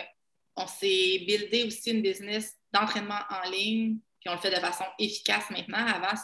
on 0.56 0.66
s'est 0.66 1.24
buildé 1.26 1.64
aussi 1.64 1.90
une 1.90 2.02
business 2.02 2.54
d'entraînement 2.72 3.20
en 3.30 3.50
ligne, 3.50 3.98
puis 4.20 4.30
on 4.30 4.32
le 4.32 4.40
fait 4.40 4.50
de 4.50 4.56
façon 4.56 4.84
efficace 4.98 5.50
maintenant. 5.50 5.86
Avant, 5.86 6.16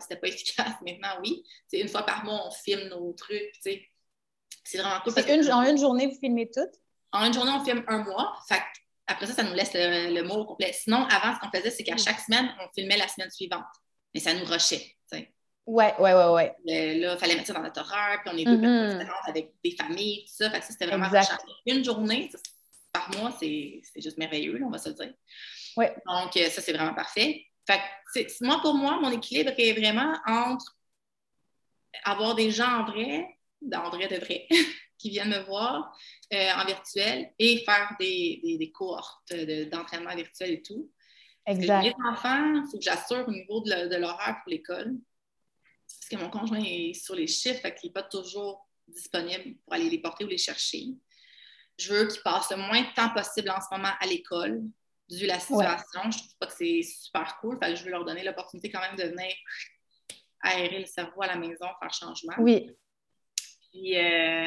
c'était 0.00 0.16
pas 0.16 0.28
efficace, 0.28 0.74
maintenant 0.86 1.20
oui. 1.24 1.42
C'est 1.66 1.80
une 1.80 1.88
fois 1.88 2.04
par 2.04 2.24
mois, 2.24 2.46
on 2.46 2.50
filme 2.50 2.88
nos 2.88 3.12
trucs, 3.12 3.52
tu 3.54 3.60
sais. 3.62 3.88
C'est 4.64 4.78
vraiment 4.78 5.00
cool. 5.00 5.12
en 5.52 5.62
une 5.62 5.78
journée, 5.78 6.06
vous 6.06 6.18
filmez 6.18 6.50
tout? 6.50 6.68
En 7.12 7.24
une 7.24 7.34
journée, 7.34 7.50
on 7.52 7.64
filme 7.64 7.84
un 7.88 8.04
mois. 8.04 8.38
après 9.06 9.26
ça, 9.26 9.32
ça 9.32 9.42
nous 9.42 9.54
laisse 9.54 9.72
le, 9.74 10.22
mot 10.22 10.44
complet. 10.44 10.72
Sinon, 10.72 11.06
avant, 11.10 11.34
ce 11.34 11.40
qu'on 11.40 11.50
faisait, 11.56 11.70
c'est 11.70 11.82
qu'à 11.82 11.94
mm. 11.94 11.98
chaque 11.98 12.20
semaine, 12.20 12.48
on 12.60 12.68
filmait 12.74 12.96
la 12.96 13.08
semaine 13.08 13.30
suivante. 13.30 13.64
Mais 14.14 14.20
ça 14.20 14.34
nous 14.34 14.44
rushait. 14.44 14.96
Ouais, 15.66 15.94
ouais, 16.00 16.14
ouais, 16.14 16.28
ouais. 16.30 16.56
là, 16.98 17.14
il 17.14 17.18
fallait 17.18 17.34
mettre 17.36 17.46
ça 17.46 17.52
dans 17.52 17.62
notre 17.62 17.80
horaire, 17.80 18.20
puis 18.24 18.34
on 18.34 18.36
est 18.36 18.44
deux 18.44 18.56
mm-hmm. 18.56 18.80
personnes 18.80 18.98
différentes 18.98 19.28
avec 19.28 19.54
des 19.62 19.76
familles, 19.76 20.24
tout 20.24 20.32
ça. 20.34 20.50
Fait 20.50 20.58
que 20.58 20.64
ça, 20.64 20.72
c'était 20.72 20.86
vraiment 20.86 21.08
Une 21.66 21.84
journée 21.84 22.30
par 22.92 23.10
mois, 23.16 23.32
c'est 23.38 23.82
juste 23.96 24.18
merveilleux, 24.18 24.58
on 24.64 24.70
va 24.70 24.78
se 24.78 24.88
le 24.88 24.94
dire. 24.96 25.12
Ouais. 25.76 25.94
Donc, 26.06 26.36
euh, 26.36 26.48
ça, 26.48 26.60
c'est 26.60 26.72
vraiment 26.72 26.94
parfait. 26.94 27.46
Fait 27.66 27.80
que, 28.14 28.44
moi, 28.44 28.60
pour 28.62 28.74
moi, 28.74 28.98
mon 29.00 29.10
équilibre 29.10 29.52
est 29.56 29.72
vraiment 29.72 30.18
entre 30.26 30.76
avoir 32.04 32.34
des 32.34 32.50
gens 32.50 32.80
en 32.80 32.84
vrai, 32.84 33.26
d'André 33.60 34.08
de 34.08 34.16
vrai, 34.16 34.46
qui 34.98 35.10
viennent 35.10 35.30
me 35.30 35.44
voir 35.44 35.96
euh, 36.32 36.50
en 36.52 36.64
virtuel 36.64 37.32
et 37.38 37.58
faire 37.64 37.94
des, 37.98 38.40
des, 38.58 38.70
cohortes 38.72 39.32
d'entraînement 39.70 40.14
virtuel 40.14 40.52
et 40.52 40.62
tout. 40.62 40.90
Exact. 41.46 41.82
les 41.82 41.94
enfants, 42.06 42.54
il 42.54 42.64
faut 42.70 42.78
que 42.78 42.84
j'assure 42.84 43.26
au 43.26 43.32
niveau 43.32 43.60
de 43.60 43.96
l'horaire 43.96 44.40
pour 44.42 44.50
l'école. 44.50 44.94
Parce 45.86 46.08
que 46.08 46.16
mon 46.16 46.30
conjoint 46.30 46.62
est 46.62 46.94
sur 46.94 47.14
les 47.14 47.26
chiffres, 47.26 47.64
et 47.66 47.74
qu'il 47.74 47.88
n'est 47.88 47.94
pas 47.94 48.02
toujours 48.02 48.68
disponible 48.86 49.56
pour 49.64 49.74
aller 49.74 49.88
les 49.88 50.00
porter 50.00 50.24
ou 50.24 50.28
les 50.28 50.38
chercher. 50.38 50.86
Je 51.78 51.92
veux 51.92 52.06
qu'ils 52.06 52.22
passent 52.22 52.50
le 52.50 52.58
moins 52.58 52.82
de 52.82 52.94
temps 52.94 53.10
possible 53.10 53.50
en 53.50 53.60
ce 53.60 53.74
moment 53.74 53.92
à 53.98 54.06
l'école, 54.06 54.60
dû 55.08 55.24
à 55.24 55.34
la 55.34 55.40
situation. 55.40 56.10
Je 56.10 56.18
trouve 56.18 56.36
pas 56.38 56.46
que 56.46 56.52
c'est 56.56 56.82
super 56.82 57.38
cool. 57.40 57.58
Fait 57.62 57.74
je 57.74 57.84
veux 57.84 57.90
leur 57.90 58.04
donner 58.04 58.22
l'opportunité 58.22 58.70
quand 58.70 58.80
même 58.80 58.96
de 58.96 59.04
venir 59.04 59.34
aérer 60.42 60.80
le 60.80 60.86
cerveau 60.86 61.22
à 61.22 61.26
la 61.26 61.36
maison, 61.36 61.66
faire 61.80 61.92
changement. 61.92 62.34
Oui. 62.38 62.70
Puis 63.70 63.96
euh, 63.96 64.46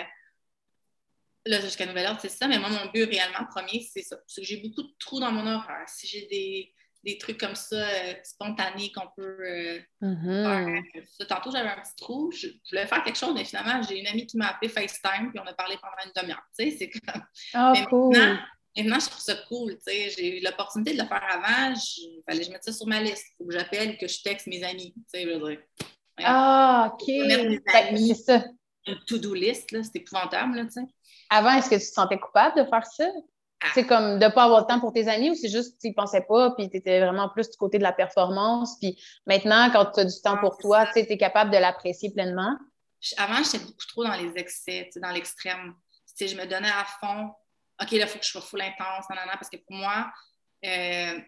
là, 1.45 1.61
jusqu'à 1.61 1.85
nouvel 1.85 2.07
ordre, 2.07 2.19
c'est 2.21 2.29
ça. 2.29 2.47
Mais 2.47 2.59
moi, 2.59 2.69
mon 2.69 2.91
but 2.91 3.05
réellement 3.05 3.45
premier, 3.49 3.85
c'est 3.91 4.03
ça. 4.03 4.17
C'est 4.27 4.41
que 4.41 4.47
j'ai 4.47 4.57
beaucoup 4.57 4.83
de 4.83 4.93
trous 4.99 5.19
dans 5.19 5.31
mon 5.31 5.45
horaire. 5.45 5.87
Si 5.87 6.07
j'ai 6.07 6.27
des, 6.27 6.73
des 7.03 7.17
trucs 7.17 7.39
comme 7.39 7.55
ça, 7.55 7.75
euh, 7.75 8.13
spontanés 8.23 8.91
qu'on 8.91 9.07
peut 9.15 9.37
euh, 9.41 9.79
mm-hmm. 10.01 10.83
faire. 11.17 11.27
Tantôt, 11.27 11.51
j'avais 11.51 11.69
un 11.69 11.81
petit 11.81 11.95
trou. 11.97 12.31
Je, 12.31 12.47
voulais 12.69 12.87
faire 12.87 13.03
quelque 13.03 13.17
chose, 13.17 13.33
mais 13.35 13.45
finalement, 13.45 13.81
j'ai 13.81 13.99
une 13.99 14.07
amie 14.07 14.25
qui 14.25 14.37
m'a 14.37 14.49
appelé 14.49 14.69
FaceTime, 14.69 15.31
puis 15.31 15.39
on 15.39 15.47
a 15.47 15.53
parlé 15.53 15.77
pendant 15.81 16.05
une 16.05 16.21
demi-heure. 16.21 16.43
Tu 16.57 16.71
sais, 16.71 16.77
c'est 16.77 16.89
comme. 16.89 17.23
Oh, 17.55 17.73
cool. 17.89 18.17
maintenant, 18.77 18.99
je 18.99 19.09
trouve 19.09 19.21
ça 19.21 19.35
cool. 19.49 19.77
J'ai 19.85 20.39
eu 20.39 20.43
l'opportunité 20.43 20.93
de 20.93 21.01
le 21.01 21.07
faire 21.07 21.23
avant. 21.29 21.73
Il 21.97 22.21
fallait 22.25 22.39
que 22.39 22.45
je 22.45 22.51
mette 22.51 22.63
ça 22.63 22.71
sur 22.71 22.87
ma 22.87 23.01
liste. 23.01 23.25
Il 23.31 23.35
faut 23.37 23.49
que 23.49 23.57
j'appelle 23.57 23.97
que 23.97 24.07
je 24.07 24.21
texte 24.21 24.47
mes 24.47 24.63
amis. 24.63 24.95
Je 25.13 25.27
veux 25.27 25.49
dire. 25.49 25.59
Ah, 26.19 26.93
OK. 26.93 27.05
C'est 27.05 28.13
ça. 28.13 28.45
Une 28.87 28.99
to-do 29.05 29.33
list, 29.33 29.69
c'est 29.69 29.95
épouvantable. 29.95 30.55
Là, 30.57 30.63
Avant, 31.29 31.51
est-ce 31.51 31.69
que 31.69 31.75
tu 31.75 31.81
te 31.81 31.93
sentais 31.93 32.19
coupable 32.19 32.63
de 32.63 32.69
faire 32.69 32.85
ça? 32.85 33.09
Ah. 33.61 33.67
C'est 33.73 33.87
comme 33.87 34.19
de 34.19 34.25
ne 34.25 34.29
pas 34.29 34.43
avoir 34.43 34.61
le 34.61 34.67
temps 34.67 34.79
pour 34.79 34.91
tes 34.91 35.07
amis 35.07 35.29
ou 35.29 35.35
c'est 35.35 35.49
juste 35.49 35.75
que 35.75 35.81
tu 35.81 35.87
n'y 35.87 35.93
pensais 35.93 36.21
pas 36.27 36.51
puis 36.51 36.69
tu 36.69 36.77
étais 36.77 36.99
vraiment 36.99 37.29
plus 37.29 37.49
du 37.49 37.57
côté 37.57 37.77
de 37.77 37.83
la 37.83 37.93
performance. 37.93 38.77
Puis 38.79 39.01
maintenant, 39.25 39.69
quand 39.71 39.85
tu 39.91 40.01
as 40.01 40.05
du 40.05 40.21
temps 40.21 40.37
pour 40.37 40.57
toi, 40.57 40.85
tu 40.87 40.99
es 40.99 41.17
capable 41.17 41.51
de 41.51 41.57
l'apprécier 41.57 42.11
pleinement? 42.11 42.57
Avant, 43.17 43.41
j'étais 43.43 43.59
beaucoup 43.59 43.85
trop 43.87 44.03
dans 44.03 44.15
les 44.15 44.31
excès, 44.35 44.89
dans 44.97 45.11
l'extrême. 45.11 45.75
Je 46.19 46.35
me 46.35 46.45
donnais 46.45 46.69
à 46.69 46.85
fond. 46.99 47.31
OK, 47.81 47.91
là, 47.91 48.05
il 48.05 48.07
faut 48.07 48.19
que 48.19 48.25
je 48.25 48.31
sois 48.31 48.41
full 48.41 48.61
intense, 48.61 49.05
parce 49.07 49.49
que 49.49 49.57
pour 49.57 49.75
moi, 49.75 50.11
euh, 50.65 51.19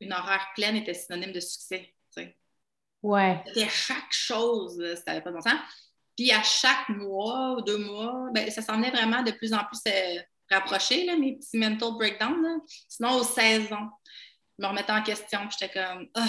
une 0.00 0.12
horaire 0.12 0.46
pleine 0.54 0.76
était 0.76 0.94
synonyme 0.94 1.32
de 1.32 1.40
succès. 1.40 1.94
Ouais. 3.02 3.42
C'était 3.46 3.68
chaque 3.68 4.12
chose, 4.12 4.82
ça 4.96 5.12
n'avait 5.12 5.20
pas 5.20 5.30
de 5.30 5.34
bon 5.34 5.42
sens. 5.42 5.60
Puis 6.16 6.30
à 6.32 6.42
chaque 6.42 6.88
mois 6.88 7.56
ou 7.56 7.62
deux 7.62 7.78
mois, 7.78 8.28
ben, 8.32 8.50
ça 8.50 8.62
s'en 8.62 8.76
venait 8.76 8.90
vraiment 8.90 9.22
de 9.22 9.32
plus 9.32 9.52
en 9.52 9.64
plus 9.64 9.80
euh, 9.88 10.20
rapproché, 10.50 11.06
là, 11.06 11.16
mes 11.16 11.36
petits 11.36 11.58
mental 11.58 11.92
breakdowns. 11.98 12.60
Sinon, 12.88 13.16
aux 13.16 13.24
16 13.24 13.72
ans, 13.72 13.90
je 14.58 14.64
me 14.64 14.68
remettais 14.68 14.92
en 14.92 15.02
question, 15.02 15.40
puis 15.48 15.56
j'étais 15.58 15.72
comme, 15.72 16.08
ah, 16.14 16.26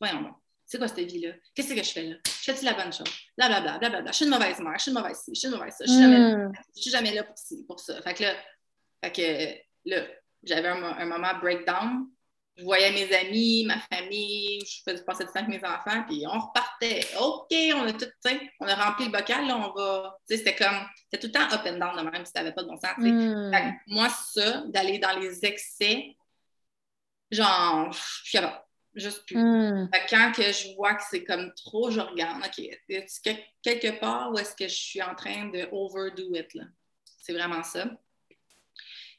voyons 0.00 0.22
bon, 0.22 0.34
c'est 0.66 0.78
quoi 0.78 0.88
cette 0.88 1.10
vie-là? 1.10 1.32
Qu'est-ce 1.54 1.74
que 1.74 1.82
je 1.82 1.90
fais 1.90 2.02
là? 2.02 2.16
Je 2.26 2.52
fais-tu 2.52 2.64
la 2.64 2.74
bonne 2.74 2.92
chose? 2.92 3.08
Blablabla, 3.36 3.78
blablabla. 3.78 4.10
Je 4.10 4.16
suis 4.16 4.24
une 4.24 4.30
mauvaise 4.30 4.58
mère, 4.58 4.74
je 4.76 4.82
suis 4.82 4.90
une 4.90 4.98
mauvaise 4.98 5.18
ci, 5.18 5.34
je 5.34 5.38
suis 5.38 5.48
une 5.48 5.54
mauvaise 5.54 5.74
ça, 5.74 5.84
je 5.84 5.90
suis, 5.90 6.00
jamais, 6.00 6.34
hmm. 6.34 6.52
je 6.76 6.80
suis 6.80 6.90
jamais 6.90 7.14
là 7.14 7.24
pour, 7.24 7.34
pour 7.66 7.80
ça. 7.80 8.00
Fait 8.02 8.14
que 8.14 8.22
là, 8.24 8.34
fait 9.04 9.12
que, 9.12 9.90
là 9.90 10.06
j'avais 10.42 10.68
un, 10.68 10.82
un 10.82 11.06
moment 11.06 11.38
breakdown, 11.40 12.08
je 12.60 12.64
voyais 12.64 12.92
mes 12.92 13.12
amis, 13.14 13.64
ma 13.66 13.78
famille, 13.80 14.60
je 14.60 14.82
faisais 14.84 15.02
passer 15.02 15.24
du 15.24 15.30
temps 15.32 15.40
avec 15.40 15.48
mes 15.48 15.66
enfants, 15.66 16.04
puis 16.06 16.24
on 16.26 16.38
repartait. 16.38 17.06
OK, 17.18 17.48
on 17.74 17.86
a 17.86 17.92
tout, 17.92 18.06
on 18.60 18.66
a 18.66 18.74
rempli 18.74 19.06
le 19.06 19.12
bocal, 19.12 19.46
là, 19.46 19.56
on 19.56 19.72
va. 19.72 20.18
C'était 20.28 20.54
comme, 20.54 20.86
c'était 21.04 21.18
tout 21.18 21.26
le 21.28 21.32
temps 21.32 21.54
up 21.54 21.62
and 21.66 21.78
down 21.78 21.96
de 21.96 22.10
même, 22.10 22.24
si 22.24 22.32
t'avais 22.32 22.52
pas 22.52 22.62
de 22.62 22.68
bon 22.68 22.76
sens. 22.76 22.92
Mm. 22.98 23.72
moi, 23.86 24.08
ça, 24.10 24.64
d'aller 24.66 24.98
dans 24.98 25.18
les 25.18 25.44
excès, 25.44 26.14
genre, 27.30 27.90
je 27.92 27.98
suis 27.98 28.38
capable. 28.38 28.62
Juste 28.92 29.24
plus. 29.24 29.38
Mm. 29.38 29.88
quand 30.10 30.32
que 30.34 30.42
je 30.42 30.74
vois 30.74 30.94
que 30.94 31.02
c'est 31.08 31.22
comme 31.22 31.52
trop, 31.54 31.90
je 31.90 32.00
regarde, 32.00 32.42
OK, 32.44 32.58
est-ce 32.88 33.20
que 33.20 33.30
quelque 33.62 33.98
part 34.00 34.32
où 34.32 34.38
est-ce 34.38 34.54
que 34.54 34.66
je 34.66 34.74
suis 34.74 35.00
en 35.00 35.14
train 35.14 35.46
de 35.46 35.68
overdo 35.70 36.34
it, 36.34 36.52
là? 36.54 36.64
C'est 37.04 37.32
vraiment 37.32 37.62
ça. 37.62 37.88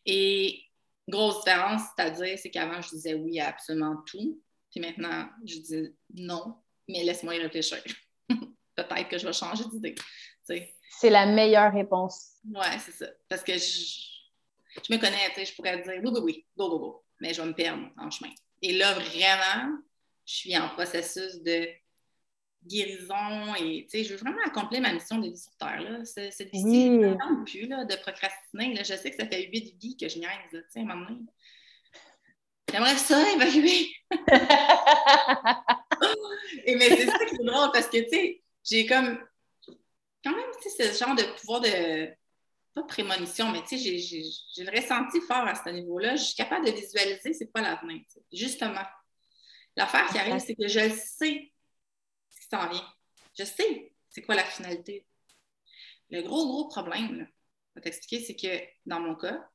Et 0.05 0.61
grosse 1.07 1.43
différence, 1.43 1.81
c'est-à-dire, 1.95 2.37
c'est 2.37 2.49
qu'avant, 2.49 2.81
je 2.81 2.89
disais 2.89 3.13
oui 3.13 3.39
à 3.39 3.49
absolument 3.49 3.97
tout. 4.05 4.41
Puis 4.69 4.79
maintenant, 4.79 5.27
je 5.45 5.57
dis 5.57 5.95
non, 6.13 6.55
mais 6.87 7.03
laisse-moi 7.03 7.35
y 7.35 7.39
réfléchir. 7.39 7.83
Peut-être 8.75 9.09
que 9.09 9.17
je 9.17 9.27
vais 9.27 9.33
changer 9.33 9.65
d'idée. 9.71 9.95
C'est 10.43 11.09
la 11.09 11.25
meilleure 11.25 11.73
réponse. 11.73 12.37
Oui, 12.45 12.65
c'est 12.79 12.91
ça. 12.91 13.07
Parce 13.27 13.43
que 13.43 13.53
je, 13.53 13.59
je 13.59 14.93
me 14.93 14.97
connais, 14.97 15.45
je 15.45 15.55
pourrais 15.55 15.81
dire 15.81 16.01
oui, 16.03 16.09
oui, 16.13 16.19
oui, 16.23 16.45
go, 16.57 16.69
go, 16.69 16.79
go. 16.79 17.05
Mais 17.19 17.33
je 17.33 17.41
vais 17.41 17.47
me 17.47 17.53
perdre 17.53 17.89
en 17.97 18.09
chemin. 18.09 18.31
Et 18.61 18.73
là, 18.73 18.93
vraiment, 18.93 19.77
je 20.25 20.33
suis 20.33 20.57
en 20.57 20.69
processus 20.69 21.41
de 21.41 21.67
guérison 22.65 23.55
et 23.59 23.87
je 23.91 24.13
veux 24.13 24.17
vraiment 24.17 24.41
accomplir 24.45 24.81
ma 24.81 24.93
mission 24.93 25.17
de 25.17 25.29
vie 25.29 25.37
sur 25.37 25.55
Terre. 25.57 25.81
Là. 25.81 26.05
Cette 26.05 26.51
vie 26.51 26.63
ne 26.63 27.09
me 27.09 27.43
plus 27.43 27.67
là, 27.67 27.83
de 27.85 27.95
procrastiner. 27.95 28.75
Là. 28.75 28.83
Je 28.83 28.95
sais 28.95 29.09
que 29.11 29.17
ça 29.17 29.27
fait 29.27 29.47
huit 29.47 29.75
vies 29.79 29.97
que 29.97 30.07
je 30.07 30.19
niaise, 30.19 30.29
là, 30.51 30.59
à 30.75 30.79
un 30.79 30.83
moment 30.83 31.09
donné. 31.09 31.25
J'aimerais 32.71 32.97
ça 32.97 33.31
évaluer. 33.33 33.89
et 36.65 36.75
mais 36.75 36.95
c'est 36.95 37.07
ça 37.07 37.25
qui 37.25 37.35
est 37.35 37.43
drôle 37.43 37.71
parce 37.73 37.87
que 37.87 37.97
tu 37.97 38.09
sais, 38.09 38.41
j'ai 38.63 38.85
comme 38.85 39.19
quand 40.23 40.31
même 40.31 40.45
ce 40.61 41.03
genre 41.03 41.15
de 41.15 41.23
pouvoir 41.39 41.61
de 41.61 42.07
pas 42.73 42.83
de 42.83 42.87
prémonition, 42.87 43.51
mais 43.51 43.61
tu 43.63 43.77
sais, 43.77 43.97
j'ai 43.97 44.63
le 44.63 44.71
ressenti 44.71 45.19
fort 45.21 45.45
à 45.45 45.55
ce 45.55 45.69
niveau-là. 45.69 46.15
Je 46.15 46.23
suis 46.23 46.35
capable 46.35 46.65
de 46.65 46.71
visualiser 46.71 47.33
c'est 47.33 47.51
quoi 47.51 47.61
l'avenir. 47.61 48.01
Justement. 48.31 48.85
L'affaire 49.75 50.07
qui 50.07 50.17
arrive, 50.17 50.39
c'est 50.39 50.55
que 50.55 50.67
je 50.67 50.79
le 50.79 50.91
sais 50.91 51.51
s'en 52.51 52.69
vient. 52.69 52.93
Je 53.37 53.43
sais 53.43 53.91
c'est 54.11 54.21
quoi 54.21 54.35
la 54.35 54.43
finalité. 54.43 55.07
Le 56.09 56.21
gros, 56.21 56.45
gros 56.45 56.67
problème, 56.67 57.19
là, 57.19 57.25
je 57.25 57.75
vais 57.75 57.81
t'expliquer, 57.81 58.23
c'est 58.23 58.35
que 58.35 58.63
dans 58.85 58.99
mon 58.99 59.15
cas, 59.15 59.49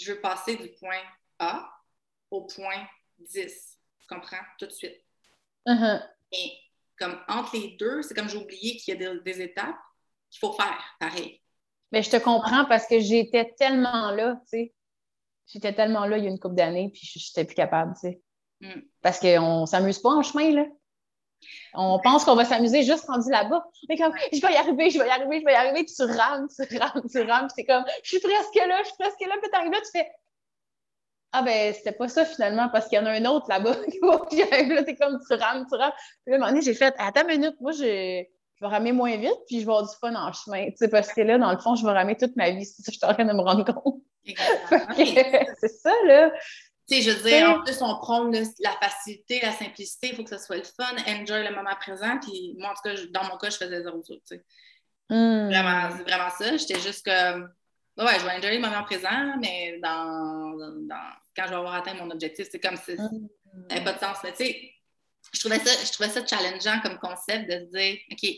je 0.00 0.12
veux 0.12 0.20
passer 0.20 0.56
du 0.56 0.68
point 0.70 1.00
A 1.38 1.68
au 2.30 2.42
point 2.42 2.86
10. 3.18 3.78
Tu 4.00 4.06
comprends? 4.06 4.42
Tout 4.58 4.66
de 4.66 4.72
suite. 4.72 5.04
Uh-huh. 5.66 6.00
Et 6.32 6.52
comme 6.96 7.20
entre 7.28 7.56
les 7.56 7.76
deux, 7.76 8.02
c'est 8.02 8.14
comme 8.14 8.28
j'ai 8.28 8.38
oublié 8.38 8.76
qu'il 8.76 8.94
y 8.94 9.04
a 9.04 9.14
des, 9.16 9.40
étapes 9.42 9.76
qu'il 10.30 10.38
faut 10.38 10.52
faire 10.52 10.96
pareil. 11.00 11.42
Mais 11.90 12.02
je 12.02 12.10
te 12.10 12.16
comprends 12.16 12.64
parce 12.66 12.86
que 12.86 13.00
j'étais 13.00 13.52
tellement 13.58 14.10
là, 14.12 14.36
tu 14.42 14.58
sais. 14.58 14.74
J'étais 15.46 15.74
tellement 15.74 16.06
là 16.06 16.16
il 16.16 16.24
y 16.24 16.26
a 16.26 16.30
une 16.30 16.38
couple 16.38 16.54
d'années, 16.54 16.90
puis 16.90 17.02
je 17.04 17.18
n'étais 17.18 17.44
plus 17.44 17.54
capable, 17.54 17.94
tu 17.94 18.08
sais. 18.08 18.20
Mm. 18.60 18.80
Parce 19.02 19.18
qu'on 19.18 19.62
ne 19.62 19.66
s'amuse 19.66 19.98
pas 19.98 20.10
en 20.10 20.22
chemin, 20.22 20.52
là. 20.52 20.66
On 21.74 21.98
pense 21.98 22.24
qu'on 22.24 22.34
va 22.34 22.44
s'amuser 22.44 22.82
juste 22.82 23.06
rendu 23.06 23.30
là-bas. 23.30 23.64
Mais 23.88 23.96
comme, 23.96 24.12
je 24.32 24.40
vais 24.40 24.52
y 24.52 24.56
arriver, 24.56 24.90
je 24.90 24.98
vais 24.98 25.06
y 25.06 25.10
arriver, 25.10 25.40
je 25.40 25.44
vais 25.44 25.52
y 25.52 25.56
arriver, 25.56 25.84
puis 25.84 25.94
tu 25.94 26.02
rames, 26.02 26.48
tu 26.48 26.78
rames, 26.78 27.02
tu 27.10 27.20
rames, 27.22 27.46
puis 27.48 27.54
c'est 27.56 27.64
comme, 27.64 27.84
je 28.02 28.08
suis 28.08 28.20
presque 28.20 28.54
là, 28.54 28.78
je 28.80 28.88
suis 28.88 28.96
presque 28.98 29.20
là, 29.20 29.34
puis 29.40 29.50
t'arrives 29.50 29.72
là, 29.72 29.78
tu 29.80 29.98
fais, 29.98 30.08
ah 31.32 31.42
ben, 31.42 31.74
c'était 31.74 31.92
pas 31.92 32.08
ça 32.08 32.24
finalement, 32.24 32.68
parce 32.68 32.88
qu'il 32.88 32.98
y 32.98 33.02
en 33.02 33.06
a 33.06 33.10
un 33.10 33.24
autre 33.24 33.46
là-bas 33.48 33.72
arrive 34.52 34.72
là, 34.72 34.84
t'es 34.84 34.94
comme, 34.94 35.18
tu 35.26 35.34
rames, 35.34 35.66
tu 35.68 35.76
rames. 35.76 35.92
Puis 36.24 36.30
là, 36.30 36.34
à 36.34 36.36
un 36.36 36.38
moment 36.38 36.50
donné, 36.50 36.62
j'ai 36.62 36.74
fait, 36.74 36.94
attends 36.98 37.22
une 37.22 37.40
minute, 37.40 37.56
moi, 37.60 37.72
je, 37.72 38.24
je 38.54 38.64
vais 38.64 38.66
ramer 38.68 38.92
moins 38.92 39.16
vite, 39.16 39.38
puis 39.48 39.60
je 39.60 39.66
vais 39.66 39.72
avoir 39.72 39.82
du 39.82 39.96
fun 40.00 40.14
en 40.14 40.32
chemin, 40.32 40.66
tu 40.66 40.76
sais, 40.76 40.88
parce 40.88 41.12
que 41.12 41.20
là, 41.22 41.38
dans 41.38 41.50
le 41.50 41.58
fond, 41.58 41.74
je 41.74 41.84
vais 41.84 41.92
ramer 41.92 42.16
toute 42.16 42.36
ma 42.36 42.50
vie, 42.50 42.64
c'est 42.64 42.82
ça, 42.82 42.92
je 42.92 42.98
suis 42.98 43.06
en 43.06 43.14
train 43.14 43.24
de 43.24 43.32
me 43.32 43.42
rendre 43.42 43.64
compte. 43.64 44.00
c'est 44.96 45.68
ça, 45.68 45.92
là. 46.06 46.32
Tu 46.88 46.96
sais, 46.96 47.02
je 47.02 47.10
veux 47.10 47.30
dire, 47.30 47.48
en 47.48 47.62
plus, 47.62 47.80
on 47.80 47.96
prend 47.98 48.30
la 48.30 48.72
facilité, 48.80 49.40
la 49.42 49.52
simplicité, 49.52 50.08
il 50.10 50.16
faut 50.16 50.24
que 50.24 50.30
ce 50.30 50.38
soit 50.38 50.56
le 50.56 50.64
fun, 50.64 50.94
enjoy 51.06 51.42
le 51.42 51.54
moment 51.54 51.74
présent. 51.80 52.18
Puis 52.20 52.54
moi, 52.58 52.70
en 52.70 52.74
tout 52.74 52.82
cas, 52.84 52.94
dans 53.10 53.28
mon 53.28 53.38
cas, 53.38 53.48
je 53.48 53.56
faisais 53.56 53.82
zéro 53.82 54.02
tu 54.02 54.14
sais. 54.24 54.44
Hmm. 55.08 55.46
Vraiment, 55.46 55.96
c'est 55.96 56.02
vraiment 56.02 56.30
ça. 56.30 56.56
J'étais 56.56 56.80
juste 56.80 57.04
comme, 57.04 57.50
ouais, 57.96 58.18
je 58.18 58.24
vais 58.24 58.32
enjoy 58.32 58.56
le 58.56 58.60
moment 58.60 58.82
présent, 58.84 59.36
mais 59.40 59.78
dans, 59.82 60.56
dans, 60.86 61.10
quand 61.36 61.44
je 61.44 61.50
vais 61.50 61.56
avoir 61.56 61.74
atteint 61.74 61.94
mon 61.94 62.10
objectif, 62.10 62.48
c'est 62.50 62.60
comme 62.60 62.76
si 62.76 62.96
ça 62.96 63.08
n'avait 63.70 63.84
pas 63.84 63.92
de 63.94 64.00
sens. 64.00 64.18
Mais 64.22 64.32
tu 64.32 64.44
sais, 64.44 64.74
je 65.32 65.40
trouvais, 65.40 65.58
ça, 65.58 65.70
je 65.84 65.92
trouvais 65.92 66.10
ça 66.10 66.26
challengeant 66.26 66.80
comme 66.80 66.98
concept 66.98 67.48
de 67.50 67.60
se 67.60 67.78
dire, 67.78 67.98
OK, 68.12 68.30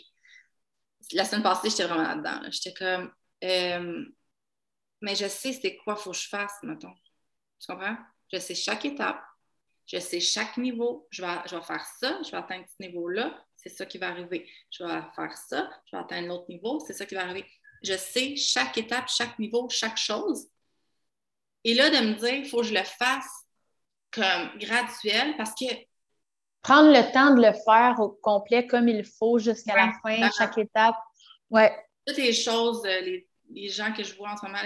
la 1.12 1.24
semaine 1.24 1.42
passée, 1.42 1.70
j'étais 1.70 1.84
vraiment 1.84 2.03
là-dedans. 2.03 2.49
J'étais 2.51 2.74
comme, 2.74 3.12
euh, 3.44 4.05
mais 5.01 5.14
je 5.14 5.28
sais 5.28 5.53
c'est 5.53 5.76
quoi 5.78 5.94
il 5.99 6.03
faut 6.03 6.11
que 6.12 6.16
je 6.16 6.28
fasse, 6.28 6.55
mettons. 6.62 6.94
Tu 7.61 7.66
comprends? 7.66 7.97
Je 8.33 8.39
sais 8.39 8.55
chaque 8.55 8.85
étape, 8.85 9.22
je 9.87 9.99
sais 9.99 10.20
chaque 10.20 10.57
niveau. 10.57 11.07
Je 11.11 11.22
vais, 11.22 11.29
je 11.47 11.57
vais 11.57 11.62
faire 11.62 11.85
ça, 12.01 12.18
je 12.24 12.31
vais 12.31 12.37
atteindre 12.37 12.64
ce 12.66 12.83
niveau-là, 12.85 13.45
c'est 13.57 13.68
ça 13.68 13.87
qui 13.87 13.99
va 13.99 14.09
arriver. 14.09 14.49
Je 14.70 14.85
vais 14.85 15.01
faire 15.14 15.37
ça, 15.37 15.70
je 15.87 15.97
vais 15.97 16.03
atteindre 16.03 16.29
l'autre 16.29 16.49
niveau, 16.49 16.81
c'est 16.81 16.93
ça 16.93 17.07
qui 17.07 17.14
va 17.14 17.22
arriver. 17.22 17.45
Je 17.83 17.97
sais 17.97 18.37
chaque 18.37 18.77
étape, 18.79 19.09
chaque 19.09 19.39
niveau, 19.39 19.68
chaque 19.68 19.97
chose. 19.97 20.49
Et 21.64 21.74
là, 21.74 21.91
de 21.91 22.07
me 22.07 22.14
dire, 22.14 22.35
il 22.35 22.49
faut 22.49 22.59
que 22.59 22.66
je 22.66 22.74
le 22.74 22.85
fasse 22.85 23.29
comme 24.12 24.59
graduel 24.59 25.37
parce 25.37 25.53
que. 25.55 25.66
Prendre 26.62 26.91
le 26.91 27.12
temps 27.12 27.35
de 27.35 27.43
le 27.43 27.53
faire 27.64 27.97
au 28.01 28.09
complet 28.11 28.66
comme 28.66 28.89
il 28.89 29.05
faut 29.05 29.39
jusqu'à 29.39 29.77
la 29.77 29.93
fin, 30.03 30.31
chaque 30.37 30.59
étape. 30.59 30.97
Ouais. 31.51 31.77
Toutes 32.07 32.16
les 32.16 32.33
choses, 32.33 32.85
euh, 32.85 33.01
les, 33.01 33.29
les, 33.51 33.68
gens 33.68 33.93
que 33.93 34.03
je 34.03 34.16
vois 34.16 34.31
en 34.31 34.37
ce 34.37 34.47
moment, 34.47 34.59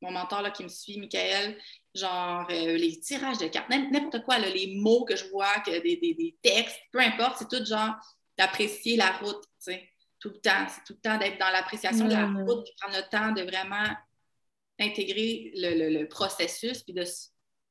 mon 0.00 0.10
mentor 0.12 0.42
là, 0.42 0.50
qui 0.50 0.62
me 0.62 0.68
suit, 0.68 0.98
Michael, 0.98 1.58
genre 1.94 2.46
euh, 2.50 2.76
les 2.76 2.98
tirages 3.00 3.38
de 3.38 3.46
cartes, 3.48 3.68
n'importe 3.68 4.24
quoi, 4.24 4.38
les 4.38 4.74
mots 4.76 5.04
que 5.04 5.16
je 5.16 5.26
vois, 5.26 5.60
que 5.60 5.70
des, 5.70 5.96
des, 5.96 6.36
textes, 6.42 6.78
peu 6.92 7.00
importe, 7.00 7.38
c'est 7.38 7.48
tout 7.48 7.64
genre 7.64 7.94
d'apprécier 8.36 8.96
la 8.96 9.12
route, 9.12 9.42
tu 9.42 9.72
sais, 9.72 9.88
tout 10.18 10.30
le 10.30 10.40
temps. 10.40 10.66
C'est 10.68 10.84
tout 10.84 10.94
le 10.94 11.00
temps 11.00 11.18
d'être 11.18 11.38
dans 11.38 11.50
l'appréciation 11.50 12.06
de 12.06 12.12
la 12.12 12.26
mm. 12.26 12.42
route, 12.42 12.64
puis 12.64 12.74
prendre 12.80 12.96
le 12.96 13.08
temps 13.08 13.32
de 13.32 13.42
vraiment 13.42 13.94
intégrer 14.80 15.52
le, 15.54 16.04
processus, 16.06 16.82
puis 16.82 16.92
de, 16.92 17.04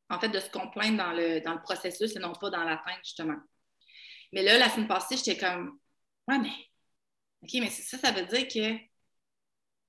en 0.09 0.19
fait, 0.19 0.29
de 0.29 0.39
se 0.39 0.49
complaindre 0.49 0.97
dans 0.97 1.11
le, 1.11 1.41
dans 1.41 1.53
le 1.53 1.61
processus 1.61 2.15
et 2.15 2.19
non 2.19 2.33
pas 2.33 2.49
dans 2.49 2.63
l'atteinte, 2.63 2.99
justement. 3.03 3.37
Mais 4.31 4.41
là, 4.41 4.57
la 4.57 4.69
semaine 4.69 4.87
passée, 4.87 5.17
j'étais 5.17 5.37
comme, 5.37 5.79
ouais, 6.29 6.39
mais, 6.39 6.53
OK, 7.41 7.49
mais 7.55 7.69
ça, 7.69 7.97
ça 7.97 8.11
veut 8.11 8.25
dire 8.25 8.47
que 8.47 8.77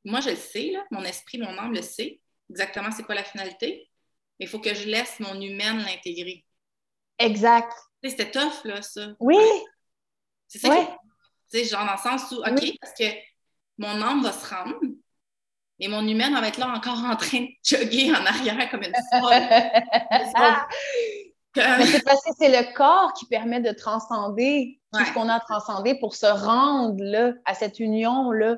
moi, 0.04 0.20
je 0.20 0.30
le 0.30 0.36
sais, 0.36 0.70
là, 0.72 0.84
mon 0.90 1.02
esprit, 1.04 1.38
mon 1.38 1.56
âme 1.56 1.72
le 1.72 1.82
sait, 1.82 2.20
exactement 2.50 2.90
c'est 2.90 3.04
quoi 3.04 3.14
la 3.14 3.24
finalité. 3.24 3.88
Il 4.38 4.48
faut 4.48 4.58
que 4.58 4.74
je 4.74 4.88
laisse 4.88 5.20
mon 5.20 5.40
humaine 5.40 5.78
l'intégrer. 5.78 6.44
Exact. 7.18 7.72
C'était 8.02 8.30
tough, 8.30 8.64
là, 8.64 8.82
ça. 8.82 9.08
Oui. 9.20 9.36
C'est 10.48 10.58
ça. 10.58 10.98
Tu 11.50 11.58
sais, 11.58 11.64
genre 11.64 11.86
dans 11.86 11.92
le 11.92 11.98
sens 11.98 12.30
où, 12.32 12.36
OK, 12.36 12.78
parce 12.80 12.94
que 12.98 13.04
mon 13.78 14.02
âme 14.02 14.22
va 14.22 14.32
se 14.32 14.46
rendre, 14.54 14.76
Et 15.78 15.88
mon 15.88 16.06
humaine 16.06 16.34
va 16.34 16.48
être 16.48 16.58
là 16.58 16.68
encore 16.68 16.98
en 16.98 17.16
train 17.16 17.40
de 17.40 17.48
jogger 17.64 18.12
en 18.12 18.24
arrière 18.24 18.70
comme 18.70 18.82
une 18.82 18.94
folle. 19.10 19.42
Mais 21.56 21.86
c'est 21.86 22.04
parce 22.04 22.22
que 22.24 22.30
c'est 22.36 22.48
le 22.48 22.74
corps 22.74 23.12
qui 23.14 23.26
permet 23.26 23.60
de 23.60 23.70
transcender 23.70 24.80
tout 24.92 25.04
ce 25.04 25.12
qu'on 25.12 25.28
a 25.28 25.38
transcendé 25.40 25.98
pour 25.98 26.14
se 26.14 26.26
rendre 26.26 27.02
là, 27.02 27.32
à 27.44 27.54
cette 27.54 27.78
union-là. 27.78 28.56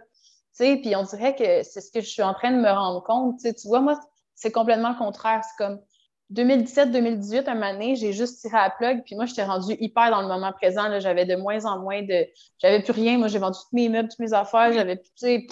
Puis 0.58 0.96
on 0.96 1.02
dirait 1.02 1.34
que 1.34 1.62
c'est 1.62 1.82
ce 1.82 1.92
que 1.92 2.00
je 2.00 2.06
suis 2.08 2.22
en 2.22 2.32
train 2.32 2.50
de 2.50 2.56
me 2.56 2.70
rendre 2.70 3.02
compte. 3.02 3.38
tu 3.40 3.68
vois, 3.68 3.80
moi, 3.80 4.00
c'est 4.36 4.52
complètement 4.52 4.90
le 4.90 4.96
contraire. 4.96 5.42
C'est 5.42 5.64
comme 5.64 5.80
2017-2018, 6.32 7.48
un 7.48 7.72
donné, 7.72 7.96
j'ai 7.96 8.12
juste 8.12 8.40
tiré 8.40 8.56
à 8.56 8.64
la 8.64 8.70
plug, 8.70 9.02
puis 9.04 9.16
moi, 9.16 9.26
j'étais 9.26 9.44
rendue 9.44 9.76
hyper 9.80 10.10
dans 10.10 10.22
le 10.22 10.28
moment 10.28 10.52
présent. 10.52 11.00
J'avais 11.00 11.24
de 11.24 11.34
moins 11.36 11.64
en 11.64 11.80
moins 11.80 12.02
de. 12.02 12.26
J'avais 12.58 12.82
plus 12.82 12.92
rien. 12.92 13.18
Moi, 13.18 13.28
j'ai 13.28 13.38
vendu 13.38 13.58
tous 13.58 13.74
mes 13.74 13.88
meubles, 13.88 14.08
toutes 14.08 14.20
mes 14.20 14.32
affaires. 14.32 14.72
J'avais 14.72 14.96
plus. 14.96 15.10
Tu 15.18 15.48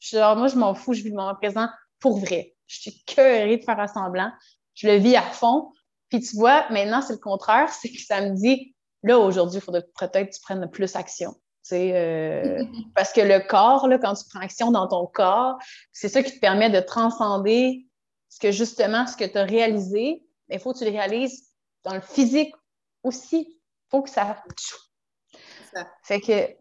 sais, 0.00 0.34
moi, 0.34 0.46
je 0.48 0.56
m'en 0.56 0.74
fous, 0.74 0.92
je 0.92 1.02
vis 1.02 1.10
le 1.10 1.16
moment 1.16 1.34
présent 1.34 1.68
pour 2.00 2.18
vrai. 2.18 2.54
Je 2.66 2.80
suis 2.80 3.04
curée 3.04 3.56
de 3.56 3.64
faire 3.64 3.80
assemblant. 3.80 4.30
Je 4.74 4.88
le 4.88 4.96
vis 4.96 5.16
à 5.16 5.22
fond. 5.22 5.70
Puis 6.08 6.20
tu 6.20 6.36
vois, 6.36 6.66
maintenant, 6.70 7.02
c'est 7.02 7.14
le 7.14 7.18
contraire, 7.18 7.68
c'est 7.80 7.90
que 7.90 8.00
ça 8.00 8.20
me 8.20 8.34
dit, 8.34 8.74
là, 9.02 9.18
aujourd'hui, 9.18 9.58
il 9.58 9.62
faudrait 9.62 9.86
peut-être 9.98 10.30
que 10.30 10.34
tu 10.34 10.40
prennes 10.40 10.68
plus 10.70 10.94
action. 10.96 11.34
Euh, 11.72 12.64
parce 12.94 13.12
que 13.12 13.20
le 13.20 13.40
corps, 13.40 13.88
là, 13.88 13.98
quand 13.98 14.14
tu 14.14 14.24
prends 14.28 14.40
action 14.40 14.70
dans 14.70 14.86
ton 14.86 15.06
corps, 15.06 15.58
c'est 15.92 16.08
ça 16.08 16.22
qui 16.22 16.32
te 16.32 16.40
permet 16.40 16.70
de 16.70 16.80
transcender 16.80 17.86
ce 18.28 18.38
que 18.38 18.52
justement, 18.52 19.06
ce 19.06 19.16
que 19.16 19.24
tu 19.24 19.38
as 19.38 19.44
réalisé. 19.44 20.22
Il 20.48 20.60
faut 20.60 20.72
que 20.72 20.78
tu 20.78 20.84
le 20.84 20.90
réalises 20.90 21.48
dans 21.84 21.94
le 21.94 22.00
physique 22.00 22.54
aussi. 23.02 23.48
Il 23.48 23.90
faut 23.90 24.02
que 24.02 24.10
ça... 24.10 24.42
ça. 25.72 25.86
Fait 26.04 26.20
que. 26.20 26.54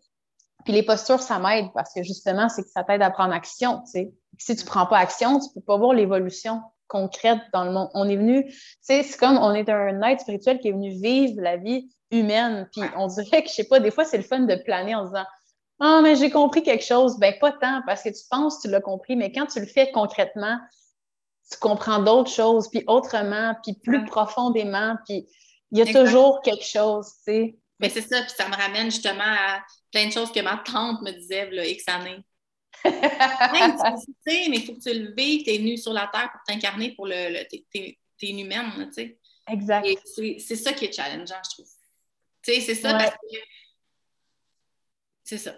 Puis 0.64 0.74
les 0.74 0.84
postures, 0.84 1.22
ça 1.22 1.38
m'aide 1.38 1.68
parce 1.76 1.94
que 1.94 2.02
justement, 2.02 2.50
c'est 2.50 2.64
que 2.64 2.70
ça 2.70 2.84
t'aide 2.84 3.04
à 3.04 3.12
prendre 3.12 3.34
action. 3.34 3.84
Si 3.86 4.10
tu 4.40 4.52
ne 4.52 4.66
prends 4.66 4.88
pas 4.88 4.98
action, 4.98 5.40
tu 5.40 5.50
ne 5.50 5.54
peux 5.54 5.66
pas 5.66 5.78
voir 5.78 5.94
l'évolution 5.94 6.62
concrète 6.88 7.40
dans 7.54 7.64
le 7.64 7.72
monde. 7.72 7.90
On 7.94 8.10
est 8.10 8.16
venu, 8.16 8.46
tu 8.46 8.58
sais, 8.82 9.04
c'est 9.04 9.18
comme 9.18 9.38
on 9.38 9.54
est 9.54 9.70
un 9.70 10.02
être 10.04 10.22
spirituel 10.22 10.60
qui 10.60 10.70
est 10.70 10.72
venu 10.72 10.90
vivre 10.90 11.40
la 11.42 11.58
vie 11.58 11.90
humaine. 12.12 12.68
Puis 12.72 12.82
on 12.96 13.08
dirait 13.08 13.44
que, 13.44 13.50
je 13.50 13.54
sais 13.54 13.64
pas, 13.66 13.80
des 13.80 13.92
fois, 13.92 14.06
c'est 14.06 14.18
le 14.18 14.24
fun 14.24 14.40
de 14.40 14.56
planer 14.56 14.96
en 14.96 15.06
disant 15.06 15.26
Ah, 15.80 16.00
mais 16.02 16.16
j'ai 16.16 16.30
compris 16.30 16.64
quelque 16.64 16.84
chose. 16.84 17.18
Ben, 17.20 17.34
pas 17.40 17.52
tant, 17.52 17.82
parce 17.86 18.04
que 18.04 18.10
tu 18.10 18.24
penses 18.30 18.58
que 18.58 18.64
tu 18.64 18.68
l'as 18.70 18.82
compris, 18.82 19.16
mais 19.16 19.32
quand 19.32 19.46
tu 19.46 19.60
le 19.60 19.68
fais 19.68 19.92
concrètement, 19.92 20.58
tu 21.52 21.58
comprends 21.60 22.00
d'autres 22.00 22.32
choses, 22.32 22.70
puis 22.70 22.84
autrement, 22.88 23.56
puis 23.64 23.74
plus 23.84 24.04
profondément, 24.06 24.96
puis 25.06 25.28
il 25.72 25.80
y 25.80 25.82
a 25.82 25.86
toujours 25.86 26.42
quelque 26.42 26.66
chose, 26.66 27.08
tu 27.18 27.34
sais. 27.34 27.56
Mais 27.80 27.90
c'est 27.90 28.02
ça, 28.02 28.22
puis 28.22 28.32
ça 28.36 28.48
me 28.48 28.56
ramène 28.56 28.90
justement 28.90 29.24
à 29.24 29.62
plein 29.92 30.08
de 30.08 30.12
choses 30.12 30.32
que 30.32 30.40
ma 30.40 30.58
tante 30.58 31.02
me 31.02 31.12
disait, 31.12 31.50
là, 31.52 31.66
X 31.66 31.88
années 31.88 32.24
mais 32.86 34.58
il 34.58 34.66
faut 34.66 34.74
que 34.76 34.82
tu 34.82 34.94
le 34.94 35.14
vives, 35.14 35.44
tu 35.44 35.52
es 35.52 35.58
venu 35.58 35.78
sur 35.78 35.94
la 35.94 36.08
terre 36.08 36.30
pour 36.32 36.42
t'incarner 36.48 36.94
pour 36.94 37.08
le. 37.08 37.44
t'es, 37.72 37.98
humaine, 38.22 38.72
tu 38.88 38.94
sais. 38.94 39.20
Exact. 39.48 39.88
c'est, 40.06 40.56
ça 40.56 40.74
qui 40.74 40.86
est 40.86 40.94
challengeant, 40.94 41.42
je 41.44 41.50
trouve. 41.52 41.68
Tu 42.44 42.54
sais, 42.54 42.62
c'est 42.62 42.76
ça 42.76 42.94
parce 42.94 43.12
que. 43.12 43.38
C'est 45.24 45.38
ça. 45.38 45.56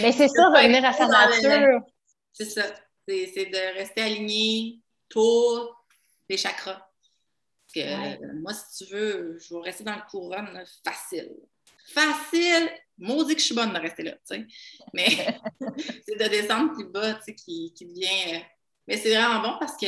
Mais 0.00 0.12
c'est 0.12 0.28
ça, 0.34 0.48
revenir 0.48 0.84
à 0.84 0.92
sa 0.92 1.06
nature. 1.06 1.80
C'est 2.32 2.50
ça. 2.50 2.62
C'est, 3.06 3.46
de 3.46 3.78
rester 3.78 4.00
aligné 4.00 4.80
pour 5.10 5.86
les 6.28 6.36
chakras. 6.36 6.88
que, 7.74 8.32
moi, 8.40 8.54
si 8.54 8.84
tu 8.84 8.92
veux, 8.92 9.38
je 9.38 9.54
vais 9.54 9.60
rester 9.60 9.84
dans 9.84 9.96
le 9.96 10.10
couronne 10.10 10.64
facile. 10.84 11.34
Facile, 11.86 12.70
maudit 12.96 13.34
que 13.34 13.40
je 13.40 13.46
suis 13.46 13.54
bonne 13.54 13.72
de 13.72 13.78
rester 13.78 14.04
là, 14.04 14.12
tu 14.12 14.18
sais. 14.24 14.46
Mais 14.94 15.08
c'est 16.06 16.18
de 16.18 16.28
descendre 16.28 16.72
plus 16.72 16.86
bas, 16.86 17.14
tu 17.14 17.24
sais, 17.24 17.34
qui, 17.34 17.74
qui 17.74 17.84
devient. 17.84 18.36
Euh, 18.36 18.38
mais 18.86 18.96
c'est 18.96 19.14
vraiment 19.14 19.40
bon 19.40 19.56
parce 19.58 19.76
que 19.76 19.86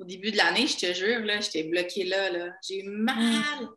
au 0.00 0.04
début 0.04 0.30
de 0.30 0.36
l'année, 0.36 0.66
je 0.66 0.76
te 0.76 0.92
jure, 0.92 1.20
là, 1.20 1.40
j'étais 1.40 1.64
bloquée 1.64 2.04
là, 2.04 2.30
là. 2.30 2.52
J'ai 2.66 2.80
eu 2.80 2.88
mal 2.88 3.68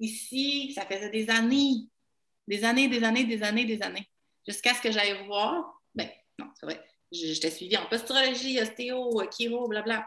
ici. 0.00 0.72
Ça 0.72 0.86
faisait 0.86 1.10
des 1.10 1.28
années. 1.28 1.86
Des 2.48 2.64
années, 2.64 2.88
des 2.88 3.04
années, 3.04 3.24
des 3.24 3.42
années, 3.42 3.64
des 3.64 3.82
années. 3.82 4.08
Jusqu'à 4.46 4.74
ce 4.74 4.80
que 4.80 4.90
j'aille 4.90 5.26
voir. 5.26 5.82
Ben, 5.94 6.08
non, 6.38 6.46
c'est 6.58 6.66
vrai. 6.66 6.82
J'étais 7.12 7.50
suivie 7.50 7.76
en 7.76 7.86
posturologie, 7.86 8.60
ostéo, 8.60 9.22
chiro, 9.30 9.68
blabla. 9.68 10.06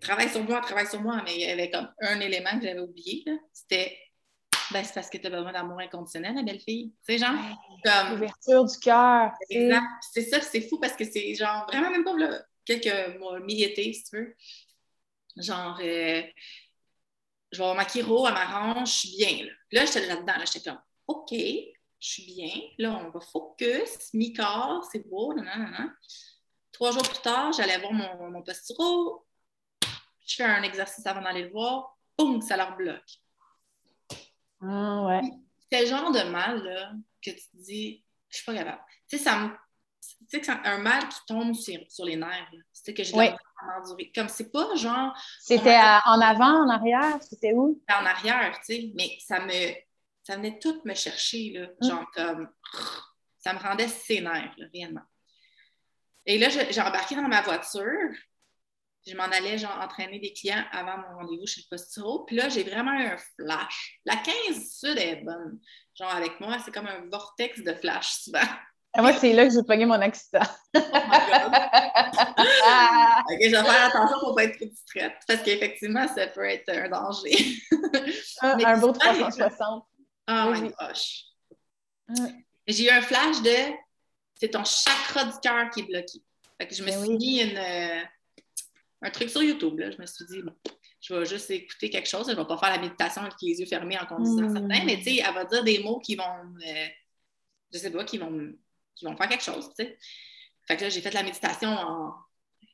Travaille 0.00 0.28
sur 0.28 0.42
moi, 0.42 0.60
travaille 0.60 0.86
sur 0.86 1.00
moi, 1.00 1.22
mais 1.24 1.34
il 1.34 1.40
y 1.40 1.50
avait 1.50 1.70
comme 1.70 1.88
un 2.00 2.20
élément 2.20 2.58
que 2.58 2.66
j'avais 2.66 2.80
oublié. 2.80 3.24
C'était 3.52 3.96
ben, 4.72 4.82
c'est 4.84 4.94
parce 4.94 5.08
que 5.08 5.18
tu 5.18 5.26
as 5.26 5.30
besoin 5.30 5.52
d'amour 5.52 5.78
inconditionnel, 5.78 6.34
la 6.34 6.42
belle 6.42 6.60
fille. 6.60 6.92
Tu 7.06 7.12
sais, 7.12 7.18
genre, 7.18 7.34
comme. 7.84 8.10
L'ouverture 8.10 8.64
du 8.64 8.78
cœur. 8.78 9.32
Exact. 9.48 9.84
C'est 10.12 10.22
ça, 10.22 10.40
c'est 10.40 10.62
fou 10.62 10.78
parce 10.80 10.94
que 10.94 11.04
c'est 11.04 11.34
genre 11.34 11.66
vraiment 11.66 11.90
même 11.90 12.04
pas 12.04 12.14
quelques 12.64 13.18
mois, 13.18 13.38
mi-été, 13.40 13.92
si 13.92 14.04
tu 14.04 14.16
veux. 14.16 14.36
Genre, 15.36 15.78
euh, 15.82 16.22
je 17.52 17.58
vais 17.58 17.64
avoir 17.64 17.76
ma 17.76 17.86
chiro, 17.86 18.24
m'arrange, 18.24 18.88
je 18.88 18.98
suis 18.98 19.16
bien. 19.16 19.46
Là, 19.46 19.52
là 19.72 19.84
j'étais 19.86 20.06
là-dedans, 20.06 20.36
là, 20.36 20.44
j'étais 20.44 20.68
comme, 20.68 20.80
OK, 21.06 21.32
je 22.00 22.08
suis 22.08 22.26
bien. 22.26 22.50
Là, 22.78 23.00
on 23.04 23.10
va 23.10 23.20
focus, 23.20 24.12
mi-corps, 24.14 24.84
c'est 24.90 25.08
beau, 25.08 25.34
non, 25.34 25.42
non, 25.42 25.68
non. 25.78 25.90
Trois 26.72 26.92
jours 26.92 27.02
plus 27.02 27.22
tard, 27.22 27.52
j'allais 27.52 27.78
voir 27.78 27.92
mon, 27.92 28.30
mon. 28.30 28.44
Je 30.26 30.34
fais 30.34 30.44
un 30.44 30.62
exercice 30.62 31.06
avant 31.06 31.22
d'aller 31.22 31.44
le 31.44 31.50
voir. 31.50 31.96
Boum, 32.18 32.40
ça 32.42 32.56
leur 32.56 32.76
bloque. 32.76 33.20
Ah 34.60 35.04
ouais. 35.06 35.22
C'est 35.70 35.82
le 35.82 35.86
genre 35.86 36.12
de 36.12 36.22
mal 36.30 36.62
là, 36.62 36.92
que 37.22 37.30
tu 37.30 37.36
te 37.36 37.56
dis, 37.56 38.04
je 38.28 38.36
suis 38.36 38.44
pas 38.44 38.54
capable. 38.54 38.82
Tu 39.08 39.16
sais, 39.16 39.24
ça 39.24 39.38
me. 39.38 39.50
Tu 40.30 40.42
sais, 40.42 40.50
un 40.64 40.78
mal 40.78 41.08
qui 41.08 41.18
tombe 41.26 41.54
sur, 41.54 41.80
sur 41.88 42.04
les 42.04 42.16
nerfs. 42.16 42.52
C'est 42.72 42.94
que 42.94 43.02
j'ai 43.02 43.14
ouais. 43.14 43.34
endurer. 43.78 44.12
Comme 44.14 44.28
c'est 44.28 44.50
pas 44.50 44.74
genre. 44.76 45.12
C'était 45.40 45.78
en 46.04 46.20
avant, 46.20 46.64
en 46.64 46.68
arrière, 46.68 47.18
c'était 47.22 47.52
où? 47.52 47.80
En 47.88 48.04
arrière, 48.04 48.58
tu 48.64 48.74
sais. 48.74 48.92
Mais 48.94 49.16
ça 49.20 49.40
me. 49.40 49.85
Ça 50.26 50.36
venait 50.36 50.58
tout 50.58 50.80
me 50.84 50.94
chercher, 50.94 51.50
là. 51.50 51.68
Hum. 51.80 51.88
Genre 51.88 52.10
comme. 52.12 52.48
Ça 53.38 53.52
me 53.52 53.58
rendait 53.60 53.88
sénère, 53.88 54.52
là, 54.56 54.66
réellement. 54.74 55.04
Et 56.24 56.38
là, 56.38 56.48
j'ai 56.48 56.80
embarqué 56.80 57.14
dans 57.14 57.28
ma 57.28 57.42
voiture 57.42 58.10
je 59.06 59.14
m'en 59.16 59.24
allais 59.24 59.56
genre 59.56 59.78
entraîner 59.80 60.18
des 60.18 60.32
clients 60.32 60.64
avant 60.72 60.98
mon 60.98 61.18
rendez-vous 61.18 61.46
chez 61.46 61.60
le 61.60 61.76
posturo. 61.76 62.24
Puis 62.24 62.34
là, 62.36 62.48
j'ai 62.48 62.64
vraiment 62.64 62.92
eu 62.92 63.04
un 63.06 63.16
flash. 63.36 64.00
La 64.04 64.16
15 64.16 64.34
sud 64.68 64.98
est 64.98 65.22
bonne. 65.24 65.60
Genre 65.94 66.12
avec 66.12 66.40
moi, 66.40 66.56
c'est 66.64 66.74
comme 66.74 66.88
un 66.88 67.08
vortex 67.10 67.62
de 67.62 67.72
flash 67.74 68.22
souvent. 68.22 68.40
Et 68.98 69.00
moi, 69.00 69.12
c'est 69.12 69.32
là 69.32 69.46
que 69.46 69.52
j'ai 69.52 69.62
pogné 69.62 69.86
mon 69.86 70.00
accident. 70.00 70.40
oh 70.74 70.80
OK, 73.30 73.38
je 73.42 73.50
vais 73.50 73.62
faire 73.62 73.88
attention 73.88 74.18
pour 74.20 74.30
ne 74.30 74.34
pas 74.34 74.44
être 74.44 74.56
trop 74.56 74.66
distraite. 74.66 75.12
Parce 75.28 75.42
qu'effectivement, 75.42 76.08
ça 76.08 76.26
peut 76.28 76.44
être 76.44 76.68
un 76.70 76.88
danger. 76.88 77.30
un, 78.42 78.58
un 78.64 78.78
beau 78.78 78.92
360. 78.92 79.84
Oh 80.28 80.52
my 80.52 80.72
gosh. 80.78 81.24
J'ai 82.66 82.86
eu 82.86 82.90
un 82.90 83.02
flash 83.02 83.42
de 83.42 83.74
c'est 84.34 84.50
ton 84.50 84.64
chakra 84.64 85.24
du 85.24 85.38
cœur 85.42 85.70
qui 85.70 85.80
est 85.80 85.84
bloqué. 85.84 86.22
Fait 86.58 86.68
que 86.68 86.74
je 86.74 86.82
me 86.82 86.88
ben 86.88 87.00
suis 87.00 87.16
mis 87.16 87.40
une 87.40 87.56
euh, 87.56 88.02
un 89.02 89.10
truc 89.10 89.30
sur 89.30 89.42
YouTube. 89.42 89.78
Là. 89.78 89.90
Je 89.90 89.98
me 89.98 90.06
suis 90.06 90.24
dit, 90.26 90.42
bon, 90.42 90.54
je 91.00 91.14
vais 91.14 91.24
juste 91.24 91.50
écouter 91.50 91.90
quelque 91.90 92.08
chose. 92.08 92.26
Je 92.26 92.32
ne 92.32 92.36
vais 92.36 92.46
pas 92.46 92.58
faire 92.58 92.70
la 92.70 92.78
méditation 92.78 93.22
avec 93.22 93.34
les 93.42 93.60
yeux 93.60 93.66
fermés 93.66 93.98
en 93.98 94.06
condition 94.06 94.48
mmh. 94.48 94.52
certains, 94.52 94.84
mais 94.84 94.96
tu 94.98 95.04
sais, 95.04 95.22
elle 95.26 95.34
va 95.34 95.44
dire 95.44 95.64
des 95.64 95.78
mots 95.80 96.00
qui 96.00 96.16
vont, 96.16 96.24
euh, 96.24 96.86
je 97.72 97.78
sais 97.78 97.90
pas, 97.90 98.04
qui 98.04 98.18
vont, 98.18 98.52
qui 98.94 99.04
vont 99.04 99.16
faire 99.16 99.28
quelque 99.28 99.44
chose, 99.44 99.68
tu 99.78 99.84
sais. 99.84 99.98
Fait 100.66 100.76
que 100.76 100.82
là, 100.82 100.88
j'ai 100.88 101.00
fait 101.00 101.12
la 101.12 101.22
méditation 101.22 101.70
en 101.70 102.14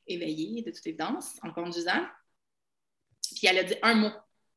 éveillée, 0.06 0.62
de 0.62 0.70
toute 0.70 0.86
évidence, 0.86 1.38
en 1.42 1.52
conduisant. 1.52 2.06
Puis 3.36 3.46
elle 3.46 3.58
a 3.58 3.64
dit 3.64 3.76
un 3.82 3.94
mot. 3.94 4.10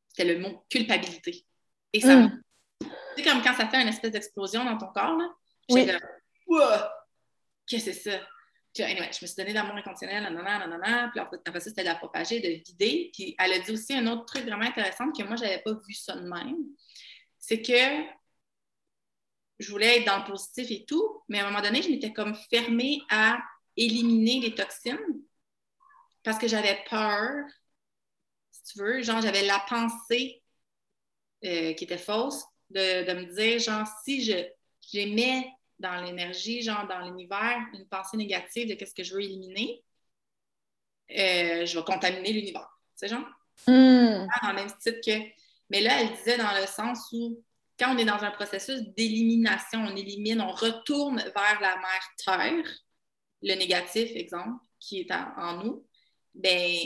C'était 0.07 0.33
le 0.33 0.39
mot 0.39 0.63
culpabilité. 0.69 1.45
Et 1.91 1.99
ça, 1.99 2.15
mmh. 2.15 2.41
Tu 2.79 2.87
sais, 3.17 3.23
comme 3.23 3.41
quand 3.41 3.53
ça 3.55 3.67
fait 3.67 3.81
une 3.81 3.87
espèce 3.87 4.11
d'explosion 4.11 4.65
dans 4.65 4.77
ton 4.77 4.87
corps, 4.87 5.17
là. 5.17 5.29
Oui. 5.69 5.87
Qu'est-ce 7.67 7.85
que 7.85 7.93
c'est 7.93 8.11
ça? 8.11 8.19
Puis, 8.73 8.83
anyway, 8.83 9.09
je 9.11 9.23
me 9.23 9.27
suis 9.27 9.35
donné 9.37 9.53
d'amour 9.53 9.75
inconditionnel, 9.75 10.21
nanana, 10.21 10.67
nanana. 10.67 11.09
Puis 11.09 11.19
après 11.19 11.59
ça, 11.59 11.69
c'était 11.69 11.83
de 11.83 11.87
la 11.87 11.95
propager, 11.95 12.41
de 12.41 12.49
vider. 12.49 13.09
Puis 13.13 13.33
elle 13.39 13.53
a 13.53 13.59
dit 13.59 13.71
aussi 13.71 13.93
un 13.93 14.05
autre 14.07 14.25
truc 14.25 14.43
vraiment 14.43 14.65
intéressant 14.65 15.11
que 15.11 15.23
moi, 15.23 15.37
je 15.37 15.43
n'avais 15.43 15.61
pas 15.61 15.73
vu 15.73 15.93
ça 15.93 16.15
de 16.15 16.27
même. 16.27 16.57
C'est 17.39 17.61
que 17.61 18.05
je 19.59 19.71
voulais 19.71 19.99
être 19.99 20.05
dans 20.05 20.17
le 20.17 20.25
positif 20.25 20.69
et 20.71 20.85
tout, 20.85 21.23
mais 21.29 21.39
à 21.39 21.47
un 21.47 21.51
moment 21.51 21.63
donné, 21.63 21.81
je 21.81 21.89
m'étais 21.89 22.11
comme 22.11 22.35
fermée 22.35 23.01
à 23.09 23.37
éliminer 23.77 24.41
les 24.41 24.53
toxines 24.53 25.21
parce 26.23 26.37
que 26.37 26.47
j'avais 26.47 26.83
peur, 26.89 27.45
si 28.51 28.73
tu 28.73 28.79
veux, 28.79 29.01
genre 29.03 29.21
j'avais 29.21 29.43
la 29.43 29.63
pensée 29.69 30.43
euh, 31.45 31.73
qui 31.73 31.83
était 31.85 31.97
fausse 31.97 32.43
de, 32.75 33.05
de, 33.05 33.13
me 33.13 33.35
dire, 33.35 33.59
genre, 33.59 33.87
si 34.03 34.23
je 34.23 34.45
j'aimais 34.91 35.47
dans 35.79 36.01
l'énergie, 36.01 36.61
genre 36.61 36.87
dans 36.87 36.99
l'univers, 36.99 37.57
une 37.73 37.87
pensée 37.87 38.17
négative 38.17 38.69
de 38.69 38.75
qu'est-ce 38.75 38.93
que 38.93 39.03
je 39.03 39.13
veux 39.13 39.21
éliminer, 39.21 39.83
euh, 41.11 41.65
je 41.65 41.77
vais 41.77 41.85
contaminer 41.85 42.33
l'univers. 42.33 42.69
Tu 42.99 43.07
sais, 43.07 43.07
genre? 43.07 43.25
Mm. 43.67 44.27
Dans 44.41 44.49
le 44.49 44.55
même 44.55 44.71
titre 44.79 44.99
que. 45.05 45.19
Mais 45.69 45.81
là, 45.81 46.01
elle 46.01 46.15
disait 46.15 46.37
dans 46.37 46.55
le 46.59 46.67
sens 46.67 47.09
où, 47.11 47.43
quand 47.79 47.95
on 47.95 47.97
est 47.97 48.05
dans 48.05 48.23
un 48.23 48.31
processus 48.31 48.81
d'élimination, 48.95 49.79
on 49.79 49.95
élimine, 49.95 50.41
on 50.41 50.51
retourne 50.51 51.17
vers 51.17 51.59
la 51.61 51.75
mère 51.77 52.09
Terre, 52.23 52.65
le 53.41 53.55
négatif, 53.55 54.11
exemple, 54.15 54.63
qui 54.79 55.01
est 55.01 55.11
en, 55.11 55.33
en 55.37 55.63
nous, 55.63 55.87
ben 56.33 56.77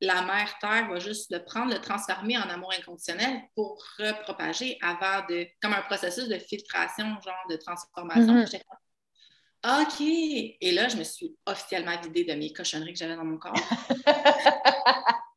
la 0.00 0.22
mère 0.22 0.56
Terre 0.60 0.88
va 0.88 0.98
juste 0.98 1.30
le 1.30 1.44
prendre, 1.44 1.72
le 1.72 1.80
transformer 1.80 2.38
en 2.38 2.48
amour 2.48 2.72
inconditionnel 2.78 3.42
pour 3.54 3.82
repropager 3.98 4.78
avant 4.80 5.26
de, 5.28 5.46
comme 5.60 5.72
un 5.72 5.82
processus 5.82 6.28
de 6.28 6.38
filtration, 6.38 7.04
genre 7.20 7.46
de 7.50 7.56
transformation. 7.56 8.34
Mhm. 8.34 8.46
Comme, 8.48 9.82
OK. 9.82 10.00
Et 10.00 10.72
là, 10.72 10.88
je 10.88 10.96
me 10.96 11.04
suis 11.04 11.36
officiellement 11.46 12.00
vidée 12.00 12.24
de 12.24 12.34
mes 12.34 12.52
cochonneries 12.52 12.92
que 12.92 12.98
j'avais 12.98 13.16
dans 13.16 13.24
mon 13.24 13.38
corps. 13.38 13.54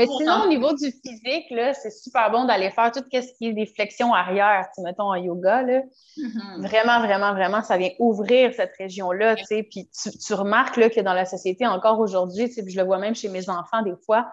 Mais 0.00 0.06
sinon, 0.06 0.44
au 0.44 0.48
niveau 0.48 0.72
du 0.72 0.90
physique, 0.90 1.54
c'est 1.74 1.90
super 1.90 2.30
bon 2.30 2.46
d'aller 2.46 2.70
faire 2.70 2.90
tout 2.90 3.04
ce 3.12 3.38
qui 3.38 3.48
est 3.48 3.52
des 3.52 3.66
flexions 3.66 4.14
arrière, 4.14 4.66
mettons 4.78 5.10
en 5.10 5.14
yoga, 5.14 5.60
là. 5.62 5.82
Mhm. 6.16 6.62
Vraiment, 6.62 7.00
vraiment, 7.00 7.34
vraiment, 7.34 7.62
ça 7.62 7.76
vient 7.76 7.90
ouvrir 7.98 8.54
cette 8.54 8.72
région-là. 8.78 9.36
Puis 9.36 9.90
tu, 9.90 10.10
tu 10.10 10.34
remarques 10.34 10.78
là, 10.78 10.88
que 10.88 11.00
dans 11.00 11.12
la 11.12 11.26
société, 11.26 11.66
encore 11.66 12.00
aujourd'hui, 12.00 12.50
je 12.50 12.76
le 12.78 12.82
vois 12.82 12.98
même 12.98 13.14
chez 13.14 13.28
mes 13.28 13.50
enfants 13.50 13.82
des 13.82 13.94
fois, 14.06 14.32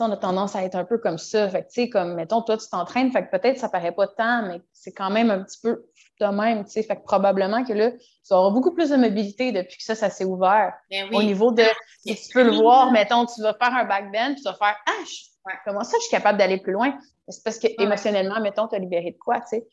on 0.00 0.10
a 0.10 0.16
tendance 0.16 0.54
à 0.56 0.64
être 0.64 0.74
un 0.74 0.84
peu 0.84 0.98
comme 0.98 1.18
ça. 1.18 1.48
Fait 1.48 1.62
que, 1.62 1.68
tu 1.68 1.82
sais, 1.82 1.88
comme, 1.88 2.14
mettons, 2.14 2.42
toi, 2.42 2.56
tu 2.56 2.68
t'entraînes, 2.68 3.10
fait 3.12 3.26
que 3.26 3.30
peut-être 3.36 3.58
ça 3.58 3.68
paraît 3.68 3.92
pas 3.92 4.06
tant, 4.08 4.42
mais 4.48 4.60
c'est 4.72 4.92
quand 4.92 5.10
même 5.10 5.30
un 5.30 5.42
petit 5.42 5.58
peu 5.62 5.86
de 6.20 6.26
même, 6.26 6.64
tu 6.64 6.70
sais. 6.72 6.82
Fait 6.82 6.96
que 6.96 7.02
probablement 7.02 7.64
que 7.64 7.72
là, 7.72 7.90
tu 7.92 8.32
avoir 8.32 8.50
beaucoup 8.50 8.72
plus 8.74 8.90
de 8.90 8.96
mobilité 8.96 9.52
depuis 9.52 9.76
que 9.76 9.82
ça, 9.82 9.94
ça 9.94 10.10
s'est 10.10 10.24
ouvert. 10.24 10.72
Ben 10.90 11.06
Au 11.12 11.18
oui. 11.18 11.26
niveau 11.26 11.50
de, 11.52 11.62
Bien 12.04 12.14
si 12.14 12.28
tu 12.28 12.32
peux 12.34 12.44
le 12.44 12.52
voir, 12.52 12.90
mettons, 12.90 13.26
tu 13.26 13.40
vas 13.42 13.54
faire 13.54 13.74
un 13.74 13.84
backbend, 13.84 14.34
puis 14.34 14.42
tu 14.42 14.42
vas 14.44 14.54
faire, 14.54 14.76
ah, 14.86 14.92
je- 15.04 15.52
comment 15.64 15.84
ça, 15.84 15.96
je 15.98 16.02
suis 16.02 16.10
capable 16.10 16.38
d'aller 16.38 16.58
plus 16.58 16.72
loin? 16.72 16.98
C'est 17.28 17.42
parce 17.44 17.58
que 17.58 17.66
Ouais. 17.66 17.74
émotionnellement, 17.78 18.40
mettons, 18.40 18.66
tu 18.68 18.76
as 18.76 18.78
libéré 18.78 19.10
de 19.12 19.18
quoi, 19.18 19.40
tu 19.40 19.48
sais. 19.58 19.66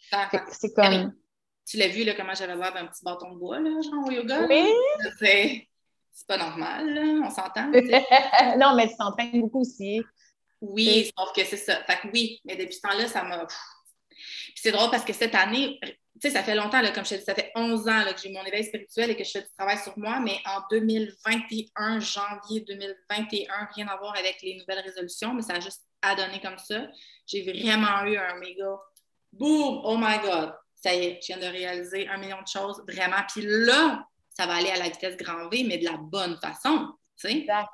C'est 0.51 0.71
Ah 0.77 0.89
oui. 0.89 0.99
comme, 1.01 1.13
Tu 1.65 1.77
l'as 1.77 1.87
vu, 1.87 2.03
là, 2.03 2.13
comment 2.17 2.33
j'avais 2.33 2.55
l'air 2.55 2.73
d'un 2.73 2.87
petit 2.87 3.03
bâton 3.05 3.31
de 3.33 3.39
bois, 3.39 3.59
là, 3.59 3.69
genre 3.81 4.05
au 4.07 4.11
yoga? 4.11 4.45
oui? 4.49 4.73
C'est 5.19 5.67
c'est 6.15 6.27
pas 6.27 6.37
normal, 6.37 6.93
là, 6.93 7.01
on 7.25 7.29
s'entend. 7.31 7.71
non, 8.59 8.75
mais 8.75 8.87
tu 8.87 8.95
t'entraînes 8.97 9.41
beaucoup 9.41 9.61
aussi. 9.61 10.03
Oui, 10.63 11.11
sauf 11.17 11.33
que 11.33 11.43
c'est 11.43 11.57
ça. 11.57 11.83
Fait 11.83 11.97
que 11.97 12.07
oui, 12.13 12.39
mais 12.45 12.55
depuis 12.55 12.75
ce 12.75 12.81
temps-là, 12.81 13.07
ça 13.07 13.23
m'a. 13.23 13.45
Puis 13.45 14.53
c'est 14.55 14.71
drôle 14.71 14.89
parce 14.89 15.03
que 15.03 15.11
cette 15.11 15.35
année, 15.35 15.77
tu 15.81 15.91
sais, 16.21 16.29
ça 16.29 16.41
fait 16.41 16.55
longtemps, 16.55 16.81
là, 16.81 16.91
comme 16.91 17.03
je 17.03 17.11
te 17.11 17.15
dis, 17.15 17.23
ça 17.23 17.35
fait 17.35 17.51
11 17.53 17.81
ans 17.89 18.03
là, 18.05 18.13
que 18.13 18.21
j'ai 18.21 18.29
eu 18.29 18.33
mon 18.33 18.45
éveil 18.45 18.63
spirituel 18.63 19.09
et 19.09 19.17
que 19.17 19.25
je 19.25 19.31
fais 19.31 19.41
du 19.41 19.49
travail 19.57 19.77
sur 19.77 19.97
moi, 19.97 20.21
mais 20.21 20.39
en 20.45 20.61
2021, 20.71 21.99
janvier 21.99 22.61
2021, 22.61 23.67
rien 23.75 23.87
à 23.89 23.97
voir 23.97 24.15
avec 24.17 24.37
les 24.41 24.55
nouvelles 24.55 24.85
résolutions, 24.85 25.33
mais 25.33 25.41
ça 25.41 25.55
a 25.55 25.59
juste 25.59 25.81
adonné 26.01 26.39
comme 26.39 26.57
ça. 26.57 26.87
J'ai 27.27 27.41
vraiment 27.41 28.03
eu 28.05 28.15
un 28.15 28.39
méga 28.39 28.77
boom, 29.33 29.81
oh 29.83 29.97
my 29.97 30.19
God, 30.19 30.53
ça 30.75 30.93
y 30.93 31.05
est, 31.05 31.19
je 31.21 31.33
viens 31.33 31.39
de 31.39 31.51
réaliser 31.51 32.07
un 32.07 32.17
million 32.17 32.41
de 32.41 32.47
choses, 32.47 32.81
vraiment. 32.87 33.21
Puis 33.27 33.45
là, 33.45 34.07
ça 34.29 34.45
va 34.45 34.55
aller 34.55 34.69
à 34.69 34.77
la 34.77 34.87
vitesse 34.87 35.17
grand 35.17 35.49
V, 35.49 35.65
mais 35.67 35.77
de 35.77 35.85
la 35.85 35.97
bonne 35.97 36.37
façon, 36.41 36.87
tu 37.17 37.27
sais 37.27 37.37
Exact. 37.39 37.67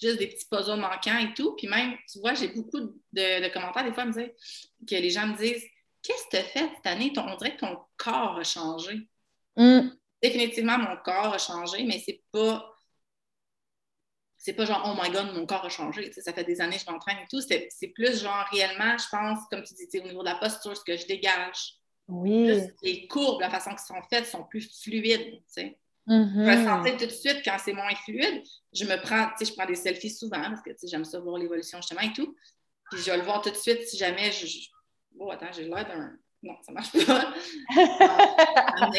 Juste 0.00 0.18
des 0.18 0.26
petits 0.28 0.46
puzzles 0.50 0.80
manquants 0.80 1.18
et 1.18 1.32
tout. 1.34 1.54
Puis 1.56 1.66
même, 1.68 1.94
tu 2.10 2.18
vois, 2.20 2.34
j'ai 2.34 2.48
beaucoup 2.48 2.80
de, 2.80 2.92
de 3.12 3.52
commentaires 3.52 3.84
des 3.84 3.92
fois 3.92 4.04
me 4.04 4.12
dire 4.12 4.30
que 4.88 4.94
les 4.94 5.10
gens 5.10 5.26
me 5.26 5.36
disent 5.36 5.64
Qu'est-ce 6.02 6.24
que 6.24 6.30
tu 6.32 6.36
as 6.36 6.44
fait 6.44 6.70
cette 6.76 6.86
année? 6.86 7.12
Ton- 7.14 7.26
on 7.26 7.36
dirait 7.36 7.54
que 7.56 7.60
ton 7.60 7.78
corps 7.96 8.36
a 8.38 8.44
changé. 8.44 9.08
Hum, 9.56 9.96
Définitivement, 10.22 10.76
mon 10.78 10.96
corps 11.02 11.32
a 11.34 11.38
changé, 11.38 11.82
mais 11.84 11.98
c'est 12.04 12.22
pas. 12.30 12.70
C'est 14.36 14.52
pas 14.52 14.66
genre, 14.66 14.82
oh 14.86 15.00
my 15.02 15.10
god, 15.10 15.32
mon 15.34 15.46
corps 15.46 15.64
a 15.64 15.70
changé. 15.70 16.12
Ça 16.12 16.34
fait 16.34 16.44
des 16.44 16.60
années 16.60 16.76
que 16.76 16.82
je 16.86 16.90
m'entraîne 16.90 17.16
et 17.18 17.26
tout. 17.30 17.40
C'est 17.40 17.88
plus 17.94 18.20
genre 18.22 18.44
réellement, 18.52 18.96
je 18.98 19.06
pense, 19.10 19.38
comme 19.50 19.62
tu 19.62 19.72
dis, 19.74 19.98
au 20.00 20.02
niveau 20.02 20.20
de 20.20 20.28
la 20.28 20.34
posture, 20.34 20.76
ce 20.76 20.84
que 20.84 20.96
je 20.96 21.06
dégage. 21.06 21.76
oui. 22.08 22.44
Plus 22.44 22.74
les 22.82 23.06
courbes, 23.08 23.40
la 23.40 23.48
façon 23.48 23.70
qu'ils 23.70 23.78
sont 23.78 24.02
faites 24.10 24.26
sont 24.26 24.44
plus 24.44 24.68
fluides. 24.82 25.40
Je 26.06 26.42
vais 26.44 26.64
sentir 26.64 26.96
tout 26.98 27.06
de 27.06 27.10
suite 27.10 27.40
quand 27.44 27.56
c'est 27.58 27.72
moins 27.72 27.94
fluide. 28.04 28.42
Je 28.72 28.84
me 28.84 29.00
prends, 29.00 29.26
tu 29.38 29.44
sais, 29.44 29.50
je 29.50 29.54
prends 29.56 29.66
des 29.66 29.74
selfies 29.74 30.10
souvent 30.10 30.42
parce 30.42 30.60
que 30.62 30.70
tu 30.70 30.76
sais, 30.78 30.86
j'aime 30.88 31.04
ça 31.04 31.18
voir 31.20 31.38
l'évolution 31.38 31.78
justement 31.78 32.02
et 32.02 32.12
tout. 32.12 32.36
Puis 32.90 33.00
je 33.00 33.10
vais 33.10 33.16
le 33.16 33.22
voir 33.22 33.40
tout 33.40 33.50
de 33.50 33.54
suite 33.56 33.82
si 33.88 33.96
jamais 33.96 34.30
je. 34.32 34.46
je- 34.46 34.68
Oh, 35.18 35.30
attends, 35.30 35.52
j'ai 35.52 35.64
l'air 35.64 35.86
d'un. 35.86 36.12
Non, 36.42 36.54
ça 36.62 36.72
marche 36.72 36.92
pas. 37.06 37.32
Ah, 37.76 38.90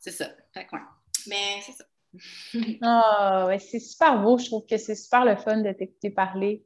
c'est 0.00 0.10
ça. 0.10 0.30
Fait 0.52 0.66
que, 0.66 0.74
ouais. 0.76 0.82
Mais 1.28 1.60
c'est 1.64 1.72
ça. 1.72 1.84
Ah, 2.82 3.46
ouais, 3.46 3.58
c'est 3.58 3.78
super 3.78 4.20
beau. 4.22 4.38
Je 4.38 4.46
trouve 4.46 4.66
que 4.66 4.76
c'est 4.76 4.94
super 4.94 5.24
le 5.24 5.36
fun 5.36 5.58
de 5.58 5.72
t'écouter 5.72 6.10
parler. 6.10 6.64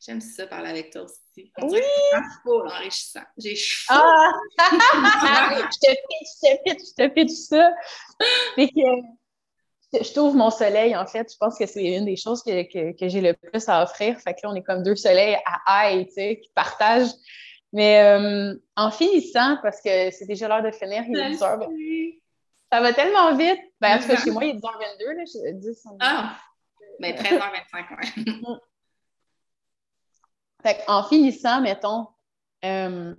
J'aime 0.00 0.20
ça 0.20 0.46
parler 0.46 0.70
avec 0.70 0.90
toi 0.92 1.02
aussi. 1.02 1.52
On 1.58 1.68
Oui! 1.68 1.80
c'est 1.82 2.50
enrichissant. 2.50 3.20
J'ai 3.36 3.56
chaud. 3.56 3.92
Ah! 3.94 4.32
je 4.58 5.78
te 5.78 5.90
pitch, 5.90 6.28
je 6.42 6.48
te 6.48 6.62
pitch, 6.62 6.80
je 6.88 6.94
te 6.94 7.08
pitch 7.08 7.30
ça. 7.32 7.70
Fait 8.54 8.68
que 8.68 10.02
je- 10.04 10.12
t'ouvre 10.14 10.34
mon 10.36 10.50
soleil, 10.50 10.94
en 10.96 11.04
fait. 11.06 11.30
Je 11.32 11.36
pense 11.38 11.58
que 11.58 11.66
c'est 11.66 11.84
une 11.84 12.04
des 12.04 12.16
choses 12.16 12.42
que, 12.42 12.62
que, 12.72 12.96
que 12.96 13.08
j'ai 13.08 13.20
le 13.20 13.34
plus 13.34 13.68
à 13.68 13.82
offrir. 13.82 14.20
Fait 14.20 14.34
que 14.34 14.40
là, 14.44 14.50
on 14.50 14.54
est 14.54 14.62
comme 14.62 14.82
deux 14.84 14.94
soleils 14.96 15.36
à 15.66 15.90
high, 15.90 16.06
tu 16.06 16.12
sais, 16.14 16.40
qui 16.42 16.50
partagent. 16.54 17.10
Mais 17.72 18.00
euh, 18.02 18.54
en 18.76 18.90
finissant, 18.90 19.58
parce 19.62 19.80
que 19.82 20.10
c'est 20.12 20.26
déjà 20.26 20.48
l'heure 20.48 20.62
de 20.62 20.70
finir, 20.70 21.02
il 21.08 21.18
est 21.18 21.30
10 21.30 21.42
heures. 21.42 21.58
ben, 21.58 21.66
Salut. 21.66 22.22
ça 22.72 22.80
va 22.80 22.92
tellement 22.94 23.34
vite. 23.36 23.60
Ben, 23.80 23.96
en 23.96 24.00
tout 24.00 24.08
cas, 24.08 24.16
chez 24.24 24.30
moi, 24.30 24.44
il 24.44 24.50
est 24.50 24.60
10h22, 24.60 25.12
là. 25.16 25.24
je- 25.26 25.52
10, 25.54 25.82
on- 25.90 25.96
Ah! 26.00 26.36
Ben, 27.00 27.14
13h25, 27.14 27.90
ouais. 27.90 28.58
Fait 30.62 30.78
en 30.88 31.04
finissant, 31.04 31.60
mettons, 31.60 32.08
euh, 32.64 33.14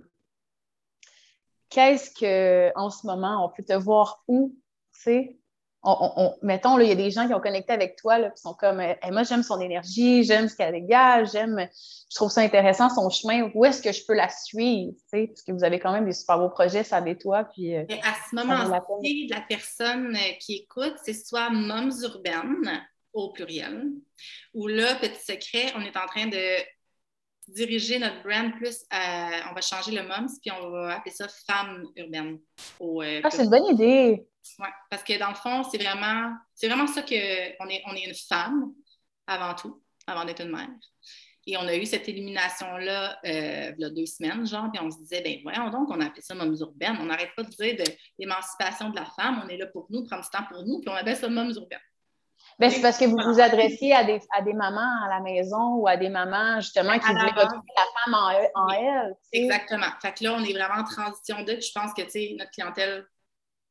qu'est-ce 1.70 2.10
que 2.10 2.70
en 2.76 2.90
ce 2.90 3.06
moment, 3.06 3.44
on 3.44 3.48
peut 3.48 3.64
te 3.64 3.72
voir 3.72 4.22
où, 4.28 4.54
tu 4.94 5.00
sais? 5.02 5.36
On, 5.82 5.92
on- 5.92 6.12
on- 6.24 6.36
mettons, 6.42 6.78
il 6.78 6.88
y 6.90 6.92
a 6.92 6.94
des 6.94 7.10
gens 7.10 7.26
qui 7.26 7.32
ont 7.32 7.40
connecté 7.40 7.72
avec 7.72 7.96
toi, 7.96 8.18
là, 8.18 8.28
qui 8.28 8.42
sont 8.42 8.52
comme, 8.52 8.80
euh, 8.80 8.92
moi, 9.10 9.22
j'aime 9.22 9.42
son 9.42 9.58
énergie, 9.62 10.24
j'aime 10.24 10.46
ce 10.46 10.54
qu'elle 10.54 10.72
dégage, 10.74 11.30
j'aime, 11.32 11.66
je 12.10 12.14
trouve 12.14 12.30
ça 12.30 12.42
intéressant, 12.42 12.90
son 12.90 13.08
chemin, 13.08 13.50
où 13.54 13.64
est-ce 13.64 13.80
que 13.80 13.90
je 13.90 14.04
peux 14.04 14.12
la 14.12 14.28
suivre, 14.28 14.92
tu 14.92 15.04
sais? 15.08 15.26
Parce 15.28 15.40
que 15.40 15.52
vous 15.52 15.64
avez 15.64 15.78
quand 15.80 15.92
même 15.92 16.04
des 16.04 16.12
super 16.12 16.38
beaux 16.38 16.50
projets, 16.50 16.84
ça 16.84 16.98
avec 16.98 17.20
toi, 17.20 17.44
puis... 17.44 17.74
euh, 17.74 17.86
à 18.02 18.14
ce 18.28 18.34
moment-ci, 18.36 19.28
la 19.28 19.40
personne 19.40 20.14
qui 20.38 20.56
écoute, 20.56 20.96
c'est 21.02 21.14
soit 21.14 21.48
Moms 21.48 21.88
urbaines 22.02 22.82
au 23.14 23.32
pluriel, 23.32 23.90
ou 24.52 24.66
là, 24.66 24.96
petit 24.96 25.24
secret, 25.24 25.72
on 25.76 25.80
est 25.80 25.96
en 25.96 26.04
train 26.06 26.26
de 26.26 26.62
diriger 27.50 27.98
notre 27.98 28.22
brand 28.22 28.52
plus 28.52 28.84
à, 28.90 29.50
on 29.50 29.54
va 29.54 29.60
changer 29.60 29.92
le 29.92 30.02
Moms, 30.02 30.32
puis 30.40 30.50
on 30.50 30.70
va 30.70 30.96
appeler 30.96 31.14
ça 31.14 31.26
Femmes 31.28 31.84
urbaines 31.96 32.38
au 32.78 33.02
euh, 33.02 33.20
Ah, 33.22 33.30
c'est 33.30 33.44
une 33.44 33.50
bonne 33.50 33.66
idée! 33.66 34.26
Ouais, 34.58 34.68
parce 34.90 35.02
que 35.02 35.18
dans 35.18 35.28
le 35.28 35.34
fond, 35.34 35.62
c'est 35.64 35.82
vraiment, 35.82 36.32
c'est 36.54 36.68
vraiment 36.68 36.86
ça 36.86 37.02
que 37.02 37.62
on 37.62 37.68
est, 37.68 37.82
on 37.86 37.94
est 37.94 38.04
une 38.04 38.14
femme 38.14 38.72
avant 39.26 39.54
tout, 39.54 39.82
avant 40.06 40.24
d'être 40.24 40.42
une 40.42 40.50
mère. 40.50 40.68
Et 41.46 41.56
on 41.56 41.62
a 41.62 41.74
eu 41.74 41.86
cette 41.86 42.08
élimination-là 42.08 43.18
euh, 43.24 43.72
il 43.76 43.80
y 43.80 43.84
a 43.84 43.90
deux 43.90 44.06
semaines, 44.06 44.46
genre, 44.46 44.70
puis 44.72 44.80
on 44.82 44.90
se 44.90 44.98
disait, 44.98 45.22
ben 45.22 45.38
voyons 45.42 45.70
donc, 45.70 45.88
on 45.90 46.00
a 46.00 46.06
appelé 46.06 46.22
ça 46.22 46.34
Moms 46.34 46.54
urbaines. 46.54 46.96
On 47.00 47.06
n'arrête 47.06 47.34
pas 47.36 47.42
de 47.42 47.50
dire 47.50 47.76
de 47.76 47.84
l'émancipation 48.18 48.90
de 48.90 48.96
la 48.96 49.06
femme, 49.06 49.42
on 49.44 49.48
est 49.48 49.56
là 49.56 49.66
pour 49.66 49.86
nous, 49.90 50.04
prendre 50.04 50.22
du 50.22 50.30
temps 50.30 50.44
pour 50.50 50.64
nous, 50.64 50.80
puis 50.80 50.88
on 50.90 50.94
appelle 50.94 51.16
ça 51.16 51.28
Moms 51.28 51.52
urbaines. 51.52 51.80
Ben, 52.60 52.70
c'est 52.70 52.82
parce 52.82 52.98
que 52.98 53.06
vous 53.06 53.16
vous 53.16 53.40
adressiez 53.40 53.94
à 53.94 54.04
des, 54.04 54.20
à 54.32 54.42
des 54.42 54.52
mamans 54.52 55.04
à 55.04 55.08
la 55.08 55.20
maison 55.20 55.76
ou 55.76 55.88
à 55.88 55.96
des 55.96 56.10
mamans, 56.10 56.60
justement, 56.60 56.98
qui 56.98 57.06
voulaient 57.06 57.30
retrouver 57.30 57.72
la 57.74 57.84
femme 58.04 58.14
en, 58.14 58.30
eux- 58.32 58.50
en 58.54 58.66
Oui. 58.66 58.76
elle. 58.78 59.16
Exactement. 59.32 59.86
Fait 60.02 60.12
que 60.12 60.24
là, 60.24 60.34
on 60.34 60.44
est 60.44 60.52
vraiment 60.52 60.80
en 60.80 60.84
transition 60.84 61.42
de, 61.42 61.58
je 61.58 61.72
pense 61.74 61.94
que, 61.94 62.02
notre 62.36 62.50
clientèle 62.50 63.06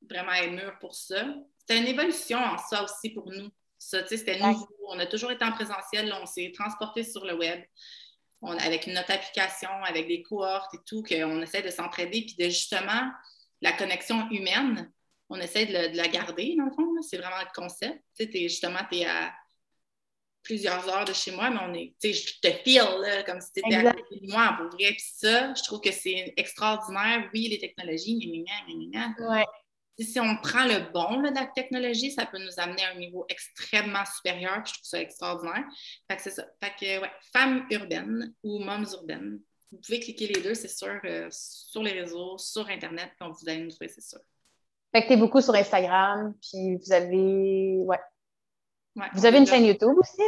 vraiment 0.09 0.33
est 0.33 0.49
mûre 0.49 0.77
pour 0.79 0.95
ça. 0.95 1.23
C'était 1.59 1.77
une 1.79 1.87
évolution 1.87 2.39
en 2.39 2.57
soi 2.57 2.83
aussi 2.83 3.11
pour 3.11 3.29
nous. 3.31 3.49
Ça, 3.77 4.01
tu 4.01 4.09
sais, 4.09 4.17
c'était 4.17 4.39
nouveau. 4.39 4.67
On 4.87 4.97
a 4.99 5.05
toujours 5.05 5.31
été 5.31 5.45
en 5.45 5.51
présentiel, 5.51 6.07
là, 6.07 6.17
on 6.21 6.25
s'est 6.25 6.51
transporté 6.57 7.03
sur 7.03 7.23
le 7.25 7.37
web. 7.37 7.61
On, 8.41 8.57
avec 8.57 8.87
notre 8.87 9.11
application, 9.11 9.69
avec 9.85 10.07
des 10.07 10.23
cohortes 10.23 10.73
et 10.73 10.79
tout, 10.87 11.03
qu'on 11.03 11.41
essaie 11.41 11.61
de 11.61 11.69
s'entraider, 11.69 12.21
puis 12.25 12.35
de 12.39 12.45
justement, 12.45 13.11
la 13.61 13.71
connexion 13.73 14.27
humaine, 14.31 14.91
on 15.29 15.39
essaie 15.39 15.65
de, 15.65 15.73
le- 15.73 15.89
de 15.91 15.97
la 15.97 16.07
garder, 16.07 16.55
dans 16.57 16.65
le 16.65 16.71
fond. 16.71 16.87
C'est 17.01 17.17
vraiment 17.17 17.39
le 17.39 17.47
concept. 17.53 18.03
Tu 18.17 18.25
sais, 18.31 18.39
justement, 18.49 18.79
tu 18.91 18.97
es 18.99 19.05
à 19.05 19.33
plusieurs 20.41 20.87
heures 20.89 21.05
de 21.05 21.13
chez 21.13 21.31
moi, 21.31 21.49
mais 21.49 21.59
on 21.61 21.73
est, 21.73 21.93
tu 22.01 22.11
sais, 22.11 22.13
je 22.13 22.39
te 22.39 22.51
feel 22.63 22.81
là, 23.01 23.23
comme 23.23 23.41
si 23.41 23.51
tu 23.53 23.59
étais 23.59 23.75
à 23.75 23.93
côté 23.93 24.19
de 24.21 24.31
moi 24.31 24.55
pour 24.57 24.67
vrai. 24.69 24.91
Puis 24.91 25.03
ça, 25.13 25.53
je 25.53 25.61
trouve 25.63 25.81
que 25.81 25.91
c'est 25.91 26.33
extraordinaire. 26.37 27.29
Oui, 27.33 27.47
les 27.49 27.59
technologies, 27.59 28.17
gna. 28.17 29.13
Ouais. 29.31 29.45
Si- 29.99 30.17
on 30.19 30.37
prend 30.37 30.63
le 30.65 30.91
bon 30.93 31.19
là, 31.19 31.29
de 31.29 31.35
la 31.35 31.45
technologie, 31.47 32.11
ça 32.11 32.25
peut 32.25 32.39
nous 32.39 32.57
amener 32.57 32.83
à 32.85 32.91
un 32.91 32.95
niveau 32.95 33.25
extrêmement 33.27 34.05
supérieur. 34.05 34.63
Puis 34.63 34.69
je 34.69 34.73
trouve 34.79 34.85
ça 34.89 35.01
extraordinaire. 35.01 35.65
Fait 36.09 36.15
que 36.15 36.23
c'est 36.23 36.31
ça. 36.31 36.47
Fait 36.63 36.73
que, 36.79 37.01
ouais, 37.01 37.11
femmes 37.33 37.67
urbaines 37.69 38.33
ou 38.41 38.59
moms 38.59 38.89
urbaines. 38.93 39.41
Vous 39.71 39.77
pouvez 39.79 39.99
cliquer 39.99 40.27
les 40.27 40.41
deux, 40.41 40.55
c'est 40.55 40.69
sûr, 40.69 40.99
euh, 41.03 41.27
sur 41.31 41.83
les 41.83 41.91
réseaux, 41.91 42.37
sur 42.39 42.67
Internet, 42.69 43.11
puis 43.19 43.29
vous 43.29 43.49
allez 43.49 43.61
nous 43.61 43.69
trouver, 43.69 43.89
c'est 43.89 44.01
sûr. 44.01 44.19
Fait 44.91 45.03
que 45.03 45.07
t'es 45.09 45.17
beaucoup 45.17 45.41
sur 45.41 45.53
Instagram, 45.53 46.33
puis 46.41 46.77
vous 46.77 46.91
avez... 46.91 47.77
Ouais. 47.79 47.99
Ouais, 48.95 49.05
Vous 49.13 49.25
avez 49.25 49.37
une 49.37 49.45
là. 49.45 49.51
chaîne 49.51 49.65
YouTube 49.65 49.95
aussi? 49.97 50.23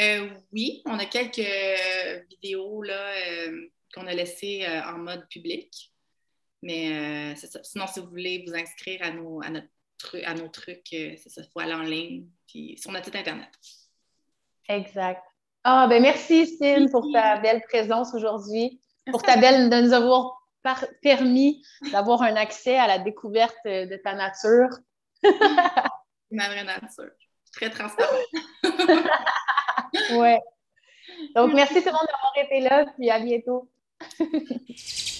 Euh, 0.00 0.28
oui, 0.52 0.82
on 0.86 0.98
a 0.98 1.06
quelques 1.06 1.38
euh, 1.38 2.20
vidéos 2.30 2.82
là, 2.82 3.12
euh, 3.28 3.70
qu'on 3.94 4.06
a 4.06 4.12
laissées 4.12 4.64
euh, 4.66 4.82
en 4.84 4.98
mode 4.98 5.26
public. 5.28 5.92
Mais 6.62 7.34
c'est 7.34 7.48
ça. 7.48 7.60
Sinon, 7.64 7.86
si 7.88 7.98
vous 7.98 8.06
voulez 8.06 8.44
vous 8.46 8.54
inscrire 8.54 9.00
à, 9.02 9.10
nos, 9.10 9.42
à 9.42 9.50
notre 9.50 9.66
trucs, 9.98 10.22
à 10.22 10.34
nos 10.34 10.46
trucs, 10.48 10.86
c'est 10.90 11.28
ça, 11.28 11.42
il 11.42 11.48
faut 11.52 11.58
aller 11.58 11.74
en 11.74 11.82
ligne, 11.82 12.28
puis 12.46 12.78
sur 12.78 12.92
notre 12.92 13.06
site 13.06 13.16
Internet. 13.16 13.48
Exact. 14.68 15.22
Ah, 15.64 15.88
ben 15.88 16.00
merci, 16.00 16.46
Cine, 16.46 16.88
pour 16.88 17.10
ta 17.12 17.38
belle 17.38 17.62
présence 17.62 18.14
aujourd'hui, 18.14 18.80
pour 19.10 19.22
ta 19.22 19.36
belle, 19.38 19.70
de 19.70 19.80
nous 19.80 19.92
avoir 19.92 20.41
permis 21.02 21.64
d'avoir 21.90 22.22
un 22.22 22.36
accès 22.36 22.76
à 22.76 22.86
la 22.86 22.98
découverte 22.98 23.56
de 23.64 23.96
ta 23.96 24.14
nature. 24.14 24.68
Ma 26.30 26.48
vraie 26.48 26.64
nature. 26.64 27.10
Très 27.52 27.70
transparente. 27.70 28.16
ouais. 30.12 30.40
Donc, 31.34 31.52
merci 31.52 31.82
tout 31.82 31.86
le 31.86 31.92
monde 31.92 32.06
d'avoir 32.06 32.32
été 32.36 32.60
là, 32.60 32.86
puis 32.96 33.10
à 33.10 33.18
bientôt. 33.18 33.70